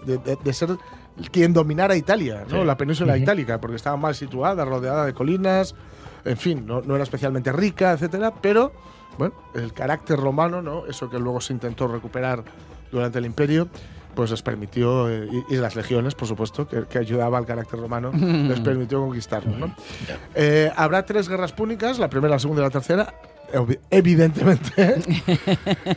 de, 0.06 0.18
de- 0.18 0.38
de 0.44 0.54
ser 0.54 0.70
quien 1.32 1.54
dominara 1.54 1.96
Italia, 1.96 2.44
¿no? 2.50 2.62
Sí. 2.62 2.66
la 2.66 2.76
península 2.78 3.16
itálica, 3.18 3.60
porque 3.62 3.76
estaba 3.76 3.98
mal 3.98 4.16
situada, 4.16 4.66
rodeada 4.66 5.06
de 5.06 5.14
colinas, 5.14 5.76
en 6.26 6.38
fin, 6.38 6.66
no, 6.66 6.82
no 6.82 6.96
era 6.96 7.04
especialmente 7.04 7.52
rica, 7.52 7.92
etcétera, 7.92 8.34
pero 8.42 8.72
bueno, 9.18 9.34
el 9.54 9.74
carácter 9.74 10.20
romano, 10.20 10.62
¿no? 10.62 10.86
Eso 10.86 11.10
que 11.10 11.20
luego 11.20 11.42
se 11.42 11.54
intentó 11.54 11.88
recuperar 11.88 12.44
durante 12.92 13.20
el 13.20 13.26
imperio, 13.26 13.68
pues 14.16 14.30
les 14.32 14.42
permitió, 14.42 15.10
eh, 15.10 15.28
y, 15.50 15.56
y 15.56 15.58
las 15.58 15.76
legiones, 15.76 16.16
por 16.16 16.28
supuesto, 16.28 16.68
que, 16.68 16.84
que 16.86 17.00
ayudaba 17.00 17.38
al 17.38 17.46
carácter 17.46 17.80
romano, 17.80 18.12
les 18.14 18.60
permitió 18.60 19.00
conquistarlo. 19.02 19.58
¿no? 19.58 19.76
Eh, 20.36 20.72
habrá 20.76 21.06
tres 21.06 21.28
guerras 21.28 21.52
púnicas, 21.54 22.00
la 22.00 22.10
primera, 22.10 22.36
la 22.36 22.40
segunda 22.40 22.62
y 22.62 22.66
la 22.66 22.72
tercera. 22.72 23.14
Evi- 23.54 23.80
Evidentemente. 23.92 24.96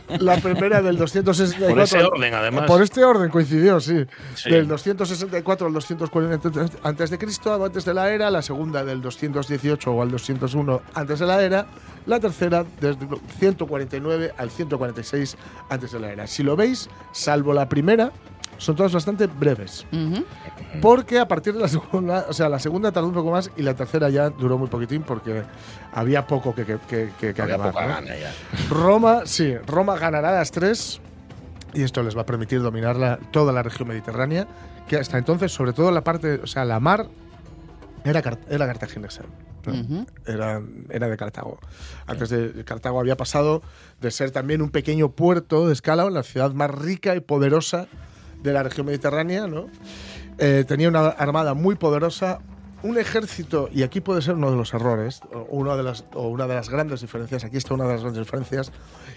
la 0.19 0.37
primera 0.37 0.81
del 0.81 0.97
264. 0.97 1.73
Por 1.75 1.83
ese 1.83 2.03
orden, 2.03 2.33
además. 2.33 2.65
Por 2.67 2.81
este 2.81 3.03
orden 3.03 3.29
coincidió, 3.29 3.79
sí. 3.79 4.05
Sí. 4.35 4.49
Del 4.51 4.67
264 4.67 5.67
al 5.67 5.73
240 5.73 6.65
antes 6.83 7.09
de 7.09 7.17
Cristo, 7.17 7.63
antes 7.65 7.83
de 7.85 7.93
la 7.93 8.11
era. 8.11 8.29
La 8.29 8.41
segunda 8.41 8.85
del 8.85 9.01
218 9.01 9.91
o 9.91 10.01
al 10.01 10.11
201 10.11 10.81
antes 10.93 11.19
de 11.19 11.25
la 11.25 11.41
era. 11.43 11.67
La 12.05 12.19
tercera 12.19 12.63
desde 12.79 13.05
el 13.05 13.19
149 13.39 14.33
al 14.37 14.49
146 14.49 15.35
antes 15.69 15.91
de 15.91 15.99
la 15.99 16.11
era. 16.11 16.27
Si 16.27 16.43
lo 16.43 16.55
veis, 16.55 16.89
salvo 17.11 17.53
la 17.53 17.67
primera, 17.67 18.11
son 18.57 18.75
todas 18.75 18.93
bastante 18.93 19.27
breves. 19.27 19.85
Ujú. 19.91 20.23
Porque 20.81 21.19
a 21.19 21.27
partir 21.27 21.53
de 21.53 21.59
la 21.59 21.67
segunda, 21.67 22.25
o 22.29 22.33
sea, 22.33 22.49
la 22.49 22.59
segunda 22.59 22.91
tardó 22.91 23.07
un 23.07 23.13
poco 23.13 23.31
más 23.31 23.51
y 23.57 23.61
la 23.63 23.73
tercera 23.75 24.09
ya 24.09 24.29
duró 24.29 24.57
muy 24.57 24.67
poquitín 24.67 25.03
porque 25.03 25.43
había 25.93 26.25
poco 26.27 26.53
que, 26.55 26.65
que, 26.65 26.77
que- 26.87 27.11
que- 27.19 27.33
que 27.33 27.41
Había 27.41 27.55
acabar, 27.55 27.71
poca 27.73 27.87
¿no? 27.87 27.93
gana 27.95 28.15
ya. 28.17 28.33
Roma, 28.69 29.21
sí, 29.25 29.55
Roma 29.65 29.97
ganará 29.97 30.31
las 30.31 30.51
tres 30.51 30.99
y 31.73 31.83
esto 31.83 32.01
les 32.03 32.15
va 32.17 32.21
a 32.21 32.25
permitir 32.25 32.61
dominar 32.61 32.95
la- 32.95 33.17
toda 33.31 33.51
la 33.53 33.61
región 33.63 33.87
mediterránea, 33.89 34.47
que 34.87 34.97
hasta 34.97 35.17
entonces, 35.17 35.51
sobre 35.51 35.73
todo 35.73 35.91
la 35.91 36.03
parte, 36.03 36.35
o 36.43 36.47
sea, 36.47 36.65
la 36.65 36.79
mar 36.79 37.07
era, 38.03 38.21
era 38.49 38.67
cartaginesa. 38.67 39.23
era, 40.25 40.61
era 40.89 41.09
de 41.09 41.17
Cartago. 41.17 41.59
Antes 42.05 42.29
de 42.29 42.63
Cartago 42.63 42.99
había 43.01 43.17
pasado 43.17 43.61
de 43.99 44.11
ser 44.11 44.31
también 44.31 44.61
un 44.61 44.69
pequeño 44.69 45.09
puerto 45.09 45.67
de 45.67 45.73
escala, 45.73 46.09
la 46.09 46.23
ciudad 46.23 46.51
más 46.53 46.71
rica 46.71 47.15
y 47.15 47.19
poderosa 47.19 47.87
de 48.47 48.53
la 48.53 48.63
región 48.63 48.85
mediterránea, 48.85 49.47
¿no? 49.47 49.67
Eh, 50.37 50.65
tenía 50.67 50.89
una 50.89 51.07
armada 51.07 51.53
muy 51.53 51.75
poderosa, 51.75 52.39
un 52.83 52.97
ejército, 52.97 53.69
y 53.73 53.83
aquí 53.83 54.01
puede 54.01 54.21
ser 54.21 54.35
uno 54.35 54.51
de 54.51 54.57
los 54.57 54.73
errores, 54.73 55.21
o 55.33 55.47
una 55.51 55.75
de 55.75 55.83
las, 55.83 56.05
o 56.13 56.27
una 56.27 56.47
de 56.47 56.55
las 56.55 56.69
grandes 56.69 57.01
diferencias, 57.01 57.43
aquí 57.43 57.57
está 57.57 57.73
una 57.73 57.85
de 57.85 57.93
las 57.93 58.01
grandes 58.01 58.23
diferencias, 58.23 58.71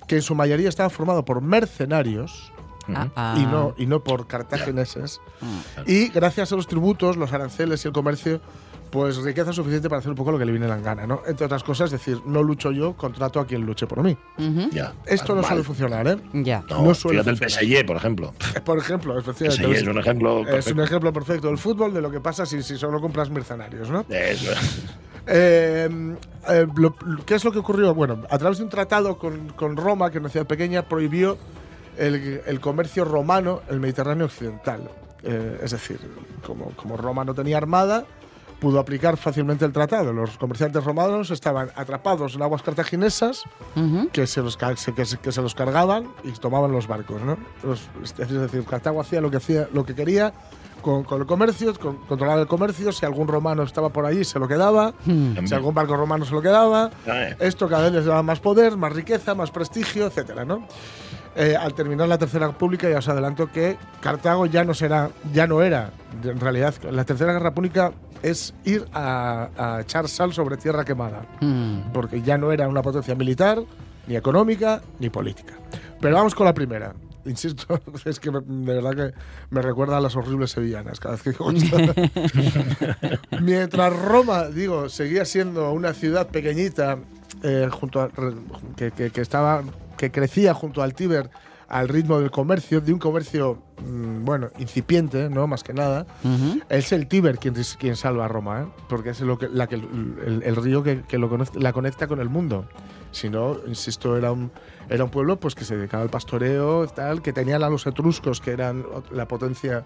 que 0.07 0.17
en 0.17 0.23
su 0.23 0.35
mayoría 0.35 0.69
estaba 0.69 0.91
formado 0.91 1.25
por 1.25 1.41
mercenarios 1.41 2.53
Ah, 2.95 3.09
ah. 3.17 3.35
y, 3.39 3.47
no, 3.47 3.75
y 3.79 3.87
no 3.87 4.03
por 4.03 4.27
cartagineses. 4.27 5.21
Y 5.87 6.09
gracias 6.09 6.53
a 6.53 6.57
los 6.57 6.67
tributos, 6.67 7.17
los 7.17 7.33
aranceles 7.33 7.85
y 7.85 7.89
el 7.89 7.95
comercio, 7.95 8.41
pues 8.91 9.17
riqueza 9.19 9.53
suficiente 9.53 9.89
para 9.89 10.01
hacer 10.01 10.11
un 10.11 10.17
poco 10.17 10.33
lo 10.33 10.39
que 10.39 10.45
le 10.45 10.51
viene 10.53 10.67
la 10.67 10.77
gana, 10.79 11.07
¿no? 11.07 11.23
Entre 11.27 11.47
otras 11.47 11.63
cosas, 11.63 11.91
decir, 11.91 12.21
no 12.27 12.43
lucho 12.43 12.73
yo, 12.73 12.95
contrato 12.97 13.39
a 13.41 13.47
quien 13.47 13.63
luche 13.65 13.87
por 13.87 14.03
mí. 14.03 14.17
Ya. 14.73 14.93
Esto 15.07 15.35
no 15.35 15.43
Mal. 15.43 15.49
suele 15.49 15.63
funcionar, 15.65 16.07
¿eh? 16.09 16.17
Ya. 16.33 16.65
No, 16.69 16.83
no 16.83 16.95
suele 16.95 17.23
fíjate 17.23 17.31
el 17.31 17.51
funcionar. 17.51 17.79
PSG, 17.83 17.87
por 17.87 17.97
ejemplo. 17.97 18.35
Por 18.65 18.79
ejemplo, 18.79 19.19
efectivamente. 19.19 19.65
PSG 19.65 19.83
es 19.83 19.87
un 19.89 19.99
ejemplo 19.99 20.41
Es 20.41 20.47
perfecto. 20.47 20.81
un 20.81 20.85
ejemplo 20.85 21.13
perfecto 21.13 21.47
del 21.49 21.59
fútbol 21.59 21.95
de 21.95 22.01
lo 22.03 22.11
que 22.11 22.21
pasa 22.21 22.45
si, 22.47 22.63
si 22.63 22.77
solo 22.77 23.01
compras 23.01 23.31
mercenarios, 23.31 23.89
¿no? 23.91 24.05
Eso. 24.09 24.51
Eh, 25.27 26.17
eh, 26.49 26.67
lo- 26.77 26.97
¿Qué 27.27 27.35
es 27.35 27.45
lo 27.45 27.53
que 27.53 27.59
ocurrió? 27.59 27.95
Bueno, 27.95 28.23
a 28.31 28.39
través 28.39 28.59
de 28.59 28.65
un 28.65 28.71
tratado 28.71 29.19
con, 29.19 29.51
con 29.51 29.77
Roma, 29.77 30.11
que 30.11 30.17
era 30.17 30.23
una 30.23 30.31
ciudad 30.31 30.47
pequeña, 30.47 30.83
prohibió 30.89 31.37
el, 31.99 32.41
el 32.47 32.59
comercio 32.61 33.05
romano 33.05 33.61
en 33.69 33.75
el 33.75 33.81
Mediterráneo 33.81 34.27
occidental. 34.27 34.91
Eh, 35.23 35.61
es 35.63 35.71
decir, 35.73 36.01
como, 36.45 36.71
como 36.77 36.97
Roma 36.97 37.25
no 37.25 37.35
tenía 37.35 37.59
armada, 37.59 38.07
pudo 38.61 38.79
aplicar 38.79 39.17
fácilmente 39.17 39.65
el 39.65 39.73
tratado. 39.73 40.13
Los 40.13 40.37
comerciantes 40.37 40.85
romanos 40.85 41.31
estaban 41.31 41.71
atrapados 41.75 42.35
en 42.35 42.43
aguas 42.43 42.63
cartaginesas 42.63 43.43
Ujú. 43.75 44.09
que 44.13 44.27
se 44.27 44.43
los, 44.43 44.57
que 44.57 44.77
se, 44.77 44.93
que 45.19 45.33
se 45.33 45.43
los 45.43 45.55
cargaban 45.55 46.09
y 46.25 46.33
tomaban 46.33 46.71
los 46.73 46.87
barcos. 46.87 47.23
¿no? 47.23 47.37
Los- 47.63 47.89
es 48.03 48.29
decir, 48.31 48.65
Cartago 48.65 49.01
hacía 49.01 49.21
lo 49.21 49.31
que, 49.31 49.39
hacía, 49.39 49.69
lo 49.73 49.85
que 49.85 49.95
quería 49.95 50.33
con, 50.83 51.05
con 51.05 51.21
el 51.21 51.27
comercio, 51.27 51.75
con- 51.79 51.97
controlaba 52.07 52.41
el 52.41 52.47
comercio, 52.47 52.93
si 52.93 53.05
algún 53.07 53.29
romano 53.29 53.63
estaba 53.63 53.91
por 53.91 54.05
allí 54.07 54.25
se 54.25 54.39
lo 54.39 54.47
quedaba, 54.49 54.95
si 55.05 55.55
algún 55.55 55.75
barco 55.75 55.97
romano 55.97 56.25
se 56.25 56.33
lo 56.33 56.41
quedaba, 56.43 56.91
Eh. 57.07 57.37
esto 57.41 57.69
cada 57.69 57.85
vez 57.85 57.93
les 57.93 58.05
daba 58.07 58.23
más 58.23 58.41
poder, 58.41 58.77
más 58.77 58.93
riqueza, 58.93 59.35
más 59.35 59.51
prestigio, 59.51 60.07
etcétera, 60.07 60.45
¿no? 60.45 60.67
Eh, 61.37 61.55
al 61.55 61.75
terminar 61.75 62.09
la 62.09 62.19
Tercera 62.19 62.47
República 62.49 62.89
ya 62.91 62.99
os 62.99 63.09
adelanto 63.09 63.53
que 63.53 63.77
Cartago 64.01 64.47
ya 64.47 64.65
no 64.65 64.75
será, 64.75 65.11
ya 65.33 65.47
no 65.47 65.63
era, 65.63 65.91
en 66.25 66.41
realidad 66.41 66.75
la 66.91 67.05
Tercera 67.05 67.33
Guerra 67.35 67.53
Púnica 67.55 67.93
es 68.23 68.55
ir 68.65 68.87
a, 68.93 69.49
a 69.57 69.81
echar 69.81 70.09
sal 70.09 70.33
sobre 70.33 70.57
tierra 70.57 70.85
quemada, 70.85 71.23
Mm. 71.41 71.93
porque 71.93 72.23
ya 72.23 72.37
no 72.39 72.53
era 72.53 72.69
una 72.69 72.83
potencia 72.83 73.15
militar, 73.15 73.63
ni 74.07 74.17
económica, 74.17 74.83
ni 74.99 75.11
política. 75.11 75.55
Pero 76.01 76.17
vamos 76.17 76.35
con 76.35 76.47
la 76.47 76.55
primera. 76.55 76.95
Insisto, 77.27 77.79
es 78.07 78.19
que 78.19 78.31
me- 78.31 78.41
de 78.41 78.81
verdad 78.81 78.95
que 79.13 79.15
me 79.51 79.61
recuerda 79.63 79.99
a 79.99 80.01
las 80.01 80.17
horribles 80.17 80.51
sevillanas 80.53 80.99
cada 81.01 81.15
vez 81.17 81.23
que 81.23 81.31
digo 81.33 81.51
esto. 81.51 81.77
Mientras 83.41 83.93
Roma, 83.97 84.45
digo, 84.49 84.89
seguía 84.89 85.25
siendo 85.25 85.71
una 85.73 85.93
ciudad 85.95 86.29
pequeñita 86.29 86.99
eh, 87.43 87.69
junto 87.71 88.01
a- 88.01 88.11
que, 88.77 88.91
que- 88.91 89.11
que 89.11 89.21
estaba 89.21 89.63
que 89.97 90.11
crecía 90.11 90.55
junto 90.55 90.83
al 90.83 90.95
Tíber 90.95 91.29
al 91.71 91.89
ritmo 91.89 92.19
del 92.21 92.31
comercio, 92.31 92.81
de 92.81 92.93
un 92.93 92.99
comercio 92.99 93.63
mm, 93.87 94.25
bueno 94.25 94.49
incipiente, 94.59 95.31
no 95.31 95.47
más 95.47 95.63
que 95.65 95.73
nada. 95.73 96.05
Es 96.69 96.93
el 96.93 97.07
Tíber 97.07 97.39
quien, 97.39 97.55
quien 97.79 97.97
salva 97.97 98.27
a 98.27 98.29
Roma, 98.29 98.63
¿eh? 98.63 98.67
porque 98.89 99.11
es 99.11 99.21
lo 99.23 99.39
que, 99.39 99.49
la 99.49 99.67
que- 99.69 99.77
el, 99.77 100.43
el 100.45 100.57
río 100.57 100.83
que, 100.83 101.03
que 101.03 101.17
lo 101.17 101.31
conec- 101.31 101.55
la 101.59 101.73
conecta 101.73 102.07
con 102.07 102.21
el 102.21 102.29
mundo. 102.29 102.67
Si 103.13 103.29
no, 103.29 103.57
insisto, 103.67 104.17
era 104.17 104.31
un, 104.31 104.53
era 104.89 105.03
un 105.03 105.11
pueblo 105.11 105.41
pues, 105.41 105.55
que 105.57 105.65
se 105.65 105.77
dedicaba 105.77 106.03
al 106.05 106.11
pastoreo, 106.11 106.87
tal, 106.89 107.23
que 107.23 107.33
tenían 107.33 107.63
a 107.65 107.69
los 107.69 107.85
etruscos, 107.87 108.41
que 108.41 108.53
eran 108.53 108.85
la 109.11 109.27
potencia 109.27 109.85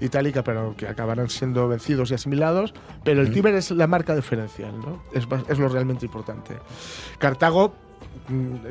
itálica, 0.00 0.42
pero 0.44 0.74
que 0.76 0.86
acabaron 0.88 1.28
siendo 1.28 1.68
vencidos 1.68 2.10
y 2.10 2.14
asimilados. 2.14 2.72
Pero 3.04 3.20
el 3.20 3.30
Tíber 3.32 3.54
es 3.54 3.70
la 3.72 3.86
marca 3.86 4.14
diferencial, 4.14 4.78
¿no? 4.78 5.02
es, 5.12 5.26
es 5.48 5.58
lo 5.58 5.68
realmente 5.68 6.06
importante. 6.06 6.56
Cartago, 7.18 7.74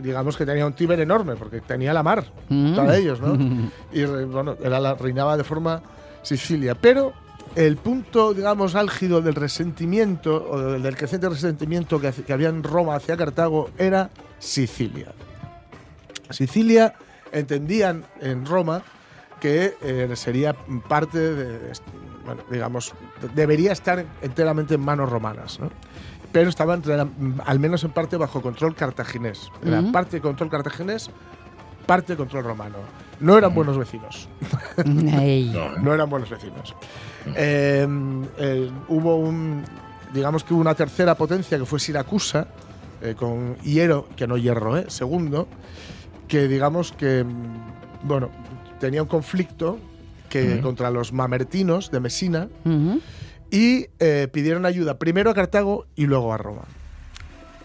digamos 0.02 0.38
que 0.38 0.46
tenía 0.46 0.66
un 0.66 0.74
Tíber 0.74 1.00
enorme, 1.00 1.36
porque 1.36 1.62
tenía 1.62 1.94
la 1.94 2.04
mar 2.04 2.26
Mm. 2.50 2.76
para 2.76 2.98
ellos, 2.98 3.20
¿no? 3.22 3.38
Y 3.92 4.04
bueno, 4.06 4.56
era 4.64 4.80
la, 4.80 4.96
reinaba 4.96 5.36
de 5.38 5.44
forma 5.44 5.82
Sicilia. 6.24 6.76
Pero 6.76 7.14
el 7.56 7.78
punto, 7.78 8.34
digamos, 8.34 8.76
álgido 8.76 9.22
del 9.22 9.36
resentimiento, 9.36 10.48
o 10.50 10.60
del, 10.60 10.96
creciente 10.96 11.28
resentimiento 11.28 12.00
que, 12.00 12.12
que 12.12 12.32
había 12.34 12.50
en 12.50 12.64
Roma 12.64 12.96
hacia 12.96 13.18
Cartago, 13.18 13.70
era 13.78 14.10
Sicilia. 14.40 15.12
Sicilia 16.30 16.94
entendían 17.32 18.06
en 18.22 18.46
Roma 18.46 18.82
que 19.40 19.76
eh, 19.82 20.10
sería 20.16 20.54
parte 20.88 21.18
de, 21.18 21.74
bueno, 22.26 22.44
digamos, 22.52 22.94
de- 23.22 23.30
debería 23.30 23.72
estar 23.72 24.06
enteramente 24.22 24.76
en 24.76 24.82
manos 24.82 25.10
romanas, 25.10 25.60
¿no? 25.60 25.72
Pero 26.32 26.50
estaba 26.50 26.74
entre 26.76 26.96
la- 26.98 27.08
al 27.46 27.60
menos 27.60 27.84
en 27.84 27.92
parte 27.92 28.18
bajo 28.18 28.42
control 28.42 28.76
cartaginés. 28.76 29.50
Era 29.66 29.82
parte 29.92 30.22
control 30.22 30.50
cartaginés, 30.50 31.10
parte 31.86 32.16
control 32.16 32.44
romano. 32.44 32.78
No 33.20 33.38
eran 33.38 33.54
buenos 33.54 33.78
vecinos. 33.78 34.28
No, 34.86 35.12
¿eh? 35.20 35.52
No 35.82 35.94
eran 35.94 36.10
buenos 36.10 36.30
vecinos. 36.30 36.76
Eh, 37.36 37.88
eh, 38.38 38.72
hubo 38.88 39.18
un, 39.18 39.64
digamos 40.14 40.44
que 40.44 40.54
hubo 40.54 40.62
una 40.62 40.74
tercera 40.76 41.16
potencia 41.16 41.58
que 41.58 41.66
fue 41.66 41.80
Siracusa, 41.80 42.48
eh, 43.02 43.14
con 43.16 43.58
Hiero, 43.58 44.08
que 44.16 44.26
no 44.28 44.38
Hierro, 44.38 44.78
eh, 44.78 44.86
segundo, 44.88 45.48
que 46.28 46.48
digamos 46.48 46.92
que, 46.94 47.24
mm, 47.24 48.08
bueno, 48.08 48.30
tenía 48.80 49.02
un 49.04 49.08
conflicto 49.10 49.78
que 50.30 50.62
contra 50.62 50.90
los 50.90 51.12
mamertinos 51.12 51.92
de 51.92 52.00
Mesina. 52.00 52.48
Y 53.52 53.88
eh, 54.00 54.28
pidieron 54.32 54.66
ayuda 54.66 54.98
primero 54.98 55.30
a 55.30 55.34
Cartago 55.36 55.86
y 55.96 56.06
luego 56.08 56.34
a 56.34 56.38
Roma. 56.38 56.64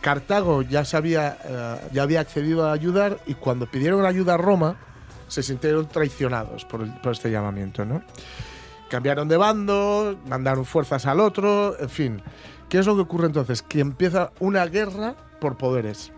Cartago 0.00 0.62
ya, 0.62 0.84
se 0.84 0.96
había, 0.96 1.38
eh, 1.44 1.76
ya 1.92 2.02
había 2.02 2.20
accedido 2.20 2.66
a 2.66 2.72
ayudar 2.72 3.18
y 3.26 3.34
cuando 3.34 3.66
pidieron 3.66 4.04
ayuda 4.04 4.34
a 4.34 4.36
Roma 4.36 4.76
se 5.28 5.42
sintieron 5.42 5.88
traicionados 5.88 6.64
por, 6.64 6.82
el- 6.82 6.92
por 7.00 7.12
este 7.12 7.30
llamamiento. 7.30 7.84
¿no? 7.84 8.02
Cambiaron 8.88 9.26
de 9.28 9.36
bando, 9.36 10.16
mandaron 10.28 10.64
fuerzas 10.64 11.06
al 11.06 11.18
otro, 11.20 11.76
en 11.80 11.88
fin. 11.90 12.22
¿Qué 12.68 12.78
es 12.78 12.86
lo 12.86 12.94
que 12.94 13.02
ocurre 13.02 13.26
entonces? 13.26 13.62
Que 13.62 13.80
empieza 13.80 14.30
una 14.40 14.66
guerra 14.66 15.14
por 15.40 15.56
poderes. 15.56 16.12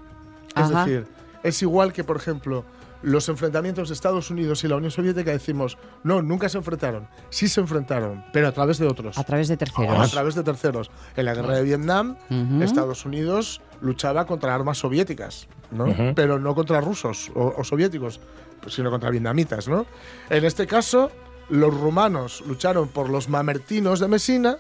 Es 0.57 0.69
decir, 0.71 1.07
es 1.43 1.63
igual 1.63 1.93
que, 1.93 2.05
por 2.05 2.17
ejemplo, 2.17 2.65
los 3.03 3.29
enfrentamientos 3.29 3.89
de 3.89 3.95
Estados 3.95 4.31
Unidos 4.31 4.65
y 4.65 4.69
la 4.69 4.77
Unión 4.77 4.91
Soviética 4.91 5.31
decimos, 5.31 5.79
no, 6.03 6.21
nunca 6.23 6.49
se 6.49 6.59
enfrentaron. 6.59 7.09
Sí 7.31 7.49
se 7.49 7.61
enfrentaron, 7.61 8.25
pero 8.33 8.49
a 8.49 8.53
través 8.53 8.79
de 8.79 8.87
otros. 8.87 9.17
A 9.19 9.25
través 9.25 9.49
de 9.49 9.55
A 9.55 9.57
terceros. 9.59 10.11
través 10.11 10.35
de 10.35 10.43
terceros. 10.43 10.91
En 11.17 11.25
la 11.25 11.35
guerra 11.35 11.55
de 11.55 11.63
Vietnam, 11.63 12.17
Ujú. 12.31 12.63
Estados 12.63 13.05
Unidos 13.05 13.61
luchaba 13.81 14.27
contra 14.27 14.55
armas 14.55 14.79
soviéticas, 14.79 15.47
¿no? 15.71 15.87
Pero 16.17 16.39
no 16.39 16.55
contra 16.55 16.81
rusos 16.81 17.31
o, 17.35 17.55
o 17.57 17.65
soviéticos, 17.65 18.21
sino 18.67 18.91
contra 18.91 19.11
vietnamitas, 19.11 19.69
¿no? 19.69 19.87
En 20.31 20.45
este 20.45 20.67
caso, 20.67 21.13
los 21.49 21.73
rumanos 21.73 22.43
lucharon 22.47 22.89
por 22.89 23.09
los 23.09 23.29
mamertinos 23.29 24.01
de 24.01 24.09
Mesina, 24.09 24.57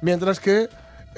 mientras 0.00 0.40
que 0.40 0.68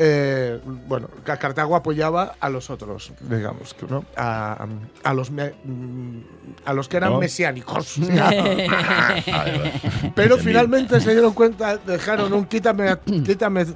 eh, 0.02 0.58
bueno, 0.86 1.08
Ca- 1.24 1.36
Cartago 1.36 1.76
apoyaba 1.76 2.32
a 2.40 2.48
los 2.48 2.70
otros, 2.70 3.12
digamos, 3.20 3.76
¿no? 3.88 4.02
a, 4.16 4.66
a 5.04 5.12
los 5.12 5.30
me- 5.30 5.52
mm, 5.62 6.20
a 6.64 6.72
los 6.72 6.88
que 6.88 6.96
eran 6.96 7.12
¿No? 7.12 7.18
mesiánicos. 7.18 7.96
Pero 10.14 10.38
finalmente 10.38 11.00
se 11.00 11.12
dieron 11.12 11.32
cuenta, 11.34 11.76
dejaron 11.78 12.32
un 12.32 12.44
quítame, 12.46 12.96
quítame, 13.24 13.66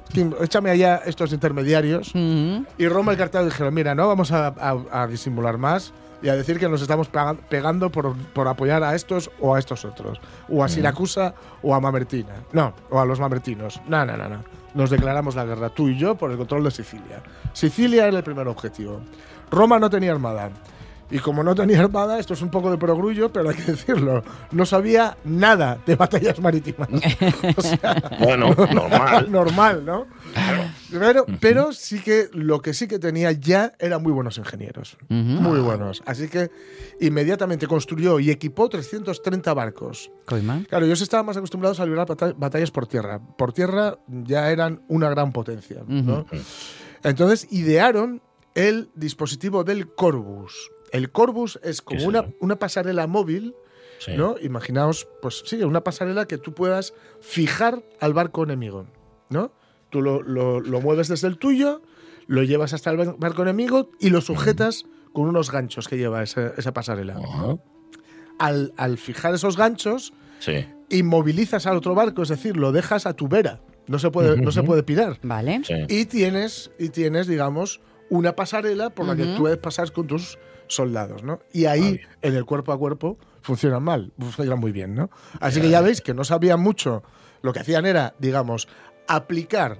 échame 0.41 0.69
allá 0.71 1.01
estos 1.05 1.31
intermediarios. 1.33 2.11
Y 2.15 2.87
Roma 2.87 3.13
y 3.13 3.17
Cartago 3.17 3.45
dijeron, 3.45 3.73
mira, 3.73 3.95
no 3.95 4.07
vamos 4.07 4.31
a, 4.31 4.47
a- 4.47 5.03
a 5.03 5.07
disimular 5.07 5.57
más 5.57 5.93
y 6.23 6.29
a 6.29 6.35
decir 6.35 6.59
que 6.59 6.67
nos 6.67 6.81
estamos 6.81 7.09
pega- 7.11 7.37
pegando 7.49 7.91
por, 7.91 8.15
por 8.33 8.47
apoyar 8.47 8.83
a 8.83 8.95
estos 8.95 9.29
o 9.39 9.55
a 9.55 9.59
estos 9.59 9.85
otros. 9.85 10.19
O 10.49 10.63
a 10.63 10.69
Siracusa 10.69 11.35
o 11.61 11.75
a 11.75 11.79
Mamertina. 11.79 12.33
No, 12.51 12.73
o 12.89 12.99
a 12.99 13.05
los 13.05 13.19
mamertinos. 13.19 13.79
No, 13.87 14.05
no, 14.05 14.17
no, 14.17 14.29
no. 14.29 14.43
Nos 14.75 14.89
declaramos 14.91 15.35
la 15.35 15.45
guerra, 15.45 15.69
tú 15.69 15.87
y 15.89 15.97
yo, 15.97 16.15
por 16.15 16.29
el 16.29 16.37
control 16.37 16.65
de 16.65 16.71
Sicilia. 16.71 17.23
Sicilia 17.53 18.07
era 18.07 18.17
el 18.17 18.23
primer 18.23 18.47
objetivo. 18.47 19.01
Roma 19.49 19.79
no 19.79 19.89
tenía 19.89 20.11
armada. 20.11 20.51
Y 21.09 21.19
como 21.19 21.43
no 21.43 21.53
tenía 21.55 21.79
armada, 21.81 22.19
esto 22.19 22.33
es 22.33 22.41
un 22.41 22.49
poco 22.49 22.71
de 22.71 22.77
progrullo, 22.77 23.31
pero 23.31 23.49
hay 23.49 23.55
que 23.55 23.71
decirlo, 23.71 24.23
no 24.51 24.65
sabía 24.65 25.15
nada 25.23 25.77
de 25.85 25.95
batallas 25.95 26.39
marítimas. 26.39 26.89
O 27.57 27.61
sea, 27.61 27.95
Bueno, 28.19 28.53
normal. 28.53 29.31
normal, 29.31 29.85
¿no? 29.85 30.07
Pero, 30.91 31.25
pero 31.41 31.73
sí 31.73 31.99
que 31.99 32.29
lo 32.33 32.61
que 32.61 32.73
sí 32.73 32.87
que 32.87 32.99
tenía 32.99 33.31
ya 33.31 33.73
eran 33.79 34.03
muy 34.03 34.11
buenos 34.11 34.37
ingenieros. 34.37 34.97
Muy 35.09 35.59
buenos. 35.59 36.03
Así 36.05 36.27
que 36.27 36.51
inmediatamente 37.01 37.67
construyó 37.67 38.19
y 38.19 38.29
equipó 38.31 38.69
330 38.69 39.53
barcos. 39.53 40.11
Coima. 40.25 40.63
Claro, 40.69 40.85
ellos 40.85 41.01
estaban 41.01 41.25
más 41.25 41.37
acostumbrados 41.37 41.79
a 41.79 41.85
librar 41.85 42.07
bata- 42.07 42.33
batallas 42.37 42.71
por 42.71 42.87
tierra. 42.87 43.19
Por 43.37 43.51
tierra 43.53 43.97
ya 44.07 44.51
eran 44.51 44.83
una 44.87 45.09
gran 45.09 45.31
potencia. 45.31 45.83
¿no? 45.87 46.25
Entonces 47.03 47.47
idearon 47.51 48.21
el 48.53 48.89
dispositivo 48.95 49.63
del 49.63 49.93
Corbus. 49.93 50.71
El 50.91 51.11
Corbus 51.11 51.59
es 51.63 51.81
¿Qué 51.81 51.95
como 51.97 52.07
una, 52.07 52.25
una 52.39 52.57
pasarela 52.57 53.07
móvil 53.07 53.55
Sí. 53.97 54.11
¿no? 54.17 54.35
Imaginaos, 54.41 55.07
pues 55.21 55.41
sí, 55.45 55.63
una 55.63 55.81
pasarela 55.81 56.25
que 56.27 56.37
tú 56.37 56.53
puedas 56.53 56.93
fijar 57.21 57.81
al 58.01 58.13
barco 58.13 58.43
enemigo, 58.43 58.85
¿no? 59.29 59.51
Tú 59.95 60.01
lo, 60.01 60.21
lo- 60.21 60.59
lo 60.59 60.81
mueves 60.81 61.07
desde 61.07 61.29
el 61.29 61.37
tuyo, 61.37 61.81
lo 62.27 62.43
llevas 62.43 62.73
hasta 62.73 62.91
el 62.91 62.97
bar- 62.97 63.15
barco 63.17 63.43
enemigo 63.43 63.91
y 63.97 64.09
lo 64.09 64.19
sujetas 64.19 64.83
con 65.13 65.23
unos 65.29 65.51
ganchos 65.53 65.87
que 65.87 65.95
lleva 65.97 66.21
esa, 66.21 66.47
esa 66.57 66.73
pasarela. 66.73 67.15
Al, 68.39 68.73
al 68.75 68.97
fijar 68.97 69.33
esos 69.33 69.55
ganchos, 69.55 70.11
Sí. 70.39 70.65
inmovilizas 70.89 71.65
al 71.65 71.77
otro 71.77 71.95
barco, 71.95 72.23
es 72.23 72.27
decir, 72.27 72.57
lo 72.57 72.73
dejas 72.73 73.05
a 73.05 73.13
tu 73.13 73.29
vera, 73.29 73.61
no 73.87 73.99
se 73.99 74.11
puede, 74.11 74.35
no 74.35 74.51
se 74.51 74.63
puede 74.63 74.83
pirar. 74.83 75.17
Vale. 75.23 75.61
Sí. 75.63 75.75
Y 75.87 76.05
tienes, 76.07 76.71
y 76.77 76.89
tienes, 76.89 77.25
digamos, 77.27 77.79
una 78.09 78.35
pasarela 78.35 78.89
por 78.89 79.05
la 79.05 79.15
que 79.15 79.23
tú 79.23 79.37
puedes 79.37 79.57
pasar 79.59 79.93
con 79.93 80.07
tus 80.07 80.37
soldados, 80.67 81.23
¿no? 81.23 81.39
Y 81.53 81.67
ahí, 81.67 82.01
en 82.21 82.35
el 82.35 82.43
cuerpo 82.43 82.73
a 82.73 82.77
cuerpo, 82.77 83.17
funcionan 83.41 83.81
mal, 83.81 84.11
funcionan 84.19 84.59
muy 84.59 84.73
bien, 84.73 84.93
¿no? 84.93 85.09
Así 85.39 85.61
que 85.61 85.69
ya 85.69 85.79
veis 85.79 86.01
que 86.01 86.13
no 86.13 86.25
sabían 86.25 86.59
mucho. 86.59 87.01
Lo 87.41 87.53
que 87.53 87.59
hacían 87.59 87.85
era, 87.85 88.13
digamos, 88.19 88.67
aplicar 89.07 89.77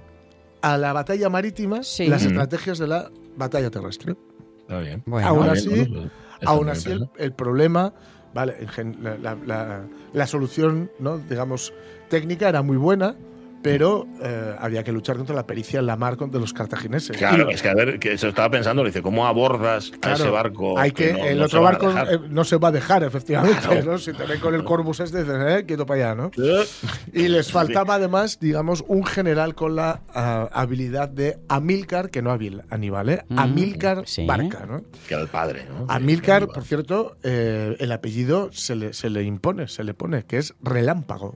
a 0.62 0.78
la 0.78 0.94
batalla 0.94 1.30
marítima 1.30 1.84
Sí. 1.84 2.08
las 2.08 2.24
estrategias 2.26 2.78
de 2.80 2.88
la 2.88 3.12
batalla 3.38 3.70
terrestre. 3.70 4.16
Está 4.62 4.80
bien. 4.80 5.04
Bueno. 5.06 5.28
Aún 5.28 5.50
así, 5.50 5.70
bien, 5.70 5.92
bueno, 5.92 6.12
Aún 6.46 6.70
así, 6.70 6.92
el, 6.92 7.10
el 7.18 7.34
problema, 7.34 7.94
¿vale? 8.34 8.56
En 8.60 8.68
gen- 8.68 8.98
la, 9.02 9.18
la- 9.18 9.36
la- 9.46 9.86
la 10.14 10.28
solución, 10.28 10.92
¿no? 11.00 11.18
digamos, 11.18 11.74
técnica 12.10 12.50
era 12.50 12.62
muy 12.62 12.78
buena, 12.78 13.16
pero 13.66 14.08
eh, 14.22 14.56
había 14.60 14.84
que 14.84 14.92
luchar 14.92 15.18
contra 15.18 15.36
la 15.36 15.48
pericia 15.48 15.80
en 15.80 15.88
la 15.88 15.96
mar 15.96 16.16
de 16.18 16.40
los 16.40 16.54
cartagineses. 16.54 17.18
Claro, 17.18 17.50
Y- 17.50 17.56
es 17.56 17.64
que 17.64 17.70
a 17.70 17.74
ver, 17.74 17.98
que 17.98 18.14
eso 18.14 18.28
estaba 18.28 18.50
pensando, 18.52 18.84
le 18.84 18.90
dice, 18.90 19.02
¿cómo 19.02 19.26
abordas 19.26 19.92
a 20.04 20.14
ese 20.14 20.30
barco? 20.30 20.78
Hay 20.78 20.92
que, 20.92 21.14
no- 21.14 21.26
el 21.26 21.40
no 21.40 21.46
otro 21.46 21.64
barco 21.64 21.90
eh, 21.90 22.20
no 22.30 22.44
se 22.44 22.58
va 22.58 22.68
a 22.68 22.72
dejar, 22.72 23.04
efectivamente. 23.04 23.60
Claro. 23.66 23.94
¿no? 23.94 23.98
Si 23.98 24.14
te 24.14 24.24
ven 24.26 24.40
con 24.40 24.54
el 24.54 24.64
Corvus 24.64 25.00
este, 25.00 25.24
dices, 25.24 25.36
eh, 25.48 25.66
quieto 25.66 25.86
para 25.88 26.12
allá, 26.12 26.16
¿no? 26.16 26.32
Y 27.14 27.28
les 27.28 27.52
faltaba 27.52 27.96
además, 27.96 28.40
digamos, 28.40 28.84
un 28.88 29.04
general 29.04 29.56
con 29.56 29.76
la 29.76 30.02
ah, 30.14 30.48
habilidad 30.54 31.10
de 31.10 31.40
Amílcar, 31.50 32.12
que 32.12 32.22
no 32.22 32.30
hábil, 32.32 32.62
Aníbal, 32.70 33.10
¿eh? 33.10 33.26
Mm, 33.30 33.40
Amílcar 33.40 34.04
sí. 34.06 34.26
Barca, 34.28 34.66
¿no? 34.68 34.84
Que 35.08 35.16
era 35.16 35.24
el 35.24 35.30
padre, 35.30 35.66
¿no? 35.68 35.88
Amílcar, 35.90 36.48
por 36.48 36.64
cierto, 36.64 37.18
eh, 37.24 37.76
el 37.80 37.92
apellido 37.92 38.50
se 38.52 38.76
le, 38.76 38.94
se 38.94 39.10
le 39.10 39.24
impone, 39.24 39.68
se 39.68 39.84
le 39.84 39.96
pone, 39.96 40.24
que 40.26 40.38
es 40.38 40.54
Relámpago. 40.62 41.36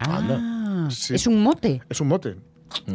Ah, 0.00 0.57
Sí. 0.90 1.14
es 1.14 1.26
un 1.26 1.42
mote. 1.42 1.82
Es 1.88 2.00
un 2.00 2.08
mote. 2.08 2.36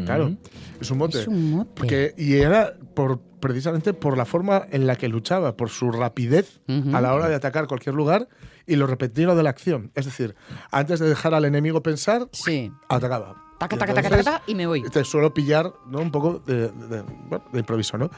Claro, 0.06 0.36
es 0.80 0.92
un 0.92 0.98
mote. 1.00 1.22
Es 1.22 1.28
un 1.28 1.52
mote. 1.52 1.72
Porque- 1.76 2.14
y 2.18 2.36
era 2.36 2.74
por, 2.94 3.20
precisamente 3.40 3.94
por 3.94 4.16
la 4.18 4.26
forma 4.26 4.68
en 4.72 4.86
la 4.86 4.96
que 4.96 5.08
luchaba, 5.08 5.58
por 5.58 5.70
su 5.70 5.92
rapidez 5.92 6.62
a 6.94 7.02
la 7.02 7.14
hora 7.14 7.28
de 7.28 7.36
atacar 7.36 7.68
cualquier 7.68 7.96
lugar 7.96 8.28
y 8.68 8.76
lo 8.76 8.86
repentino 8.86 9.36
de 9.36 9.42
la 9.44 9.50
acción. 9.50 9.92
Es 9.96 10.06
decir, 10.06 10.36
antes 10.72 11.00
de 11.00 11.10
dejar 11.10 11.34
al 11.34 11.46
enemigo 11.46 11.82
pensar, 11.82 12.28
Sí. 12.32 12.72
atacaba. 12.88 13.36
Taca, 13.58 13.78
taca, 13.78 13.94
taca, 13.94 14.08
entonces, 14.08 14.26
taca, 14.26 14.38
taca, 14.40 14.52
y 14.52 14.56
me 14.56 14.68
voy. 14.68 14.84
Te 14.84 15.04
suelo 15.06 15.34
pillar 15.34 15.74
¿no? 15.88 16.00
un 16.02 16.12
poco 16.12 16.40
de, 16.46 16.68
de- 16.70 17.02
bueno, 17.30 17.46
de 17.52 17.60
improviso, 17.60 17.98
¿no? 17.98 18.10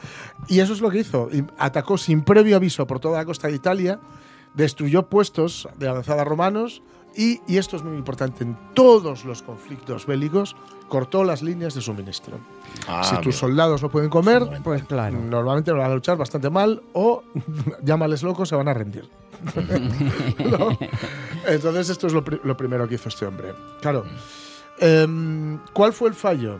Y 0.48 0.58
eso 0.60 0.72
es 0.72 0.80
lo 0.80 0.90
que 0.90 0.98
hizo. 0.98 1.28
Y 1.32 1.44
Atacó 1.58 1.96
sin 1.96 2.22
previo 2.22 2.56
aviso 2.56 2.86
por 2.86 2.98
toda 3.00 3.18
la 3.18 3.24
costa 3.24 3.46
de 3.48 3.54
Italia, 3.54 3.98
destruyó 4.54 5.08
puestos 5.08 5.68
de 5.78 5.88
avanzada 5.88 6.24
romanos 6.24 6.82
y, 7.16 7.40
y 7.46 7.56
esto 7.58 7.76
es 7.76 7.82
muy 7.82 7.96
importante, 7.96 8.44
en 8.44 8.56
todos 8.74 9.24
los 9.24 9.42
conflictos 9.42 10.06
bélicos 10.06 10.54
cortó 10.88 11.24
las 11.24 11.42
líneas 11.42 11.74
de 11.74 11.80
suministro. 11.80 12.38
Ah, 12.86 13.02
si 13.04 13.16
tus 13.16 13.26
mira. 13.26 13.38
soldados 13.38 13.82
no 13.82 13.88
pueden 13.90 14.08
comer, 14.10 14.60
Pues 14.62 14.84
claro. 14.84 15.18
normalmente 15.18 15.72
van 15.72 15.90
a 15.90 15.94
luchar 15.94 16.16
bastante 16.16 16.50
mal 16.50 16.82
o 16.92 17.22
llámales 17.82 18.22
locos, 18.22 18.48
se 18.48 18.54
van 18.56 18.68
a 18.68 18.74
rendir. 18.74 19.08
¿No? 20.50 20.78
Entonces 21.46 21.90
esto 21.90 22.06
es 22.06 22.12
lo, 22.12 22.24
pri- 22.24 22.40
lo 22.44 22.56
primero 22.56 22.88
que 22.88 22.94
hizo 22.96 23.08
este 23.08 23.26
hombre. 23.26 23.54
Claro. 23.80 24.04
Em, 24.78 25.58
¿Cuál 25.72 25.92
fue 25.92 26.08
el 26.08 26.14
fallo? 26.14 26.58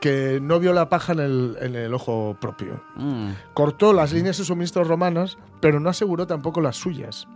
Que 0.00 0.38
no 0.42 0.58
vio 0.60 0.72
la 0.72 0.88
paja 0.88 1.12
en 1.12 1.20
el, 1.20 1.56
en 1.60 1.74
el 1.76 1.94
ojo 1.94 2.36
propio. 2.40 2.82
Mm. 2.96 3.30
Cortó 3.54 3.92
las 3.92 4.12
líneas 4.12 4.36
de 4.38 4.44
suministro 4.44 4.84
romanas, 4.84 5.38
pero 5.60 5.80
no 5.80 5.88
aseguró 5.88 6.26
tampoco 6.26 6.60
las 6.60 6.76
suyas. 6.76 7.26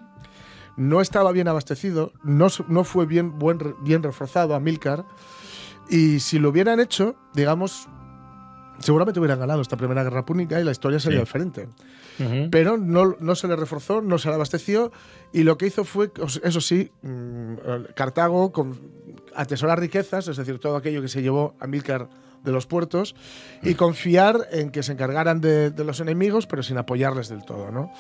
No 0.78 1.00
estaba 1.02 1.32
bien 1.32 1.48
abastecido, 1.48 2.12
no, 2.22 2.46
no 2.68 2.84
fue 2.84 3.04
bien, 3.04 3.38
buen, 3.38 3.58
bien 3.82 4.02
reforzado 4.02 4.54
a 4.54 4.60
Milcar. 4.60 5.04
Y 5.90 6.20
si 6.20 6.38
lo 6.38 6.48
hubieran 6.50 6.80
hecho, 6.80 7.16
digamos, 7.34 7.88
seguramente 8.78 9.18
hubieran 9.18 9.40
ganado 9.40 9.60
esta 9.60 9.76
primera 9.76 10.04
guerra 10.04 10.24
púnica 10.24 10.60
y 10.60 10.64
la 10.64 10.70
historia 10.70 11.00
sería 11.00 11.18
Sí. 11.18 11.24
diferente. 11.24 11.68
Pero 12.50 12.76
no, 12.78 13.16
no 13.20 13.34
se 13.36 13.46
le 13.46 13.54
reforzó, 13.54 14.00
no 14.02 14.18
se 14.18 14.28
le 14.28 14.34
abasteció 14.34 14.90
y 15.32 15.44
lo 15.44 15.56
que 15.56 15.66
hizo 15.68 15.84
fue, 15.84 16.10
eso 16.42 16.60
sí, 16.60 16.90
mm, 17.02 17.54
Cartago 17.94 18.50
con, 18.50 18.76
atesorar 19.36 19.78
riquezas, 19.78 20.26
es 20.26 20.36
decir, 20.36 20.58
todo 20.58 20.76
aquello 20.76 21.00
que 21.00 21.06
se 21.08 21.22
llevó 21.22 21.54
a 21.60 21.66
Milcar 21.68 22.08
de 22.44 22.52
los 22.52 22.66
puertos 22.66 23.14
y 23.62 23.74
confiar 23.74 24.48
en 24.52 24.70
que 24.70 24.82
se 24.82 24.92
encargaran 24.92 25.40
de, 25.40 25.70
de 25.70 25.84
los 25.84 26.00
enemigos, 26.00 26.46
pero 26.46 26.62
sin 26.62 26.78
apoyarles 26.78 27.28
del 27.28 27.44
todo. 27.44 27.70
¿no? 27.70 27.92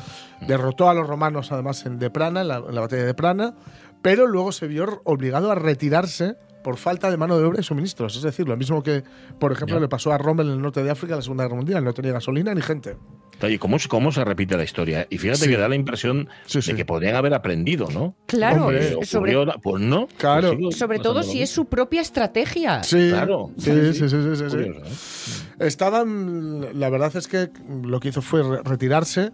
Derrotó 0.46 0.88
a 0.88 0.94
los 0.94 1.06
romanos 1.06 1.52
además 1.52 1.84
en 1.86 1.98
Deprana, 1.98 2.42
en 2.42 2.48
la, 2.48 2.56
en 2.56 2.74
la 2.74 2.80
batalla 2.80 3.04
de 3.04 3.14
Prana, 3.14 3.54
pero 4.02 4.26
luego 4.26 4.52
se 4.52 4.66
vio 4.66 5.00
obligado 5.04 5.50
a 5.50 5.54
retirarse 5.54 6.36
por 6.62 6.76
falta 6.76 7.10
de 7.10 7.16
mano 7.16 7.38
de 7.38 7.44
obra 7.44 7.60
y 7.60 7.62
suministros. 7.62 8.16
Es 8.16 8.22
decir, 8.22 8.48
lo 8.48 8.56
mismo 8.56 8.82
que, 8.82 9.02
por 9.38 9.52
ejemplo, 9.52 9.80
le 9.80 9.88
pasó 9.88 10.12
a 10.12 10.18
Rommel 10.18 10.48
en 10.48 10.54
el 10.54 10.62
norte 10.62 10.82
de 10.82 10.90
África 10.90 11.14
en 11.14 11.18
la 11.18 11.22
Segunda 11.22 11.44
Guerra 11.44 11.56
Mundial. 11.56 11.84
No 11.84 11.92
tenía 11.92 12.12
gasolina 12.12 12.54
ni 12.54 12.62
gente. 12.62 12.96
Oye, 13.40 13.58
¿cómo, 13.58 13.76
cómo 13.88 14.10
se 14.12 14.24
repite 14.24 14.56
la 14.56 14.64
historia? 14.64 15.06
Y 15.10 15.18
fíjate 15.18 15.40
Sí. 15.44 15.48
que 15.50 15.56
da 15.56 15.68
la 15.68 15.74
impresión 15.76 16.28
Sí, 16.46 16.60
sí. 16.60 16.72
de 16.72 16.76
que 16.78 16.84
podrían 16.84 17.14
haber 17.14 17.34
aprendido, 17.34 17.88
¿no? 17.90 18.14
Claro, 18.26 18.64
Hombre, 18.66 19.04
sobre, 19.04 19.34
pues 19.62 19.82
no. 19.82 20.08
Claro. 20.16 20.48
pues 20.48 20.58
sigo 20.58 20.72
sobre 20.72 20.98
todo 20.98 21.22
si 21.22 21.40
es 21.42 21.50
su 21.50 21.66
propia 21.66 22.00
estrategia. 22.00 22.82
Sí, 22.82 23.08
Claro. 23.10 23.50
sí, 23.58 23.70
sí, 23.92 23.92
sí, 23.94 24.08
sí, 24.08 24.16
sí, 24.36 24.36
sí. 24.36 24.56
Curioso, 24.56 24.80
¿eh? 25.60 25.66
Estaban, 25.66 26.78
la 26.80 26.88
verdad 26.90 27.14
es 27.16 27.28
que 27.28 27.50
lo 27.82 28.00
que 28.00 28.08
hizo 28.08 28.22
fue 28.22 28.42
re- 28.42 28.62
retirarse 28.64 29.30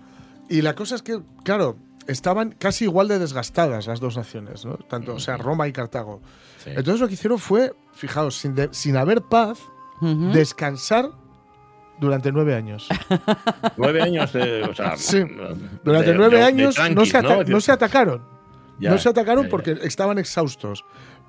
y 0.49 0.63
la 0.63 0.75
cosa 0.75 0.95
es 0.97 1.03
que, 1.03 1.21
claro, 1.43 1.77
estaban 2.07 2.55
casi 2.59 2.85
igual 2.85 3.09
de 3.09 3.19
desgastadas 3.19 3.87
las 3.87 4.01
dos 4.01 4.17
naciones, 4.17 4.65
¿no? 4.67 4.75
Tanto, 4.77 5.15
o 5.15 5.21
sea, 5.21 5.37
Roma 5.39 5.67
y 5.69 5.73
Cartago. 5.73 6.21
Sí. 6.63 6.71
Entonces 6.71 7.01
lo 7.01 7.09
que 7.09 7.15
hicieron 7.15 7.39
fue, 7.39 7.73
fijaos, 7.95 8.37
sin, 8.37 8.55
de- 8.55 8.69
sin 8.73 8.97
haber 8.97 9.23
paz, 9.23 9.59
descansar 10.33 11.11
durante 12.01 12.33
nueve 12.33 12.55
años. 12.55 12.89
Nueve 13.77 14.03
años 14.03 14.33
de. 14.33 14.63
O 14.65 14.75
sea, 14.75 14.97
Sí. 14.97 15.23
Durante 15.85 16.11
de- 16.13 16.17
nueve 16.17 16.39
de 16.39 16.45
años 16.45 16.77
no, 16.95 17.05
se 17.05 17.23
¿no? 17.23 17.43
no 17.45 17.61
se 17.61 17.73
atacaron. 17.73 18.23
Ya, 18.79 18.91
no 18.91 18.99
se 18.99 19.09
atacaron 19.09 19.45
ya, 19.45 19.49
ya. 19.49 19.51
porque 19.51 19.79
estaban 19.83 20.19
exhaustos. 20.19 20.85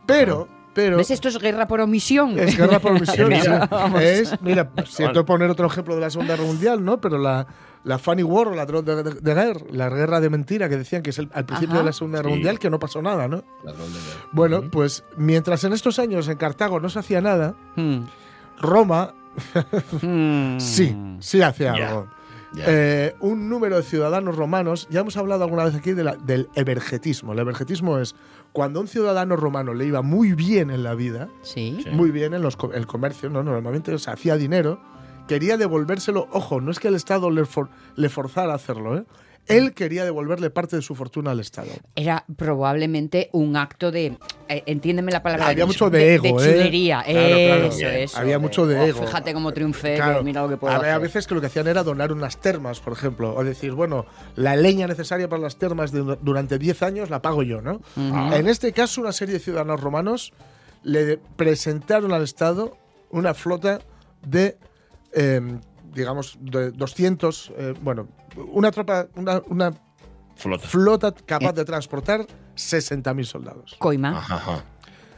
Pero, 0.08 0.48
pero... 0.74 0.98
¿Ves? 0.98 1.12
Esto 1.12 1.30
es 1.30 1.38
guerra 1.40 1.68
por 1.68 1.80
omisión. 1.82 2.38
Es 2.40 2.58
guerra 2.58 2.80
por 2.80 2.92
omisión. 2.94 3.30
Mira. 3.30 3.70
es, 4.02 4.42
mira, 4.42 4.72
siento 4.86 5.26
poner 5.26 5.50
otro 5.50 5.68
ejemplo 5.68 5.94
de 5.96 6.02
la 6.02 6.10
Segunda 6.10 6.36
Guerra 6.36 6.48
Mundial, 6.48 6.84
¿no? 6.84 7.00
Pero 7.00 7.18
la, 7.20 7.46
la 7.84 7.98
Funny 8.00 8.24
War 8.24 8.48
o 8.48 8.56
la 8.56 8.66
de, 8.66 8.82
de, 8.82 9.04
de 9.04 9.34
Guerre, 9.34 9.66
la 9.72 9.90
guerra 9.90 10.20
de 10.20 10.30
mentira 10.32 10.68
que 10.70 10.78
decían 10.78 11.02
que 11.04 11.12
es 11.12 11.20
el- 11.20 11.30
al 11.34 11.46
principio 11.46 11.74
Ajá. 11.76 11.80
de 11.84 11.86
la 11.86 11.94
Segunda 11.94 12.18
Guerra 12.20 12.30
Sí. 12.30 12.34
Mundial, 12.36 12.60
que 12.60 12.70
no 12.72 12.80
pasó 12.80 13.02
nada, 13.02 13.28
¿no? 13.28 13.44
Guerra. 13.64 13.78
Bueno, 14.32 14.60
Ujú. 14.60 14.70
pues 14.72 15.04
mientras 15.18 15.64
en 15.64 15.74
estos 15.74 16.00
años 16.00 16.28
en 16.28 16.38
Cartago 16.38 16.80
no 16.80 16.90
se 16.90 17.00
hacía 17.00 17.22
nada, 17.22 17.56
Mm. 17.76 18.02
Roma 18.60 19.14
Mm. 20.02 20.60
sí, 20.60 20.96
sí 21.20 21.42
hacía 21.42 21.78
Ya. 21.78 21.90
algo. 21.90 22.08
Eh, 22.58 23.14
un 23.20 23.50
número 23.50 23.76
de 23.76 23.84
ciudadanos 23.84 24.38
romanos, 24.38 24.88
ya 24.90 25.02
hemos 25.02 25.18
hablado 25.18 25.44
alguna 25.44 25.66
vez 25.66 25.76
aquí 25.76 25.92
de 25.92 26.06
la- 26.06 26.16
del 26.16 26.48
evergetismo. 26.56 27.34
El 27.34 27.40
evergetismo 27.40 27.98
es 27.98 28.16
cuando 28.54 28.80
a 28.80 28.82
un 28.84 28.88
ciudadano 28.88 29.36
romano 29.36 29.74
le 29.74 29.86
iba 29.86 30.02
muy 30.02 30.32
bien 30.34 30.70
en 30.72 30.82
la 30.84 30.94
vida, 30.96 31.28
Sí. 31.42 31.84
Muy 31.92 32.12
bien 32.12 32.34
en 32.34 32.42
los 32.42 32.58
el 32.74 32.88
comercio, 32.88 33.30
¿no? 33.30 33.44
Normalmente 33.44 33.94
o 33.94 33.98
sea, 34.00 34.14
hacía 34.14 34.38
dinero, 34.38 34.80
quería 35.28 35.58
devolvérselo. 35.58 36.30
Ojo, 36.32 36.62
no 36.62 36.72
es 36.72 36.80
que 36.80 36.88
el 36.88 36.96
Estado 36.96 37.30
le, 37.30 37.44
for- 37.46 37.68
le 37.98 38.08
forzara 38.08 38.54
a 38.54 38.56
hacerlo, 38.56 38.98
¿eh? 39.00 39.04
Él 39.48 39.74
quería 39.74 40.04
devolverle 40.06 40.50
parte 40.50 40.76
de 40.76 40.82
su 40.82 40.96
fortuna 40.96 41.32
al 41.32 41.40
Estado. 41.40 41.70
Era 41.96 42.26
probablemente 42.38 43.30
un 43.34 43.56
acto 43.58 43.92
de. 43.92 44.18
eh, 44.50 44.64
entiéndeme 44.66 45.12
la 45.12 45.22
palabra. 45.22 45.48
Había 45.48 45.66
mucho 45.66 45.90
de 45.90 46.16
ego, 46.16 46.24
De 46.42 46.50
¿eh? 46.50 46.54
chulería. 46.56 47.04
Claro, 47.04 47.20
claro. 47.30 47.66
Eso, 47.68 47.78
Bien. 47.78 47.92
eso. 47.96 48.18
Había 48.18 48.40
mucho 48.40 48.66
de 48.66 48.80
"Oh, 48.80 48.84
ego". 48.84 49.02
Fíjate 49.06 49.34
cómo 49.34 49.52
triunfé, 49.54 49.96
Claro, 49.96 50.24
mira 50.24 50.42
lo 50.42 50.50
que 50.50 50.58
puedo 50.58 50.74
a, 50.74 50.80
ver, 50.80 50.90
a 50.90 50.94
hacer. 50.96 51.02
veces 51.04 51.28
que 51.28 51.36
lo 51.36 51.42
que 51.42 51.48
hacían 51.48 51.68
era 51.68 51.84
donar 51.84 52.12
unas 52.12 52.38
termas, 52.38 52.80
por 52.80 52.94
ejemplo, 52.94 53.36
o 53.36 53.44
decir, 53.44 53.72
bueno, 53.74 54.06
la 54.36 54.56
leña 54.56 54.88
necesaria 54.88 55.28
para 55.30 55.42
las 55.42 55.58
termas 55.58 55.92
durante 55.92 56.58
10 56.58 56.82
años 56.84 57.10
la 57.10 57.22
pago 57.22 57.44
yo, 57.44 57.62
¿no? 57.62 57.82
En 57.96 58.48
este 58.48 58.72
caso, 58.74 59.02
una 59.02 59.12
serie 59.12 59.36
de 59.36 59.40
ciudadanos 59.40 59.80
romanos 59.80 60.34
le 60.84 61.18
presentaron 61.36 62.14
al 62.14 62.24
Estado 62.24 62.78
una 63.12 63.34
flota 63.34 63.80
de, 64.26 64.58
eh, 65.14 65.42
digamos, 65.96 66.38
de 66.42 66.72
200, 66.72 67.54
eh, 67.58 67.74
bueno, 67.82 68.08
una 68.52 68.70
tropa, 68.72 69.08
una, 69.16 69.42
una 69.48 69.74
Flota. 70.36 70.68
flota 70.68 71.12
capaz 71.26 71.54
de 71.54 71.64
transportar 71.66 72.28
60.000 72.56 73.24
soldados. 73.24 73.76
Coima. 73.80 74.18
Ajá, 74.18 74.36
ajá. 74.36 74.64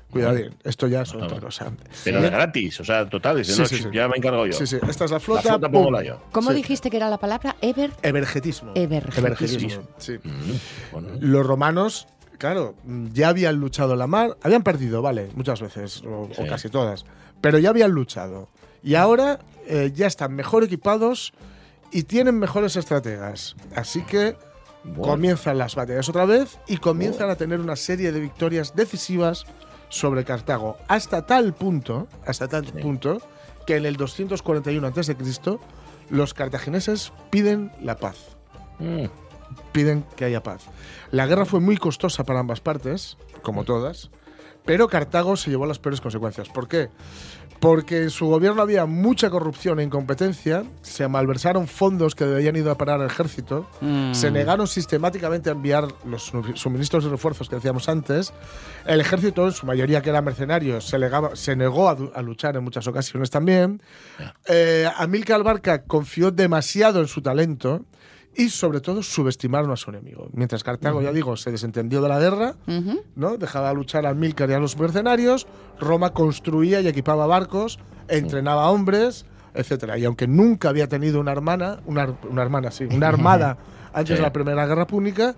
Cuidado, 0.10 0.38
esto 0.64 0.88
ya 0.88 1.02
es 1.02 1.10
Ajá. 1.14 1.26
otra 1.26 1.42
cosa. 1.42 1.72
Pero 2.06 2.22
de 2.22 2.30
gratis, 2.30 2.80
o 2.80 2.86
sea, 2.86 3.10
total. 3.10 3.38
Dice, 3.38 3.54
Sí, 3.54 3.60
no, 3.60 3.66
sí, 3.66 3.76
sí. 3.78 3.88
ya 3.94 4.08
me 4.08 4.16
encargo 4.16 4.46
yo. 4.46 4.54
Sí, 4.54 4.66
sí, 4.66 4.78
esta 4.88 5.04
es 5.06 5.12
la 5.12 5.16
La 5.18 5.20
flota. 5.20 6.04
yo. 6.04 6.22
¿Cómo 6.32 6.52
Sí. 6.52 6.56
dijiste 6.56 6.90
que 6.90 6.96
era 6.98 7.10
la 7.10 7.18
palabra? 7.18 7.58
Ever. 7.62 7.92
Evergetismo. 8.04 8.72
Evergetismo. 8.74 9.84
sí. 9.98 10.14
Mm, 10.24 10.52
bueno. 10.94 11.10
Los 11.20 11.46
romanos, 11.46 12.08
claro, 12.38 12.76
ya 13.12 13.30
habían 13.30 13.56
luchado 13.58 13.94
en 13.94 14.00
la 14.00 14.08
mar, 14.08 14.38
habían 14.44 14.64
perdido, 14.64 15.02
vale, 15.02 15.30
muchas 15.36 15.60
veces, 15.62 16.02
o, 16.08 16.30
casi 16.48 16.70
todas, 16.70 17.04
pero 17.42 17.60
ya 17.60 17.72
habían 17.72 17.92
luchado. 17.92 18.48
Y 18.88 18.96
ahora 18.96 19.40
eh, 19.66 19.92
ya 19.94 20.08
están 20.08 20.34
mejor 20.34 20.64
equipados 20.64 21.34
y 21.92 22.04
tienen 22.04 22.40
mejores 22.40 22.78
estrategas. 22.78 23.58
Así 23.76 24.02
que 24.04 24.38
Bueno. 24.86 25.02
comienzan 25.14 25.58
las 25.58 25.76
batallas 25.76 26.08
otra 26.08 26.24
vez 26.26 26.58
y 26.68 26.78
comienzan 26.78 27.30
a 27.30 27.36
tener 27.36 27.60
una 27.60 27.76
serie 27.76 28.14
de 28.14 28.22
victorias 28.22 28.76
decisivas 28.78 29.44
sobre 29.90 30.24
Cartago. 30.24 30.78
Hasta 30.88 31.26
tal 31.26 31.54
punto, 31.54 32.08
hasta 32.26 32.48
tal 32.48 32.64
punto, 32.64 33.22
que 33.66 33.76
en 33.76 33.86
el 33.86 33.98
241 33.98 34.88
a.C. 34.88 35.18
los 36.10 36.34
cartagineses 36.34 37.12
piden 37.30 37.74
la 37.82 37.98
paz 37.98 38.38
Mm, 38.80 39.08
piden 39.74 40.06
que 40.16 40.24
haya 40.24 40.44
paz. 40.44 40.62
La 41.12 41.26
guerra 41.26 41.44
fue 41.46 41.60
muy 41.60 41.76
costosa 41.76 42.24
para 42.24 42.40
ambas 42.40 42.62
partes, 42.62 43.18
como 43.42 43.66
todas, 43.66 44.12
Pero 44.66 44.90
Cartago 44.90 45.38
se 45.38 45.50
llevó 45.50 45.66
las 45.66 45.80
peores 45.80 46.02
consecuencias. 46.02 46.50
¿Por 46.50 46.68
qué? 46.68 46.90
Porque 47.60 48.04
en 48.04 48.10
su 48.12 48.28
gobierno 48.28 48.62
había 48.62 48.86
mucha 48.86 49.30
corrupción 49.32 49.80
e 49.80 49.84
incompetencia, 49.84 50.64
se 50.84 51.08
malversaron 51.08 51.68
fondos 51.68 52.14
que 52.14 52.24
debían 52.26 52.56
ir 52.56 52.70
a 52.70 52.76
parar 52.76 53.02
al 53.02 53.08
ejército, 53.08 53.68
Mm. 53.82 54.14
se 54.14 54.30
negaron 54.30 54.68
sistemáticamente 54.68 55.50
a 55.50 55.54
enviar 55.54 55.88
los 56.06 56.24
su- 56.24 56.44
suministros 56.56 57.04
y 57.06 57.08
refuerzos 57.10 57.50
que 57.50 57.56
decíamos 57.56 57.90
antes, 57.90 58.32
el 58.86 59.02
ejército, 59.02 59.46
en 59.48 59.54
su 59.54 59.66
mayoría 59.66 60.02
que 60.04 60.10
eran 60.12 60.24
mercenarios, 60.26 60.88
se, 60.88 61.00
legaba- 61.00 61.36
se 61.36 61.56
negó 61.56 61.90
a, 61.90 62.22
luchar 62.22 62.56
en 62.58 62.64
muchas 62.64 62.88
ocasiones 62.88 63.32
también. 63.32 63.82
Eh, 64.48 64.88
Amílcar 64.98 65.42
Barca 65.44 65.84
confió 65.84 66.30
demasiado 66.32 67.00
en 67.02 67.08
su 67.08 67.22
talento 67.22 67.86
y 68.38 68.50
sobre 68.50 68.80
todo 68.82 69.02
subestimaron 69.04 69.72
a 69.72 69.76
su 69.76 69.90
enemigo. 69.90 70.30
Mientras 70.34 70.64
Cartago, 70.64 71.02
ya 71.02 71.12
digo, 71.12 71.36
se 71.38 71.52
desentendió 71.52 72.02
de 72.02 72.10
la 72.10 72.20
guerra, 72.20 72.56
Ujú. 72.68 73.02
¿no? 73.16 73.38
dejaba 73.38 73.74
luchar 73.74 74.06
a 74.06 74.10
Amílcar 74.10 74.50
y 74.50 74.54
a 74.54 74.60
los 74.60 74.78
mercenarios, 74.78 75.48
Roma 75.80 76.14
construía 76.14 76.80
y 76.82 76.88
equipaba 76.88 77.26
barcos, 77.26 77.80
entrenaba 78.08 78.70
hombres, 78.70 79.26
etcétera. 79.54 79.98
Y 79.98 80.06
aunque 80.06 80.28
nunca 80.28 80.70
había 80.70 80.88
tenido 80.88 81.20
una 81.20 81.32
hermana, 81.32 81.80
una, 81.86 82.16
una 82.30 82.42
hermana, 82.44 82.70
sí, 82.72 82.86
una 82.86 83.08
armada 83.08 83.58
antes 83.94 84.10
Sí. 84.10 84.18
de 84.18 84.22
la 84.22 84.32
Primera 84.34 84.66
Guerra 84.68 84.86
Púnica, 84.86 85.36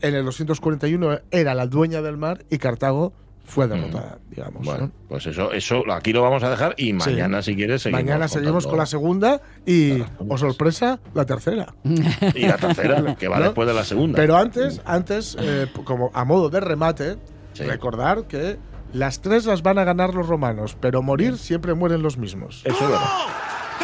en 0.00 0.14
el 0.14 0.24
241 0.24 1.18
era 1.30 1.54
la 1.54 1.66
dueña 1.66 2.00
del 2.00 2.16
mar 2.16 2.44
y 2.48 2.56
Cartago 2.56 3.12
fue 3.44 3.66
derrotada, 3.66 4.18
digamos. 4.30 4.64
Bueno, 4.64 4.86
¿no? 4.86 4.92
pues 5.08 5.26
eso, 5.26 5.52
eso 5.52 5.82
aquí 5.92 6.12
lo 6.12 6.22
vamos 6.22 6.42
a 6.44 6.50
dejar 6.50 6.74
y 6.76 6.92
mañana, 6.92 7.42
si 7.42 7.56
quieres, 7.56 7.82
seguimos. 7.82 8.02
Mañana 8.04 8.28
seguimos 8.28 8.66
con 8.66 8.78
la 8.78 8.86
segunda 8.86 9.40
y, 9.66 10.02
oh 10.28 10.38
sorpresa, 10.38 11.00
la 11.14 11.26
tercera. 11.26 11.74
Y 12.34 12.46
la 12.46 12.56
tercera, 12.58 13.14
que 13.18 13.28
va 13.28 13.38
¿No? 13.38 13.44
después 13.46 13.66
de 13.66 13.74
la 13.74 13.84
segunda. 13.84 14.16
Pero 14.16 14.36
antes, 14.36 14.80
antes 14.84 15.36
eh, 15.40 15.66
como 15.84 16.10
a 16.14 16.24
modo 16.24 16.48
de 16.48 16.60
remate, 16.60 17.16
Sí. 17.52 17.64
recordar 17.64 18.24
que 18.28 18.58
las 18.92 19.20
tres 19.20 19.44
las 19.46 19.62
van 19.62 19.78
a 19.78 19.84
ganar 19.84 20.14
los 20.14 20.28
romanos, 20.28 20.76
pero 20.80 21.02
morir 21.02 21.36
siempre 21.36 21.74
mueren 21.74 22.00
los 22.02 22.16
mismos. 22.16 22.62
Eso 22.64 22.76
es 22.84 22.90
verdad. 22.90 23.08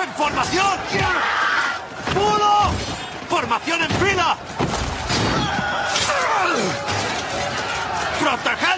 ¡En 0.02 0.10
formación! 0.14 0.66
¡Uno! 2.14 2.72
¡Formación 3.28 3.82
en 3.82 3.90
fila! 3.90 4.36
¡Protegedme! 8.22 8.75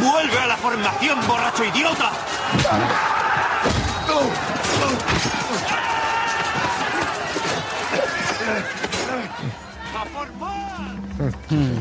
¡Vuelve 0.00 0.38
a 0.38 0.46
la 0.46 0.56
formación, 0.56 1.26
borracho 1.26 1.64
idiota! 1.64 2.12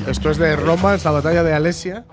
Esto 0.08 0.30
es 0.30 0.38
de 0.38 0.56
Roma, 0.56 0.96
es 0.96 1.04
la 1.04 1.12
batalla 1.12 1.44
de 1.44 1.54
Alesia. 1.54 2.04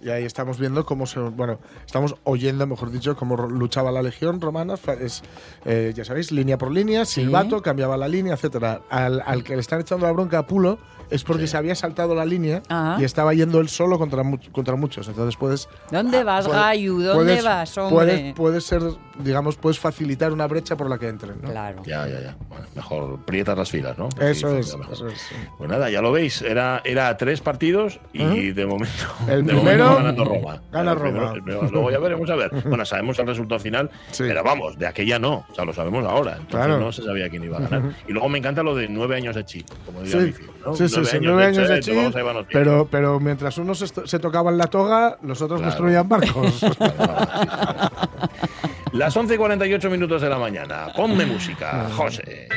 Y 0.00 0.10
ahí 0.10 0.24
estamos 0.24 0.58
viendo 0.58 0.84
cómo 0.86 1.06
se. 1.06 1.20
Bueno, 1.20 1.58
estamos 1.86 2.14
oyendo, 2.24 2.66
mejor 2.66 2.90
dicho, 2.90 3.16
cómo 3.16 3.36
luchaba 3.36 3.90
la 3.90 4.02
legión 4.02 4.40
romana. 4.40 4.74
Es, 5.00 5.22
eh, 5.64 5.92
ya 5.94 6.04
sabéis, 6.04 6.32
línea 6.32 6.56
por 6.58 6.70
línea, 6.70 7.04
silbato, 7.04 7.62
cambiaba 7.62 7.96
la 7.96 8.08
línea, 8.08 8.34
etcétera. 8.34 8.82
Al, 8.90 9.22
al 9.24 9.42
que 9.44 9.54
le 9.54 9.60
están 9.60 9.80
echando 9.80 10.06
la 10.06 10.12
bronca 10.12 10.38
a 10.38 10.46
Pulo 10.46 10.78
es 11.10 11.24
porque 11.24 11.46
se 11.46 11.56
había 11.56 11.74
saltado 11.74 12.14
la 12.14 12.26
línea 12.26 12.62
Ajá. 12.68 13.00
y 13.00 13.04
estaba 13.04 13.32
yendo 13.32 13.60
él 13.60 13.70
solo 13.70 13.98
contra, 13.98 14.22
contra 14.52 14.76
muchos. 14.76 15.08
Entonces 15.08 15.36
puedes. 15.38 15.66
¿Dónde 15.90 16.22
vas, 16.22 16.46
puede- 16.46 16.58
Gayu? 16.58 17.00
¿Dónde 17.00 17.14
puedes- 17.24 17.44
vas, 17.44 17.78
hombre? 17.78 17.94
Puedes, 17.96 18.34
puedes 18.34 18.64
ser, 18.64 18.82
digamos, 19.18 19.56
puedes 19.56 19.78
facilitar 19.80 20.32
una 20.32 20.46
brecha 20.46 20.76
por 20.76 20.90
la 20.90 20.98
que 20.98 21.08
entren. 21.08 21.36
¿no? 21.42 21.48
Claro. 21.50 21.82
Ya, 21.86 22.06
ya, 22.06 22.20
ya. 22.20 22.36
Bueno, 22.50 22.66
mejor 22.74 23.24
prietas 23.24 23.56
las 23.56 23.70
filas, 23.70 23.96
¿no? 23.96 24.10
Eso 24.20 24.50
Sí, 24.50 24.56
es. 24.58 24.76
Eso 24.92 25.06
es 25.08 25.18
sí. 25.18 25.34
Pues 25.56 25.70
nada, 25.70 25.88
ya 25.88 26.02
lo 26.02 26.12
veis, 26.12 26.42
era, 26.42 26.82
era 26.84 27.16
tres 27.16 27.40
partidos 27.40 28.00
y 28.12 28.50
de 28.52 28.66
momento, 28.66 28.92
El 29.28 29.46
de 29.46 29.52
primero 29.54 29.84
momento 29.84 29.87
ganando 29.96 30.24
Roma. 30.24 30.62
gana 30.72 30.94
primero- 30.94 31.20
Roma. 31.20 31.34
el 31.34 31.42
primero- 31.42 31.68
luego 31.70 31.90
ya 31.90 31.98
veremos 31.98 32.30
a 32.30 32.34
ver. 32.36 32.50
Bueno, 32.68 32.84
sabemos 32.84 33.18
el 33.18 33.26
resultado 33.26 33.58
final, 33.60 33.90
Sí. 34.10 34.24
pero 34.28 34.42
vamos, 34.44 34.78
de 34.78 34.86
aquella 34.86 35.18
no, 35.18 35.46
o 35.50 35.54
sea, 35.54 35.64
lo 35.64 35.72
sabemos 35.72 36.04
ahora. 36.04 36.32
Entonces 36.32 36.56
Claro. 36.66 36.78
no 36.80 36.92
se 36.92 37.02
sabía 37.02 37.28
quién 37.28 37.44
iba 37.44 37.58
a 37.58 37.60
ganar. 37.60 37.82
Y 38.06 38.12
luego 38.12 38.28
me 38.28 38.38
encanta 38.38 38.62
lo 38.62 38.74
de 38.74 38.88
nueve 38.88 39.16
años 39.16 39.34
de 39.34 39.44
chip, 39.44 39.66
como 39.86 40.02
diría 40.02 40.20
Sí, 40.20 40.26
mi 40.26 40.32
fiel, 40.32 40.50
¿no? 40.64 40.74
sí, 40.74 40.88
sí, 40.88 41.04
sí, 41.04 41.18
nueve 41.20 41.44
años 41.46 41.68
de 41.68 41.80
chip, 41.80 41.94
vamos 41.94 42.08
chip, 42.10 42.16
a 42.16 42.18
llevarnos 42.20 42.46
bien. 42.48 42.60
pero, 42.64 42.88
pero 42.90 43.20
mientras 43.20 43.58
unos 43.58 43.78
se, 43.78 43.86
se 44.06 44.18
tocaban 44.18 44.56
la 44.58 44.66
toga, 44.66 45.18
los 45.22 45.40
otros 45.42 45.60
Claro. 45.60 45.72
construían 45.74 46.08
barcos. 46.08 46.64
Las 48.92 49.14
11 49.16 49.34
y 49.34 49.36
48 49.36 49.90
minutos 49.90 50.22
de 50.22 50.28
la 50.30 50.38
mañana. 50.38 50.86
Ponme 50.96 51.26
música, 51.26 51.88
José. 51.94 52.48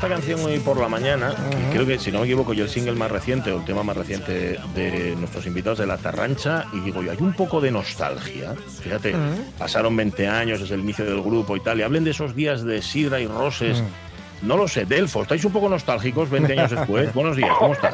Esta 0.00 0.08
canción 0.14 0.40
hoy 0.46 0.58
por 0.60 0.78
la 0.78 0.88
mañana, 0.88 1.34
y 1.52 1.74
creo 1.74 1.84
que 1.84 1.98
si 1.98 2.10
no 2.10 2.20
me 2.20 2.24
equivoco, 2.24 2.54
yo 2.54 2.64
el 2.64 2.70
single 2.70 2.94
más 2.94 3.10
reciente 3.10 3.52
o 3.52 3.58
el 3.58 3.66
tema 3.66 3.82
más 3.82 3.94
reciente 3.94 4.58
de 4.74 5.14
nuestros 5.18 5.44
invitados 5.44 5.78
de 5.78 5.86
La 5.86 5.98
Tarrancha, 5.98 6.64
y 6.72 6.80
digo 6.80 7.02
yo, 7.02 7.10
hay 7.10 7.18
un 7.20 7.34
poco 7.34 7.60
de 7.60 7.70
nostalgia. 7.70 8.54
Fíjate, 8.82 9.14
pasaron 9.58 9.94
20 9.94 10.26
años 10.26 10.58
desde 10.60 10.76
el 10.76 10.80
inicio 10.80 11.04
del 11.04 11.20
grupo 11.20 11.54
y 11.54 11.60
tal, 11.60 11.80
y 11.80 11.82
hablen 11.82 12.04
de 12.04 12.12
esos 12.12 12.34
días 12.34 12.64
de 12.64 12.80
sidra 12.80 13.20
y 13.20 13.26
roses. 13.26 13.82
No 14.40 14.56
lo 14.56 14.68
sé, 14.68 14.86
Delfo, 14.86 15.20
¿estáis 15.20 15.44
un 15.44 15.52
poco 15.52 15.68
nostálgicos 15.68 16.30
20 16.30 16.50
años 16.58 16.70
después? 16.70 17.12
Buenos 17.14 17.36
días, 17.36 17.50
¿cómo 17.58 17.74
estás? 17.74 17.92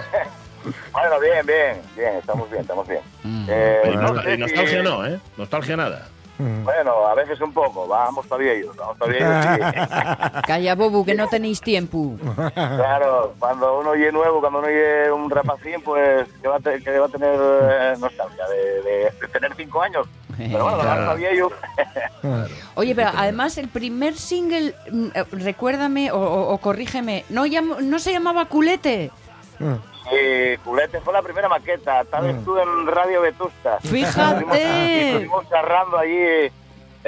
Bueno, 0.92 1.18
bien, 1.20 1.44
bien, 1.44 1.82
bien, 1.96 2.18
estamos 2.20 2.48
bien, 2.48 2.60
estamos 2.62 2.86
bien. 2.86 3.00
Eh, 3.48 3.80
no 3.96 4.22
sé 4.22 4.30
si- 4.30 4.38
nostalgia 4.38 4.82
no, 4.84 5.04
¿eh? 5.06 5.18
Nostalgia 5.36 5.76
nada. 5.76 6.08
Bueno, 6.38 7.06
a 7.06 7.14
veces 7.14 7.40
un 7.40 7.52
poco, 7.52 7.86
vamos 7.86 8.26
para 8.26 8.44
ellos, 8.44 8.74
vamos 8.76 8.96
para 8.98 9.16
ellos. 9.16 9.72
sí. 9.72 10.40
Calla, 10.46 10.74
Bobu, 10.74 11.04
que 11.04 11.14
no 11.14 11.28
tenéis 11.28 11.60
tiempo. 11.60 12.14
claro, 12.54 13.34
cuando 13.38 13.78
uno 13.80 13.90
oye 13.90 14.12
nuevo, 14.12 14.40
cuando 14.40 14.58
uno 14.58 14.68
oye 14.68 15.10
un 15.10 15.30
rapacín, 15.30 15.80
pues 15.82 16.26
que 16.42 16.48
va 16.48 16.56
a, 16.56 16.60
te- 16.60 16.82
que 16.82 16.98
va 16.98 17.06
a 17.06 17.08
tener 17.08 17.34
eh, 17.40 17.94
nostalgia 17.98 18.46
de, 18.48 18.82
de- 18.82 19.10
de 19.20 19.28
tener 19.32 19.54
cinco 19.56 19.80
años. 19.82 20.06
Pero 20.36 20.64
bueno, 20.64 20.78
Claro. 20.80 21.00
vamos 21.06 21.14
para 21.14 21.30
ellos. 21.30 21.52
Oye, 22.74 22.94
pero 22.94 23.10
además 23.16 23.56
el 23.56 23.68
primer 23.68 24.14
single, 24.16 24.74
mm, 24.90 25.06
eh, 25.14 25.24
recuérdame 25.32 26.10
o, 26.12 26.18
o- 26.20 26.52
o 26.52 26.58
corrígeme, 26.58 27.24
¿no, 27.30 27.46
llam- 27.46 27.78
¿no 27.80 27.98
se 27.98 28.12
llamaba 28.12 28.44
Culete? 28.46 29.10
Y 30.12 30.56
Culete 30.58 31.00
fue 31.00 31.12
la 31.12 31.22
primera 31.22 31.48
maqueta, 31.48 32.04
tal 32.04 32.26
vez 32.26 32.36
estuve 32.36 32.62
en 32.62 32.86
Radio 32.86 33.20
Vetusta. 33.22 33.78
Fíjate. 33.80 34.40
Estuvimos- 34.44 34.56
y 34.58 35.00
Estuvimos 35.08 35.48
charrando 35.48 35.98
allí 35.98 36.16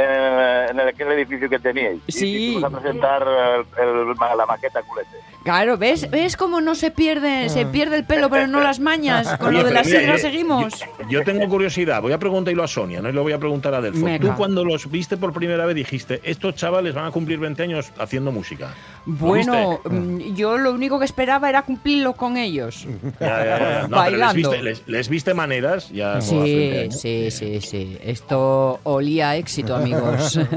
eh, 0.00 0.66
en 0.70 0.78
el, 0.80 0.88
aquel 0.88 1.12
edificio 1.12 1.48
que 1.48 1.58
teníais. 1.58 2.00
Y 2.06 2.12
Sí. 2.12 2.52
fuimos 2.54 2.72
a 2.72 2.78
presentar 2.80 3.22
el- 3.22 3.66
el- 3.84 4.14
la 4.36 4.46
maqueta 4.46 4.80
Culete. 4.82 5.16
Claro, 5.48 5.78
¿ves? 5.78 6.10
¿Ves 6.10 6.36
cómo 6.36 6.60
no 6.60 6.74
se 6.74 6.90
pierde, 6.90 7.48
se 7.48 7.64
pierde 7.64 7.96
el 7.96 8.04
pelo, 8.04 8.28
pero 8.28 8.46
no 8.46 8.60
las 8.60 8.80
mañas? 8.80 9.26
Con 9.38 9.48
Oye, 9.48 9.62
lo 9.62 9.64
de 9.64 9.70
pero 9.70 9.82
la 9.82 10.00
mira, 10.00 10.14
eh, 10.16 10.18
seguimos. 10.18 10.78
Yo, 10.78 11.08
yo 11.08 11.24
tengo 11.24 11.48
curiosidad, 11.48 12.02
voy 12.02 12.12
a 12.12 12.18
preguntarlo 12.18 12.62
a 12.62 12.68
Sonia, 12.68 13.00
no 13.00 13.08
y 13.08 13.12
lo 13.14 13.22
voy 13.22 13.32
a 13.32 13.38
preguntar 13.38 13.72
a 13.72 13.80
Delfo. 13.80 14.06
Tú 14.20 14.34
cuando 14.36 14.62
los 14.62 14.90
viste 14.90 15.16
por 15.16 15.32
primera 15.32 15.64
vez 15.64 15.74
dijiste, 15.74 16.20
estos 16.22 16.54
chavales 16.54 16.92
van 16.94 17.06
a 17.06 17.10
cumplir 17.12 17.38
20 17.38 17.62
años 17.62 17.90
haciendo 17.98 18.30
música. 18.30 18.74
¿Lo 19.06 19.14
Bueno, 19.14 19.80
viste? 19.84 19.88
mm, 19.88 20.34
yo 20.34 20.58
lo 20.58 20.70
único 20.70 20.98
que 20.98 21.06
esperaba 21.06 21.48
era 21.48 21.62
cumplirlo 21.62 22.12
con 22.12 22.36
ellos. 22.36 22.86
Ya, 23.18 23.26
ya, 23.26 23.44
ya, 23.44 23.58
ya. 23.58 23.88
No, 23.88 24.04
pero 24.04 24.10
les 24.10 24.20
Bailando. 24.20 24.50
viste, 24.50 24.62
les, 24.62 24.82
les 24.86 25.08
viste 25.08 25.32
maneras 25.32 25.88
ya 25.88 26.18
como 26.18 26.42
hace 26.42 26.68
20 26.68 26.90
Sí, 26.98 27.30
sí, 27.30 27.30
sí, 27.30 27.60
sí. 27.62 27.98
Esto 28.02 28.80
olía 28.82 29.30
a 29.30 29.36
éxito, 29.36 29.74
amigos. 29.74 30.38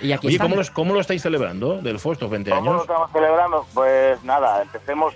y 0.00 0.12
aquí 0.12 0.28
Oye. 0.28 0.38
¿cómo, 0.38 0.56
los- 0.56 0.70
¿cómo 0.70 0.94
lo 0.94 1.00
estáis 1.00 1.22
celebrando, 1.22 1.78
Delfo, 1.82 2.12
estos 2.12 2.30
20 2.30 2.50
¿Cómo 2.50 2.62
lo 2.64 2.70
años? 2.70 2.82
estamos 2.82 3.10
celebrando? 3.12 3.66
Pues 3.74 4.22
nada, 4.24 4.62
empecemos, 4.62 5.14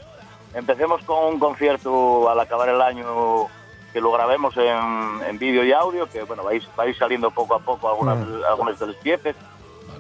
empecemos 0.55 1.03
con 1.05 1.35
un 1.35 1.39
concierto 1.39 2.28
al 2.28 2.39
acabar 2.41 2.68
el 2.68 2.80
año 2.80 3.47
que 3.93 4.01
lo 4.01 4.11
grabemos 4.12 4.57
en, 4.57 5.22
en 5.28 5.39
vídeo 5.39 5.62
y 5.64 5.72
audio, 5.72 6.09
que 6.11 6.22
bueno, 6.24 6.43
vais, 6.43 6.66
vais 6.76 6.97
saliendo 6.97 7.30
poco 7.30 7.55
a 7.55 7.61
poco 7.61 7.89
algunas, 7.89 8.18
algunas 8.49 8.78
de 8.78 8.89
las 8.89 8.97
piezas 8.97 9.37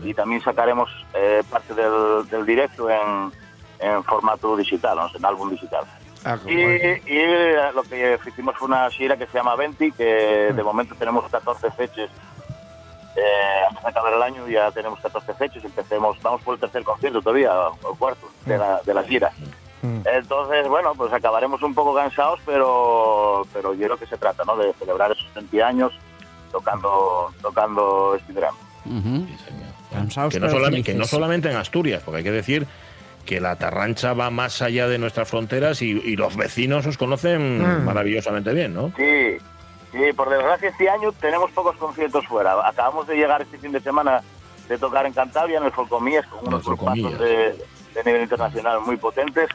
y 0.02 0.12
también 0.12 0.42
sacaremos 0.42 0.90
eh, 1.14 1.42
parte 1.48 1.72
del, 1.74 2.28
del 2.28 2.44
directo 2.44 2.90
en, 2.90 3.32
en 3.78 4.02
formato 4.04 4.56
digital, 4.56 4.96
¿no? 4.96 5.08
en 5.16 5.24
álbum 5.24 5.48
digital. 5.50 5.84
Ah, 6.26 6.36
Y, 6.46 6.52
y, 6.52 7.22
lo 7.74 7.82
que 7.82 8.18
hicimos 8.26 8.56
fue 8.56 8.66
una 8.68 8.88
gira 8.90 9.16
que 9.16 9.26
se 9.26 9.38
llama 9.38 9.54
Venti, 9.56 9.92
que 9.92 10.52
de 10.54 10.62
momento 10.62 10.94
tenemos 10.98 11.30
14 11.30 11.70
fechas. 11.72 12.10
Eh, 13.16 13.20
hasta 13.76 13.88
acabar 13.90 14.12
el 14.14 14.22
año 14.22 14.48
ya 14.48 14.70
tenemos 14.72 14.98
14 15.00 15.34
fechas, 15.34 15.64
empecemos, 15.64 16.20
vamos 16.22 16.42
por 16.42 16.54
el 16.54 16.60
tercer 16.60 16.82
concierto 16.82 17.20
todavía, 17.22 17.52
o 17.54 17.92
el 17.92 17.98
cuarto 17.98 18.28
de 18.46 18.58
la, 18.58 18.80
de 18.84 18.92
la 18.94 19.02
gira. 19.04 19.30
Mm. 19.82 20.00
Entonces, 20.06 20.66
bueno, 20.68 20.92
pues 20.96 21.12
acabaremos 21.12 21.62
un 21.62 21.74
poco 21.74 21.94
cansados, 21.94 22.40
pero, 22.46 23.46
pero 23.52 23.74
yo 23.74 23.84
creo 23.86 23.96
que 23.98 24.06
se 24.06 24.16
trata, 24.16 24.42
¿no? 24.44 24.56
De 24.56 24.72
celebrar 24.74 25.12
esos 25.12 25.32
20 25.34 25.62
años 25.62 25.92
tocando, 26.50 27.32
tocando 27.42 28.14
este 28.18 28.32
drama. 28.32 28.58
Cansados, 29.92 30.32
Que 30.34 30.40
no, 30.40 30.46
pero 30.46 30.58
solamente, 30.58 30.82
que 30.86 30.92
no 30.92 30.98
felices. 30.98 31.10
solamente 31.10 31.50
en 31.50 31.56
Asturias, 31.56 32.02
porque 32.04 32.18
hay 32.18 32.24
que 32.24 32.32
decir 32.32 32.66
que 33.24 33.40
la 33.40 33.56
Tarrancha 33.56 34.12
va 34.12 34.28
más 34.30 34.60
allá 34.60 34.86
de 34.88 34.98
nuestras 34.98 35.28
fronteras 35.28 35.80
y, 35.82 35.90
y 35.92 36.16
los 36.16 36.36
vecinos 36.36 36.84
os 36.86 36.98
conocen 36.98 37.62
Mm. 37.62 37.84
maravillosamente 37.84 38.52
bien, 38.52 38.74
¿no? 38.74 38.92
Sí, 38.96 39.38
sí, 39.94 40.12
por 40.12 40.28
desgracia 40.28 40.68
este 40.68 40.90
año 40.90 41.12
tenemos 41.12 41.50
pocos 41.52 41.76
conciertos 41.76 42.26
fuera. 42.26 42.68
Acabamos 42.68 43.06
de 43.06 43.16
llegar 43.16 43.40
este 43.42 43.58
fin 43.58 43.72
de 43.72 43.80
semana 43.80 44.22
de 44.68 44.78
tocar 44.78 45.06
en 45.06 45.12
Cantabria, 45.12 45.58
en 45.58 45.64
el 45.64 45.72
Folcomías, 45.72 46.26
con 46.26 46.46
unos 46.48 46.64
grupazos 46.64 47.18
de, 47.18 47.64
de 47.94 48.04
nivel 48.04 48.22
internacional 48.22 48.80
muy 48.80 48.96
potentes. 48.96 49.48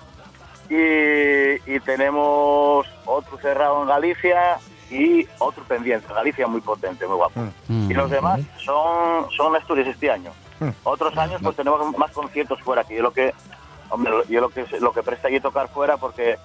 Y, 0.69 1.73
y 1.73 1.79
tenemos 1.79 2.87
otro 3.05 3.37
cerrado 3.39 3.81
en 3.81 3.87
Galicia 3.87 4.59
y 4.91 5.27
otro 5.39 5.63
pendiente. 5.63 6.07
en 6.09 6.15
Galicia 6.15 6.47
muy 6.47 6.61
potente, 6.61 7.07
muy 7.07 7.15
guapo. 7.15 7.41
Mm. 7.67 7.91
Y 7.91 7.93
los 7.93 8.09
demás 8.09 8.39
son, 8.63 9.29
son 9.31 9.55
Asturias 9.55 9.87
este 9.87 10.11
año. 10.11 10.31
Mm. 10.59 10.69
Otros 10.83 11.17
años 11.17 11.41
pues 11.43 11.55
tenemos 11.55 11.97
más 11.97 12.11
conciertos 12.11 12.61
fuera, 12.61 12.83
que 12.83 12.95
yo 12.95 13.01
lo 13.01 13.11
que, 13.11 13.33
hombre, 13.89 14.11
yo 14.29 14.41
lo 14.41 14.49
que, 14.49 14.65
lo 14.79 14.91
que 14.93 15.01
presta 15.01 15.27
allí 15.27 15.39
tocar 15.39 15.69
fuera, 15.69 15.97
porque 15.97 16.37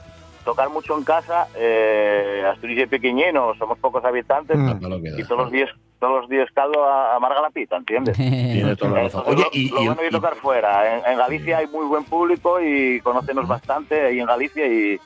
tocar 0.44 0.68
mucho 0.70 0.96
en 0.96 1.04
casa, 1.04 1.48
eh, 1.56 2.44
Asturias 2.52 2.84
es 2.84 2.88
pequeñino, 2.88 3.54
somos 3.58 3.78
pocos 3.78 4.04
habitantes, 4.04 4.56
Mm. 4.58 5.06
Y 5.18 5.24
todos 5.24 5.38
los 5.42 5.50
días 5.52 5.70
todos 6.00 6.20
los 6.20 6.28
días 6.28 6.48
caldo 6.52 6.84
a- 6.84 7.16
amarga 7.16 7.40
la 7.40 7.48
pita, 7.50 7.76
¿entiendes? 7.76 8.14
Tiene 8.18 8.76
toda 8.76 8.90
la 8.92 9.02
razón. 9.04 9.22
Oye, 9.26 9.42
lo, 9.42 9.48
y, 9.52 9.68
lo 9.70 9.80
y- 9.82 9.86
bueno 9.86 10.02
y- 10.06 10.10
tocar 10.10 10.34
fuera. 10.36 10.98
En, 10.98 11.12
en 11.12 11.16
Galicia 11.18 11.58
hay 11.58 11.66
muy 11.68 11.86
buen 11.86 12.04
público 12.04 12.60
y 12.60 13.00
conócenos 13.00 13.48
bastante 13.48 14.02
ahí 14.02 14.20
en 14.20 14.26
Galicia 14.26 14.66
y, 14.66 15.00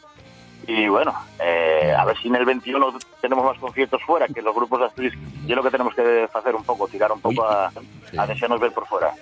y 0.67 0.89
bueno, 0.89 1.15
eh, 1.41 1.95
a 1.97 2.05
ver 2.05 2.17
si 2.19 2.27
en 2.29 2.35
el 2.37 2.45
21 2.45 2.93
tenemos 3.21 3.45
más 3.45 3.59
conciertos 3.59 4.03
fuera 4.03 4.27
que 4.27 4.43
los 4.43 4.53
grupos 4.55 4.81
de 4.81 4.87
Asturias. 4.87 5.15
Yo 5.47 5.55
lo 5.55 5.63
que 5.63 5.71
tenemos 5.71 5.95
que 5.95 6.29
hacer 6.35 6.55
un 6.57 6.65
poco, 6.65 6.89
tirar 6.89 7.13
un 7.13 7.21
poco 7.21 7.45
a, 7.45 7.71
a 8.17 8.27
desearnos 8.27 8.59
ver 8.59 8.73
por 8.73 8.87
fuera. 8.87 9.13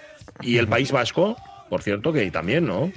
y 0.40 0.56
el 0.56 0.68
País 0.68 0.90
Vasco, 0.92 1.36
por 1.68 1.82
cierto, 1.82 2.10
que 2.10 2.30
también, 2.30 2.66
¿no? 2.66 2.90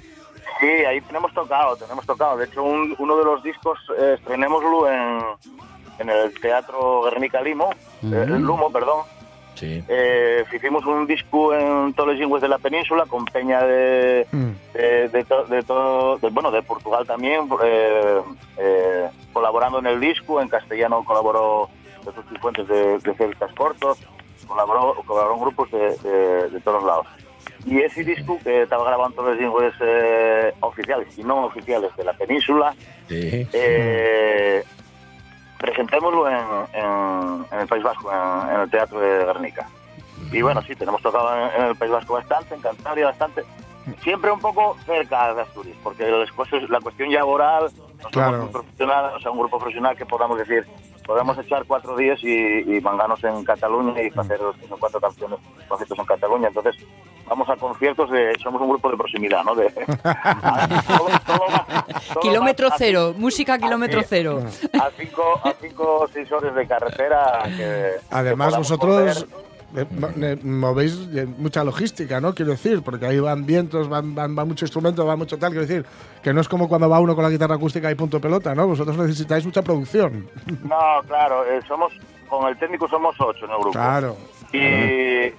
Sí, 0.60 0.68
ahí 0.68 0.99
tenemos 1.01 1.34
tocado, 1.34 1.76
tenemos 1.78 2.05
tocado. 2.05 2.38
De 2.38 2.45
hecho, 2.45 2.64
un- 2.64 2.95
uno 2.99 3.18
de 3.18 3.24
los 3.24 3.41
discos 3.43 3.80
eh, 3.97 4.16
estrenémoslo 4.20 4.89
en, 4.89 5.20
en 5.99 6.10
el 6.10 6.34
Teatro 6.39 7.03
Guernica 7.03 7.41
Limo, 7.41 7.70
eh, 8.03 8.26
Lumo, 8.28 8.72
perdón. 8.72 9.03
Sí. 9.55 9.84
Eh, 9.89 10.45
hicimos 10.53 10.86
un 10.86 11.05
disco 11.05 11.53
en 11.53 11.93
todos 11.93 12.10
los 12.10 12.18
lingües 12.18 12.41
de 12.41 12.47
la 12.47 12.57
península 12.60 13.05
con 13.05 13.26
peña 13.26 13.62
de, 13.64 14.26
Mm. 14.32 14.51
de, 14.74 15.10
de 15.10 15.24
to- 15.26 15.43
de 15.45 15.64
todo, 15.64 16.18
de- 16.18 16.30
bueno, 16.30 16.49
de 16.51 16.62
Portugal 16.62 17.05
también, 17.05 17.49
eh, 17.64 18.22
eh, 18.57 19.10
colaborando 19.34 19.80
en 19.80 19.88
el 19.88 19.99
disco. 19.99 20.39
En 20.41 20.47
castellano 20.47 21.03
colaboró 21.03 21.70
Jesús 22.05 22.24
Cifuentes 22.30 22.68
de, 22.70 22.99
de 22.99 23.14
Celtas 23.16 23.51
Cortos, 23.53 23.97
colaboró, 24.47 24.95
colaboraron 25.05 25.41
grupos 25.41 25.70
de, 25.72 25.97
de- 25.97 26.49
de 26.49 26.62
todos 26.62 26.84
lados. 26.84 27.07
Y 27.66 27.80
ese 27.82 28.04
disco 28.04 28.38
que 28.44 28.64
estaba 28.64 28.84
grabado 28.86 29.10
en 29.10 29.16
todos 29.16 29.30
los 29.30 29.38
lingües 29.40 29.74
eh, 29.82 30.54
oficiales 30.62 31.18
y 31.18 31.24
no 31.24 31.46
oficiales 31.46 31.96
de 31.98 32.04
la 32.04 32.14
península, 32.14 32.74
Sí. 33.08 33.48
eh, 33.54 34.64
presentémoslo 35.60 36.30
en, 36.30 36.38
en- 36.74 37.46
en 37.52 37.60
el 37.60 37.68
País 37.68 37.84
Vasco, 37.84 38.12
en, 38.12 38.54
en 38.56 38.62
el 38.62 38.70
Teatro 38.70 39.00
de 39.00 39.26
Guernica. 39.26 39.68
Y 40.32 40.42
bueno, 40.42 40.62
sí, 40.62 40.76
tenemos 40.76 41.02
tocado 41.02 41.34
en, 41.56 41.64
el 41.64 41.76
País 41.76 41.92
Vasco 41.92 42.14
bastante, 42.14 42.56
en 42.56 42.62
Cantabria 42.62 43.06
bastante, 43.08 43.44
siempre 44.04 44.32
un 44.32 44.40
poco 44.40 44.78
cerca 44.86 45.34
de 45.34 45.42
Asturias, 45.42 45.76
porque 45.84 46.06
la 46.70 46.80
cuestión 46.80 47.12
laboral, 47.12 47.64
no 47.64 48.10
somos 48.10 48.12
Claro. 48.12 48.44
un 48.44 48.52
profesional, 48.52 49.12
o 49.16 49.20
sea, 49.20 49.32
un 49.32 49.40
grupo 49.40 49.58
profesional 49.60 49.98
que 49.98 50.06
podamos 50.06 50.38
decir, 50.38 50.66
podemos 51.06 51.38
echar 51.40 51.66
cuatro 51.66 51.96
días 51.98 52.20
y, 52.24 52.60
y 52.78 52.82
mangarnos 52.82 53.24
en 53.24 53.44
Cataluña 53.44 54.02
y 54.04 54.12
hacer 54.16 54.40
los 54.40 54.56
no 54.70 54.78
cuatro 54.78 55.00
canciones, 55.02 55.40
conciertos 55.68 55.98
en 56.00 56.06
Cataluña. 56.06 56.48
Entonces, 56.50 56.76
vamos 57.30 57.48
a 57.50 57.56
conciertos 57.56 58.10
de, 58.12 58.34
somos 58.42 58.62
un 58.62 58.70
grupo 58.70 58.90
de 58.90 58.98
proximidad, 58.98 59.44
¿no? 59.44 59.56
De, 59.56 59.70
todo- 59.70 59.86
todo 61.26 61.46
va- 61.52 61.86
todo 62.14 62.22
Kilómetro 62.22 62.70
va 62.70 62.76
a- 62.76 62.78
cero, 62.78 63.14
música 63.18 63.58
kilómetro 63.58 64.02
cero. 64.08 64.44
a 64.74 64.90
cinco, 64.98 65.40
a 65.44 65.54
cinco 65.62 66.00
o 66.02 66.08
seis 66.08 66.32
horas 66.32 66.56
de 66.56 66.68
carretera. 66.68 67.44
Que, 67.56 67.92
Además, 68.12 68.54
que 68.54 68.58
vosotros 68.60 69.28
eh, 69.76 69.86
ne- 70.16 70.36
movéis 70.38 70.98
eh, 71.14 71.28
mucha 71.38 71.64
logística, 71.64 72.20
¿no? 72.20 72.34
Quiero 72.34 72.52
decir, 72.52 72.82
porque 72.82 73.06
ahí 73.06 73.20
van 73.20 73.46
vientos, 73.46 73.88
van, 73.88 74.16
van, 74.16 74.36
van 74.36 74.48
mucho 74.48 74.66
instrumento, 74.66 75.06
va 75.06 75.16
mucho 75.16 75.38
tal. 75.38 75.52
Quiero 75.52 75.68
decir, 75.68 75.86
que 76.24 76.34
no 76.34 76.42
es 76.42 76.50
como 76.50 76.68
cuando 76.68 76.90
va 76.90 77.00
uno 77.00 77.14
con 77.16 77.24
la 77.24 77.30
guitarra 77.30 77.56
acústica 77.56 77.92
y 77.92 77.96
punto 77.96 78.20
pelota, 78.20 78.56
¿no? 78.56 78.68
Vosotros 78.68 78.98
necesitáis 78.98 79.46
mucha 79.46 79.62
producción. 79.62 80.28
No, 80.64 80.78
claro, 81.08 81.46
eh, 81.46 81.62
somos, 81.68 81.94
con 82.28 82.48
el 82.48 82.58
técnico 82.58 82.88
somos 82.88 83.16
ocho 83.20 83.46
en 83.46 83.52
el 83.52 83.58
grupo. 83.58 83.72
Claro. 83.72 84.18
Y, 84.52 85.32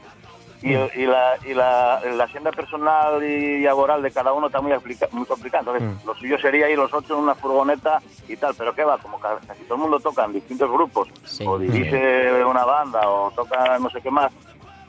y, 0.63 0.73
y 0.73 1.07
la, 1.07 1.37
y 1.45 1.55
la, 1.55 2.01
la 2.15 2.25
agenda 2.25 2.51
personal 2.53 3.23
y 3.23 3.63
laboral 3.63 4.03
de 4.03 4.11
cada 4.11 4.33
uno 4.33 4.49
está 4.49 4.61
muy, 4.61 4.73
aplica- 4.73 5.09
muy 5.13 5.25
complicada. 5.25 5.61
Entonces, 5.77 6.05
lo 6.07 6.15
suyo 6.15 6.39
sería 6.39 6.69
ir 6.69 6.77
los 6.79 6.93
ocho 6.93 7.15
en 7.15 7.21
una 7.25 7.35
furgoneta 7.35 8.01
y 8.29 8.37
tal, 8.37 8.55
pero 8.57 8.75
¿qué 8.75 8.85
va? 8.85 8.99
Como 8.99 9.19
ca- 9.19 9.39
casi 9.47 9.63
todo 9.65 9.77
el 9.77 9.81
mundo 9.83 10.01
toca 10.01 10.25
en 10.25 10.35
distintos 10.35 10.71
grupos, 10.71 11.09
Sí. 11.25 11.45
o 11.47 11.59
dirige 11.59 12.45
una 12.45 12.65
banda, 12.65 13.09
o 13.09 13.31
toca 13.31 13.79
no 13.79 13.89
sé 13.91 14.01
qué 14.03 14.11
más, 14.11 14.31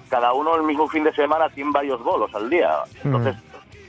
cada 0.09 0.33
uno 0.33 0.55
el 0.55 0.63
mismo 0.63 0.87
fin 0.89 1.03
de 1.05 1.13
semana 1.13 1.47
tiene 1.49 1.71
varios 1.71 2.03
bolos 2.03 2.33
al 2.35 2.49
día. 2.49 2.79
Entonces, 3.03 3.35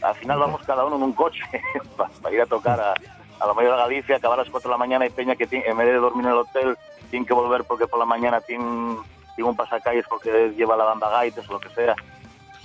al 0.03 0.15
final 0.15 0.39
vamos 0.39 0.63
cada 0.65 0.85
uno 0.85 0.97
en 0.97 1.03
un 1.03 1.13
coche 1.13 1.43
para 2.23 2.35
ir 2.35 2.43
a 2.43 2.47
tocar 2.47 2.81
a, 2.81 2.95
a 3.41 3.47
la 3.47 3.55
mayor 3.55 3.73
de 3.73 3.79
Galicia, 3.83 4.17
acabar 4.17 4.39
a 4.39 4.43
las 4.43 4.51
4 4.51 4.69
de 4.69 4.75
la 4.75 4.79
mañana 4.79 5.05
y 5.07 5.11
Peña 5.11 5.35
que 5.35 5.47
tiene- 5.49 5.67
en 5.67 5.77
vez 5.77 5.89
de 5.89 5.95
dormir 5.95 6.27
en 6.27 6.33
el 6.33 6.39
hotel 6.39 6.77
tiene 7.11 7.27
que 7.27 7.35
volver 7.35 7.65
porque 7.65 7.87
por 7.89 7.99
la 7.99 8.05
mañana 8.07 8.41
tiene, 8.41 8.97
tiene 9.35 9.51
un 9.51 9.57
pasacalles 9.57 10.05
porque 10.09 10.53
lleva 10.57 10.77
la 10.77 10.85
banda 10.85 11.09
gaites 11.11 11.49
o 11.49 11.53
lo 11.55 11.61
que 11.61 11.69
sea. 11.71 11.95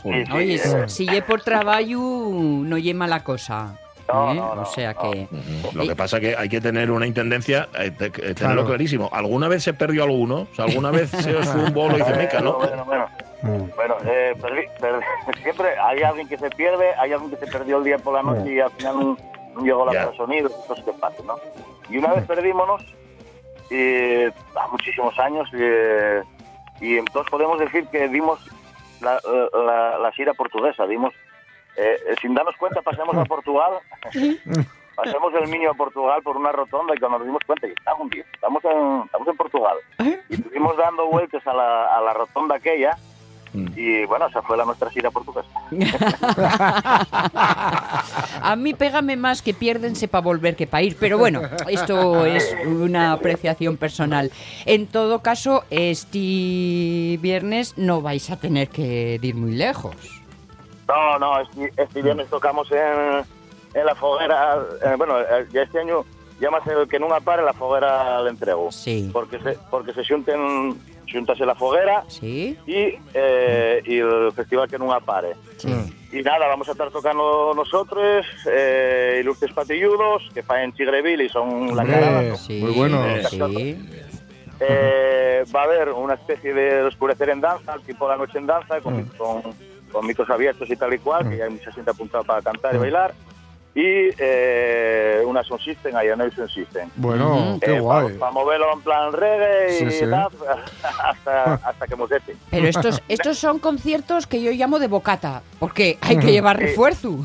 Sí, 0.03 0.09
sí, 0.25 0.31
Oye, 0.31 0.55
eh, 0.55 0.87
si 0.87 1.07
lle 1.07 1.21
por 1.21 1.41
trabajo, 1.41 2.29
no 2.31 2.77
lle 2.77 2.93
mala 2.93 3.23
cosa. 3.23 3.75
No, 4.07 4.31
¿eh? 4.31 4.35
no, 4.35 4.55
no, 4.55 4.61
o 4.61 4.65
sea 4.65 4.93
no. 4.93 5.11
que. 5.11 5.27
Lo 5.73 5.85
que 5.85 5.95
pasa 5.95 6.19
que 6.19 6.35
hay 6.35 6.47
que 6.47 6.61
tener 6.61 6.91
una 6.91 7.05
intendencia, 7.07 7.67
eh, 7.77 7.91
te- 7.91 8.09
tenerlo 8.09 8.35
Claro. 8.35 8.65
clarísimo. 8.65 9.09
¿Alguna 9.11 9.47
vez 9.49 9.63
se 9.63 9.73
perdió 9.73 10.03
alguno? 10.03 10.47
O 10.51 10.55
sea, 10.55 10.65
¿Alguna 10.65 10.91
vez 10.91 11.09
se 11.09 11.35
os 11.35 11.45
fue 11.49 11.63
un 11.65 11.73
bolo 11.73 11.95
y 11.97 12.01
dice, 12.01 12.13
meca, 12.15 12.39
no? 12.39 12.53
Bueno, 12.53 12.85
bueno, 12.85 13.07
Mm. 13.43 13.69
bueno 13.75 13.95
eh, 14.05 14.33
perdí- 14.41 14.69
perdí- 14.79 15.03
siempre 15.43 15.77
hay 15.77 16.01
alguien 16.03 16.27
que 16.27 16.37
se 16.37 16.49
pierde, 16.51 16.93
hay 16.95 17.11
alguien 17.11 17.31
que 17.31 17.37
se 17.45 17.51
perdió 17.51 17.77
el 17.79 17.83
día 17.83 17.97
por 17.97 18.13
la 18.13 18.23
noche 18.23 18.53
y 18.53 18.59
al 18.59 18.71
final 18.71 18.97
no, 18.99 19.17
llegó 19.63 19.85
la 19.85 19.93
Ya. 19.93 20.13
sonido, 20.15 20.49
cosas 20.67 20.83
que 20.85 20.91
pasan, 20.93 21.25
¿no? 21.27 21.35
Y 21.89 21.97
una 21.97 22.13
vez 22.13 22.25
perdímonos, 22.25 22.83
y, 23.69 24.23
a 24.25 24.67
muchísimos 24.71 25.17
años, 25.19 25.49
eh, 25.53 26.21
y 26.81 26.97
entonces 26.97 27.29
podemos 27.29 27.59
decir 27.59 27.85
que 27.87 28.07
dimos 28.07 28.39
la, 29.01 29.19
la, 29.53 29.99
la 29.99 30.11
gira 30.11 30.33
portuguesa, 30.33 30.87
dimos, 30.87 31.13
eh, 31.75 31.97
eh, 32.07 32.15
sin 32.21 32.33
darnos 32.33 32.55
cuenta 32.57 32.81
pasamos 32.81 33.15
a 33.15 33.25
Portugal, 33.25 33.73
pasamos 34.95 35.33
del 35.33 35.47
Miño 35.47 35.71
a 35.71 35.75
Portugal 35.75 36.21
por 36.23 36.37
una 36.37 36.51
rotonda 36.51 36.95
y 36.95 36.99
cuando 36.99 37.19
nos 37.19 37.27
dimos 37.27 37.43
cuenta, 37.45 37.67
estamos 37.67 38.09
día, 38.09 38.25
estamos 38.33 38.63
en, 38.65 39.01
estamos 39.05 39.27
en 39.27 39.37
Portugal. 39.37 39.77
Y 40.29 40.35
estuvimos 40.35 40.77
dando 40.77 41.07
vueltas 41.07 41.45
a 41.45 41.53
la, 41.53 41.97
a 41.97 42.01
la 42.01 42.13
rotonda 42.13 42.55
aquella 42.55 42.97
y 43.53 44.05
bueno, 44.05 44.27
esa 44.27 44.41
fue 44.41 44.57
la 44.57 44.65
nuestra 44.65 44.89
gira 44.89 45.09
portuguesa. 45.09 45.49
A 48.47 48.55
mí 48.55 48.73
pégame 48.73 49.17
más 49.17 49.41
que 49.41 49.53
piérdense 49.53 50.07
para 50.07 50.23
volver 50.23 50.55
que 50.55 50.67
para 50.67 50.81
ir, 50.83 50.95
pero 50.97 51.17
bueno, 51.17 51.41
esto 51.67 52.25
es 52.25 52.55
una 52.65 53.11
apreciación 53.11 53.75
personal. 53.75 54.31
En 54.65 54.87
todo 54.87 55.19
caso, 55.21 55.65
este 55.69 57.17
viernes 57.21 57.77
no 57.77 58.01
vais 58.01 58.29
a 58.29 58.37
tener 58.39 58.69
que 58.69 59.19
ir 59.21 59.35
muy 59.35 59.51
lejos. 59.51 59.95
No, 60.87 61.19
no, 61.19 61.41
este, 61.41 61.73
este 61.75 62.01
viernes 62.01 62.27
tocamos 62.29 62.71
en, 62.71 63.25
en 63.73 63.85
la 63.85 63.95
foguera, 63.95 64.57
eh, 64.85 64.93
bueno, 64.97 65.19
eh, 65.19 65.45
ya 65.51 65.63
este 65.63 65.79
año 65.79 66.05
ya 66.39 66.49
más 66.49 66.65
el 66.67 66.87
que 66.87 66.99
nunca 66.99 67.19
pare 67.19 67.43
la 67.43 67.51
foguera 67.51 68.21
le 68.21 68.29
entrego. 68.29 68.71
Sí. 68.71 69.09
Porque 69.11 69.39
se, 69.39 69.57
porque 69.69 69.91
se 69.93 70.03
xunten, 70.05 70.79
xuntase 71.11 71.45
la 71.45 71.55
foguera 71.55 72.05
Sí. 72.07 72.57
y, 72.65 72.95
eh, 73.13 73.81
y 73.85 73.97
el 73.97 74.31
festival 74.33 74.69
que 74.69 74.77
nunca 74.79 74.99
pare. 75.01 75.33
Y 76.11 76.21
nada, 76.21 76.47
vamos 76.47 76.69
a 76.69 76.71
estar 76.71 76.89
tocando 76.89 77.53
nosotros, 77.53 78.25
eh, 78.49 79.19
Ilustres 79.21 79.53
Patilludos, 79.53 80.23
que 80.33 80.41
faen 80.41 80.73
Chigreville 80.73 81.25
y 81.25 81.29
son 81.29 81.75
la 81.75 81.85
cara. 81.85 82.35
Sí. 82.37 82.61
muy 82.61 82.71
bueno. 82.71 83.03
Sí. 83.29 83.77
Eh, 84.59 85.43
va 85.55 85.61
a 85.61 85.63
haber 85.65 85.89
una 85.89 86.15
especie 86.15 86.53
de 86.53 86.83
oscurecer 86.83 87.29
en 87.29 87.41
danza, 87.41 87.75
tipo 87.85 88.07
la 88.07 88.17
noche 88.17 88.39
en 88.39 88.47
danza, 88.47 88.79
con, 88.81 89.03
con, 89.17 89.41
con 89.91 90.07
micros 90.07 90.29
abiertos 90.29 90.69
y 90.69 90.75
tal 90.75 90.93
y 90.93 90.99
cual, 90.99 91.29
que 91.29 91.37
ya 91.37 91.43
hay 91.43 91.51
mucha 91.51 91.71
gente 91.71 91.91
apuntada 91.91 92.23
para 92.23 92.41
cantar 92.41 92.73
y 92.75 92.77
bailar. 92.77 93.13
Y 93.79 94.09
eh, 94.17 95.21
una 95.23 95.43
Sound 95.43 95.61
System, 95.61 95.93
Ionation 95.93 96.31
Sound 96.31 96.49
System. 96.49 96.89
Bueno, 96.95 97.59
qué 97.61 97.79
guay. 97.79 98.13
Para 98.17 98.31
moverlo 98.31 98.73
en 98.73 98.81
plan 98.81 99.13
reggae 99.13 99.85
y 99.87 99.91
Sí, 99.91 99.99
tal, 100.09 100.29
hasta, 101.03 101.53
hasta 101.53 101.85
que 101.87 101.95
mosete. 101.95 102.35
Pero 102.49 102.67
estos, 102.67 103.03
estos 103.07 103.37
son 103.37 103.59
conciertos 103.59 104.25
que 104.25 104.41
yo 104.41 104.51
llamo 104.51 104.79
de 104.79 104.87
bocata, 104.87 105.43
porque 105.59 105.99
hay 106.01 106.17
que 106.17 106.31
llevar 106.31 106.57
Sí. 106.57 106.63
refuerzo. 106.63 107.19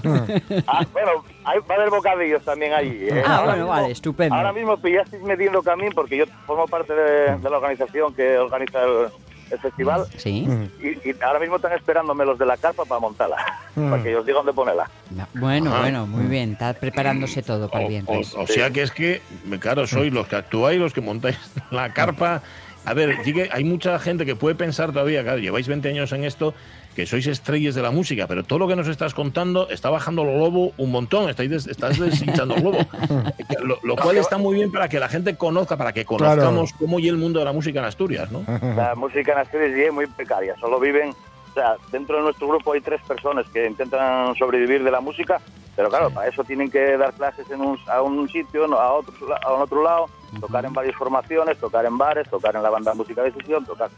Ah, 0.66 0.84
bueno, 0.92 1.24
hay, 1.44 1.58
va 1.60 1.74
a 1.74 1.78
haber 1.78 1.88
bocadillos 1.90 2.44
también 2.44 2.74
allí. 2.74 3.08
¿eh? 3.08 3.22
Ah, 3.26 3.36
Ahora 3.36 3.42
bueno, 3.44 3.56
mismo- 3.64 3.68
vale, 3.70 3.90
estupendo. 3.92 4.34
Ahora 4.34 4.52
mismo 4.52 4.76
pillasteis 4.76 5.22
metiendo 5.22 5.62
camino 5.62 5.90
porque 5.94 6.18
yo 6.18 6.24
formo 6.46 6.66
parte 6.66 6.92
de, 6.92 7.36
de 7.38 7.50
la 7.50 7.56
organización 7.56 8.14
que 8.14 8.36
organiza 8.36 8.82
el, 8.84 9.06
el 9.52 9.58
festival 9.60 10.06
Sí. 10.16 10.48
y, 10.82 11.08
y 11.10 11.14
ahora 11.22 11.38
mismo 11.38 11.56
están 11.56 11.72
esperándome 11.72 12.24
los 12.24 12.38
de 12.38 12.46
la 12.46 12.56
carpa 12.56 12.84
para 12.84 13.00
montarla, 13.00 13.36
Mm. 13.74 13.90
para 13.90 14.02
que 14.02 14.14
os 14.16 14.26
diga 14.26 14.36
dónde 14.38 14.52
ponerla. 14.52 14.90
Bueno, 15.34 15.70
Ajá. 15.72 15.80
bueno, 15.82 16.06
muy 16.06 16.26
bien. 16.26 16.52
Está 16.52 16.74
preparándose 16.74 17.42
todo 17.42 17.70
para 17.70 17.84
el 17.84 17.88
viernes. 17.90 18.34
O, 18.34 18.42
o 18.42 18.46
sea 18.46 18.70
que 18.70 18.82
es 18.82 18.90
que, 18.90 19.22
claro, 19.60 19.86
sois 19.86 20.12
los 20.12 20.26
que 20.28 20.36
actuáis, 20.36 20.78
los 20.78 20.92
que 20.92 21.00
montáis 21.00 21.38
la 21.70 21.92
carpa. 21.94 22.42
A 22.84 22.94
ver, 22.94 23.16
sí 23.24 23.32
que 23.32 23.48
hay 23.52 23.64
mucha 23.64 23.98
gente 23.98 24.26
que 24.26 24.34
puede 24.36 24.56
pensar 24.56 24.92
todavía, 24.92 25.22
claro, 25.22 25.38
lleváis 25.38 25.68
20 25.68 25.88
años 25.88 26.12
en 26.12 26.24
esto, 26.24 26.52
que 26.94 27.06
sois 27.06 27.26
estrellas 27.26 27.74
de 27.74 27.82
la 27.82 27.90
música, 27.90 28.26
pero 28.26 28.44
todo 28.44 28.58
lo 28.58 28.68
que 28.68 28.76
nos 28.76 28.86
estás 28.88 29.14
contando 29.14 29.68
está 29.70 29.88
bajando 29.90 30.22
el 30.22 30.34
globo 30.36 30.72
un 30.76 30.90
montón, 30.90 31.30
estáis 31.30 31.48
des- 31.50 31.66
estás 31.66 31.98
deshinchando 31.98 32.54
el 32.54 32.60
globo. 32.62 32.78
Lo, 33.62 33.78
lo 33.82 33.96
cual 33.96 34.16
está 34.18 34.36
muy 34.38 34.56
bien 34.56 34.70
para 34.72 34.88
que 34.88 34.98
la 34.98 35.08
gente 35.08 35.36
conozca, 35.36 35.76
para 35.76 35.92
que 35.92 36.04
conozcamos 36.04 36.72
cómo 36.74 36.98
y 36.98 37.08
el 37.08 37.16
mundo 37.16 37.38
de 37.38 37.44
la 37.44 37.52
música 37.52 37.78
en 37.78 37.84
Asturias, 37.86 38.30
¿no? 38.30 38.42
La 38.76 38.94
música 38.94 39.32
en 39.32 39.38
Asturias 39.38 39.70
es 39.72 39.92
muy 39.92 40.06
precaria, 40.06 40.54
solo 40.60 40.78
viven, 40.80 41.10
o 41.10 41.54
sea, 41.54 41.76
dentro 41.90 42.16
de 42.16 42.22
nuestro 42.24 42.48
grupo 42.48 42.72
hay 42.72 42.80
tres 42.80 43.00
personas 43.02 43.46
que 43.52 43.66
intentan 43.66 44.34
sobrevivir 44.36 44.82
de 44.82 44.90
la 44.90 45.00
música, 45.00 45.40
pero 45.76 45.88
claro, 45.88 46.10
para 46.10 46.28
eso 46.28 46.42
tienen 46.44 46.70
que 46.70 46.96
dar 46.98 47.12
clases 47.14 47.48
en 47.50 47.60
un, 47.60 47.78
a 47.86 48.02
un 48.02 48.28
sitio, 48.28 48.66
no, 48.66 48.76
a 48.78 48.92
otro, 48.94 49.14
la- 49.28 49.36
a 49.36 49.52
otro 49.52 49.82
lado, 49.82 50.06
tocar 50.40 50.64
en 50.64 50.72
varias 50.72 50.96
formaciones, 50.96 51.56
tocar 51.58 51.86
en 51.86 51.96
bares, 51.96 52.28
tocar 52.28 52.54
en 52.56 52.62
la 52.62 52.70
banda 52.70 52.90
de 52.92 52.96
música 52.98 53.22
de 53.22 53.32
sesión, 53.32 53.64
tocar, 53.64 53.90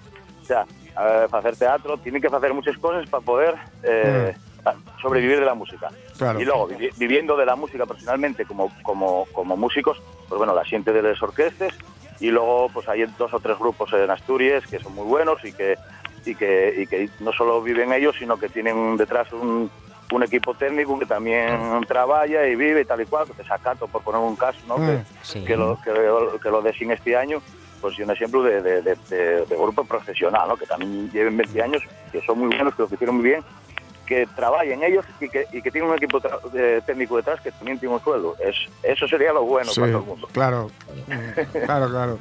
o 0.44 0.46
sea, 0.46 0.66
eh, 1.00 1.26
hacer 1.32 1.56
teatro, 1.56 1.96
tienen 1.98 2.20
que 2.20 2.28
hacer 2.28 2.52
muchas 2.54 2.76
cosas 2.78 3.06
para 3.08 3.24
poder 3.24 3.54
eh, 3.82 4.36
sobrevivir 5.00 5.40
de 5.40 5.46
la 5.46 5.54
música. 5.54 5.90
Claro. 6.18 6.40
Y 6.40 6.44
luego, 6.44 6.68
vivi- 6.68 6.92
viviendo 6.96 7.36
de 7.36 7.46
la 7.46 7.56
música 7.56 7.86
personalmente 7.86 8.44
como, 8.44 8.70
como, 8.82 9.26
como 9.32 9.56
músicos, 9.56 9.98
pues 10.28 10.38
bueno, 10.38 10.54
la 10.54 10.64
siente 10.64 10.92
de 10.92 11.02
las 11.02 11.20
orquestas 11.22 11.72
y 12.20 12.28
luego 12.30 12.68
pues 12.72 12.88
hay 12.88 13.04
dos 13.18 13.32
o 13.34 13.40
tres 13.40 13.58
grupos 13.58 13.92
en 13.92 14.10
Asturias 14.10 14.62
que 14.70 14.78
son 14.78 14.94
muy 14.94 15.04
buenos 15.04 15.42
y 15.44 15.52
que, 15.52 15.76
y 16.24 16.34
que, 16.34 16.74
y 16.78 16.86
que 16.86 17.08
no 17.20 17.32
solo 17.32 17.60
viven 17.62 17.92
ellos, 17.92 18.14
sino 18.18 18.38
que 18.38 18.48
tienen 18.48 18.96
detrás 18.96 19.30
un, 19.32 19.70
un 20.12 20.22
equipo 20.22 20.54
técnico 20.54 20.98
que 20.98 21.06
también 21.06 21.80
trabaja 21.88 22.26
y 22.26 22.54
vive 22.54 22.82
y 22.82 22.84
tal 22.84 23.00
y 23.00 23.06
cual, 23.06 23.26
que 23.26 23.34
te 23.34 23.44
sacato 23.44 23.88
por 23.88 24.02
poner 24.02 24.20
un 24.20 24.36
caso, 24.36 24.60
¿no? 24.68 24.78
Mm, 24.78 24.86
que, 24.86 25.44
que 25.44 25.56
lo, 25.56 25.78
que, 25.80 25.90
lo- 25.92 26.38
que 26.38 26.50
lo 26.50 26.62
de 26.62 26.72
sin 26.74 26.92
este 26.92 27.16
año, 27.16 27.42
pues 27.84 27.98
y 27.98 28.02
un 28.02 28.10
ejemplo 28.10 28.42
de, 28.42 28.62
de, 28.62 28.80
de- 28.80 28.96
de- 29.10 29.44
de 29.44 29.56
grupo 29.58 29.84
profesional. 29.84 30.48
Que 30.58 30.64
también 30.64 31.10
lleven 31.10 31.36
20 31.36 31.62
años, 31.62 31.82
que 32.10 32.22
son 32.22 32.38
muy 32.38 32.48
buenos, 32.48 32.74
que 32.74 32.80
lo 32.82 32.88
hicieron 32.90 33.16
muy 33.16 33.24
bien, 33.24 33.42
que 34.04 34.26
trabajen 34.36 34.82
ellos 34.82 35.04
y 35.20 35.28
que, 35.28 35.46
y 35.52 35.62
que 35.62 35.70
tienen 35.70 35.90
un 35.90 35.96
equipo 35.96 36.20
tra- 36.20 36.38
eh, 36.54 36.80
técnico 36.86 37.16
detrás 37.16 37.40
que 37.40 37.50
también 37.52 37.78
tiene 37.78 37.94
un 37.94 38.02
sueldo. 38.02 38.36
Es, 38.38 38.54
eso 38.82 39.08
sería 39.08 39.32
lo 39.32 39.42
bueno 39.44 39.70
Sí, 39.72 39.80
para 39.80 39.92
todo 39.92 40.02
el 40.02 40.06
mundo. 40.08 40.28
claro. 40.32 40.70
Claro, 41.64 41.88
claro. 41.90 42.18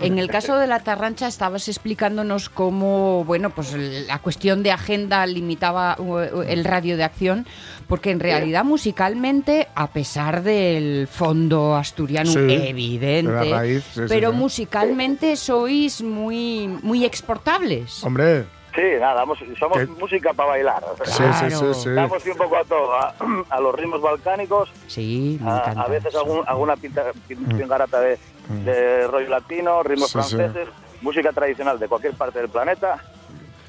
En 0.00 0.18
el 0.18 0.28
caso 0.28 0.56
de 0.56 0.66
la 0.66 0.80
Tarrancha 0.80 1.26
estabas 1.26 1.68
explicándonos 1.68 2.48
cómo, 2.48 3.24
bueno, 3.24 3.50
pues 3.50 3.72
la 3.74 4.18
cuestión 4.18 4.62
de 4.62 4.72
agenda 4.72 5.24
limitaba 5.26 5.96
uh, 5.98 6.42
el 6.42 6.64
radio 6.64 6.96
de 6.96 7.04
acción, 7.04 7.46
porque 7.88 8.10
en 8.10 8.20
realidad 8.20 8.64
musicalmente, 8.64 9.68
a 9.74 9.88
pesar 9.88 10.42
del 10.42 11.08
fondo 11.08 11.74
asturiano 11.76 12.30
Sí, 12.30 12.38
evidente, 12.38 13.32
de 13.32 13.50
raíz, 13.50 13.84
pero 14.08 14.30
sí. 14.30 14.36
musicalmente 14.36 15.36
sois 15.36 16.02
muy, 16.02 16.68
muy 16.82 17.04
exportables. 17.04 18.02
Hombre, 18.04 18.44
Sí, 18.74 18.80
nada, 18.98 19.24
somos 19.58 19.88
música 20.00 20.32
para 20.32 20.48
bailar. 20.50 20.82
sí, 21.04 21.22
sí, 21.40 21.74
sí. 21.74 21.90
Damos 21.90 22.24
un 22.24 22.36
poco 22.36 22.56
a 22.56 22.64
todo, 22.64 22.94
a, 22.94 23.14
a 23.50 23.60
los 23.60 23.74
ritmos 23.74 24.00
balcánicos, 24.00 24.70
Sí, 24.86 25.38
me 25.42 25.50
a, 25.50 25.56
encanta. 25.58 25.82
a 25.82 25.88
veces 25.88 26.14
algún, 26.14 26.42
alguna 26.46 26.76
pinta, 26.76 27.02
pin- 27.28 27.56
pingarata 27.58 28.00
de, 28.00 28.18
de 28.64 29.06
rollo 29.08 29.28
latino, 29.28 29.82
ritmos 29.82 30.10
Sí, 30.10 30.22
sí. 30.22 30.36
franceses, 30.36 30.68
música 31.02 31.32
tradicional 31.32 31.78
de 31.78 31.86
cualquier 31.88 32.14
parte 32.14 32.38
del 32.38 32.48
planeta. 32.48 32.98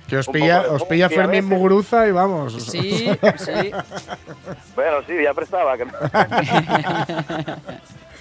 Que 0.08 0.18
os 0.18 0.28
pilla, 0.28 0.62
os 0.70 0.84
pilla 0.84 1.10
Fermín 1.10 1.46
Muguruza 1.48 2.06
y 2.08 2.12
vamos. 2.12 2.54
Sí, 2.64 3.10
sí. 3.38 3.72
Bueno, 4.76 4.98
sí, 5.08 5.14
ya 5.24 5.34
prestaba. 5.34 5.78
Que... 5.78 5.86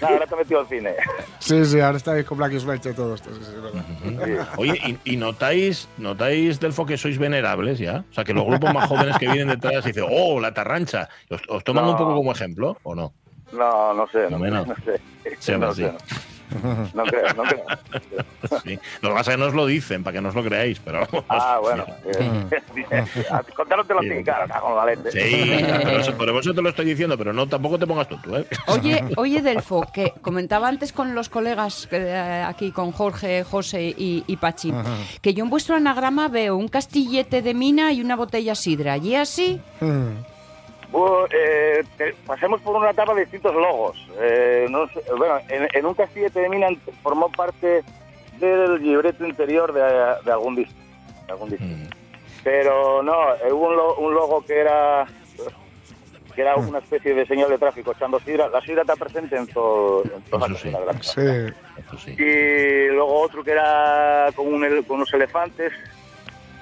Ahora 0.09 0.27
te 0.27 0.35
he 0.35 0.39
metido 0.39 0.61
al 0.61 0.67
cine. 0.69 0.95
Sí, 1.39 1.65
sí, 1.65 1.81
ahora 1.81 1.97
estáis 1.97 2.25
con 2.25 2.39
Black 2.39 2.53
Smelch 2.59 2.87
y 2.87 2.93
todo 2.93 3.15
esto. 3.15 3.31
Sí, 3.35 3.41
sí. 3.45 4.37
Oye, 4.57 4.99
¿y, 5.05 5.13
y 5.15 5.17
notáis, 5.17 5.89
notáis, 5.99 6.59
Delfo, 6.61 6.85
que 6.87 6.97
sois 6.97 7.19
venerables 7.19 7.79
ya? 7.79 8.05
O 8.11 8.15
sea, 8.15 8.25
que 8.25 8.35
los 8.35 8.45
grupos 8.45 8.73
más 8.75 8.89
jóvenes 8.89 9.17
que 9.19 9.27
vienen 9.29 9.49
detrás 9.49 9.85
dicen, 9.85 10.05
oh, 10.11 10.41
la 10.41 10.53
tarrancha. 10.53 11.09
¿Os, 11.31 11.41
os 11.49 11.65
toman 11.65 11.85
No. 11.85 11.93
un 11.93 11.97
poco 11.97 12.15
como 12.15 12.33
ejemplo 12.33 12.77
o 12.83 12.95
no? 12.95 13.13
No, 13.53 13.93
no 13.95 14.09
sé, 14.09 14.29
no, 14.31 14.39
No, 14.39 14.65
sé. 14.85 15.01
Se 15.39 15.53
no, 15.53 15.59
llama 15.59 15.75
sé, 15.75 15.87
así. 15.87 15.97
no. 16.95 17.05
Creo, 17.05 17.35
no 17.35 17.43
creo. 17.43 17.65
Sí. 18.65 18.79
Lo 19.01 19.11
que 19.11 19.15
pasa 19.15 19.31
es 19.31 19.37
que 19.37 19.41
no 19.41 19.47
os 19.49 19.55
lo 19.55 19.67
dicen, 19.67 20.03
para 20.03 20.15
que 20.15 20.21
no 20.21 20.29
os 20.29 20.35
lo 20.35 20.43
creáis, 20.43 20.79
pero... 20.81 21.07
Ah, 21.29 21.59
bueno. 21.63 21.85
Contároslo 23.57 24.01
Sí. 24.01 24.11
así, 24.13 24.25
claro, 24.25 24.61
con 24.61 24.77
la 24.77 24.87
lente. 24.87 25.11
Sí, 25.13 25.65
por 25.83 25.95
eso, 25.95 26.17
por 26.17 26.29
eso 26.29 26.55
te 26.55 26.63
lo 26.63 26.69
estoy 26.69 26.87
diciendo, 26.87 27.17
pero 27.17 27.33
no 27.33 27.47
tampoco 27.47 27.79
te 27.79 27.87
pongas 27.87 28.09
tonto, 28.09 28.39
¿eh? 28.39 28.47
Oye, 28.67 29.05
oye 29.17 29.43
Delfo, 29.43 29.87
que 29.93 30.13
comentaba 30.23 30.69
antes 30.69 30.93
con 30.93 31.15
los 31.15 31.29
colegas 31.29 31.89
eh, 31.93 32.45
aquí, 32.47 32.73
con 32.73 32.93
Jorge, 32.93 33.45
José 33.45 33.95
y, 33.97 34.25
y 34.27 34.37
Pachi, 34.37 34.73
que 35.21 35.35
yo 35.35 35.45
en 35.45 35.51
vuestro 35.51 35.77
anagrama 35.77 36.29
veo 36.29 36.57
un 36.57 36.69
castillete 36.69 37.43
de 37.43 37.55
mina 37.55 37.93
y 37.93 38.01
una 38.01 38.17
botella 38.17 38.55
sidra. 38.55 38.97
¿Y 38.97 39.15
así? 39.15 39.61
Mm. 39.81 40.32
Bu- 40.93 41.27
eh, 41.31 41.83
te- 41.97 42.13
pasemos 42.27 42.61
por 42.61 42.77
una 42.77 42.91
etapa 42.91 43.15
de 43.15 43.23
distintos 43.23 43.55
logos. 43.55 43.97
Eh, 44.21 44.67
no 44.71 44.87
sé, 44.89 45.03
bueno, 45.17 45.39
en, 45.49 45.67
en 45.73 45.87
un 45.87 45.95
castillete 45.95 46.41
de 46.41 46.49
mina 46.51 46.69
formó 47.03 47.31
parte 47.33 47.83
del 48.39 48.83
libreto 48.83 49.27
interior 49.27 49.73
de, 49.73 49.81
de 50.25 50.33
algún 50.33 50.55
disco. 50.55 50.75
de 51.27 51.33
algún 51.33 51.49
disco. 51.51 51.65
Mm. 51.65 51.89
Pero 52.45 53.03
no, 53.03 53.35
eh, 53.37 53.53
hubo 53.53 53.69
un, 53.69 53.77
lo- 53.77 53.97
un 53.97 54.15
logo 54.15 54.45
que 54.45 54.61
era 54.61 55.07
que 56.35 56.41
era 56.41 56.57
una 56.57 56.79
especie 56.79 57.13
de 57.15 57.27
señal 57.27 57.51
de 57.51 57.59
tráfico 57.59 57.93
echando 57.93 58.19
sidra. 58.21 58.49
La 58.49 58.63
sidra 58.63 58.81
está 58.83 58.97
presente 58.97 59.37
en, 59.37 59.47
todo, 59.49 60.03
en 60.05 60.11
Eso 60.27 60.41
sí. 60.47 60.53
cocinas 60.53 60.81
de 60.81 60.87
la 60.87 60.93
casa. 60.95 61.13
Sí. 61.13 61.55
Eso 61.79 61.99
sí. 61.99 62.11
Y 62.19 62.87
luego 62.89 63.21
otro 63.21 63.45
que 63.45 63.51
era 63.51 64.29
con, 64.35 64.47
un 64.47 64.83
con 64.85 64.97
unos 64.97 65.13
elefantes. 65.13 65.73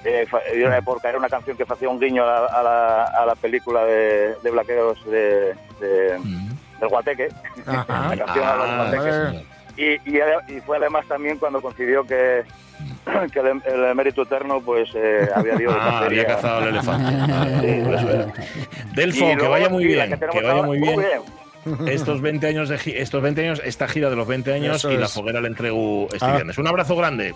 Eh, 0.05 0.27
fa- 0.29 0.41
y 0.55 0.63
era 0.63 0.81
porque 0.83 1.09
era 1.09 1.19
una 1.19 1.29
canción 1.29 1.57
que 1.57 1.65
hacía 1.69 1.89
un 1.89 2.01
guiño 2.01 2.23
a 2.25 2.27
la, 2.27 2.47
a 2.47 2.63
la, 2.63 3.05
a 3.05 3.27
la 3.27 3.35
película 3.35 3.85
de, 3.85 4.35
de 4.43 4.51
Blaqueros 4.51 5.05
de, 5.05 5.55
de- 5.81 6.19
Mm. 6.19 6.49
del 6.81 6.89
Guateque. 6.89 7.29
Ajá. 7.67 8.15
La 8.17 8.25
canción 8.25 8.49
a 8.49 8.57
los 8.57 8.67
Ah, 8.69 8.77
guateques. 8.91 9.25
vale. 9.25 9.45
Y, 9.77 9.93
y, 10.57 10.61
fue 10.67 10.77
además 10.79 11.07
también 11.07 11.39
cuando 11.39 11.61
coincidió 11.63 12.05
que, 12.07 12.43
que 13.33 13.39
el, 13.41 13.63
el 13.67 13.85
emérito 13.91 14.23
eterno 14.23 14.61
pues 14.61 14.89
eh, 14.95 15.29
había 15.35 15.55
ido 15.61 15.71
Ah, 15.79 16.01
había 16.05 16.27
cazado 16.27 16.59
al 16.59 16.69
elefante. 16.69 17.83
Por 17.85 17.95
eso 17.95 18.11
era. 18.11 18.27
Delfo, 18.95 19.37
que 19.39 19.49
vaya 19.49 19.69
muy 19.69 19.85
bien, 19.85 20.19
que 20.19 20.41
vaya 20.43 20.63
muy 20.63 20.79
bien. 20.81 21.01
Estos 21.87 22.23
20 22.23 22.47
años 22.47 22.71
de 22.71 22.77
estos 22.97 23.21
20 23.23 23.43
años, 23.43 23.61
esta 23.63 23.87
gira 23.87 24.09
de 24.09 24.17
los 24.17 24.27
20 24.27 24.51
años 24.55 24.77
Eso 24.77 24.91
y 24.93 24.97
la 24.97 25.05
es. 25.07 25.13
foguera 25.13 25.43
le 25.43 25.49
entrego 25.49 26.07
este 26.11 26.25
Ah. 26.25 26.33
viernes. 26.37 26.57
Un 26.57 26.67
abrazo 26.67 26.97
grande. 26.97 27.29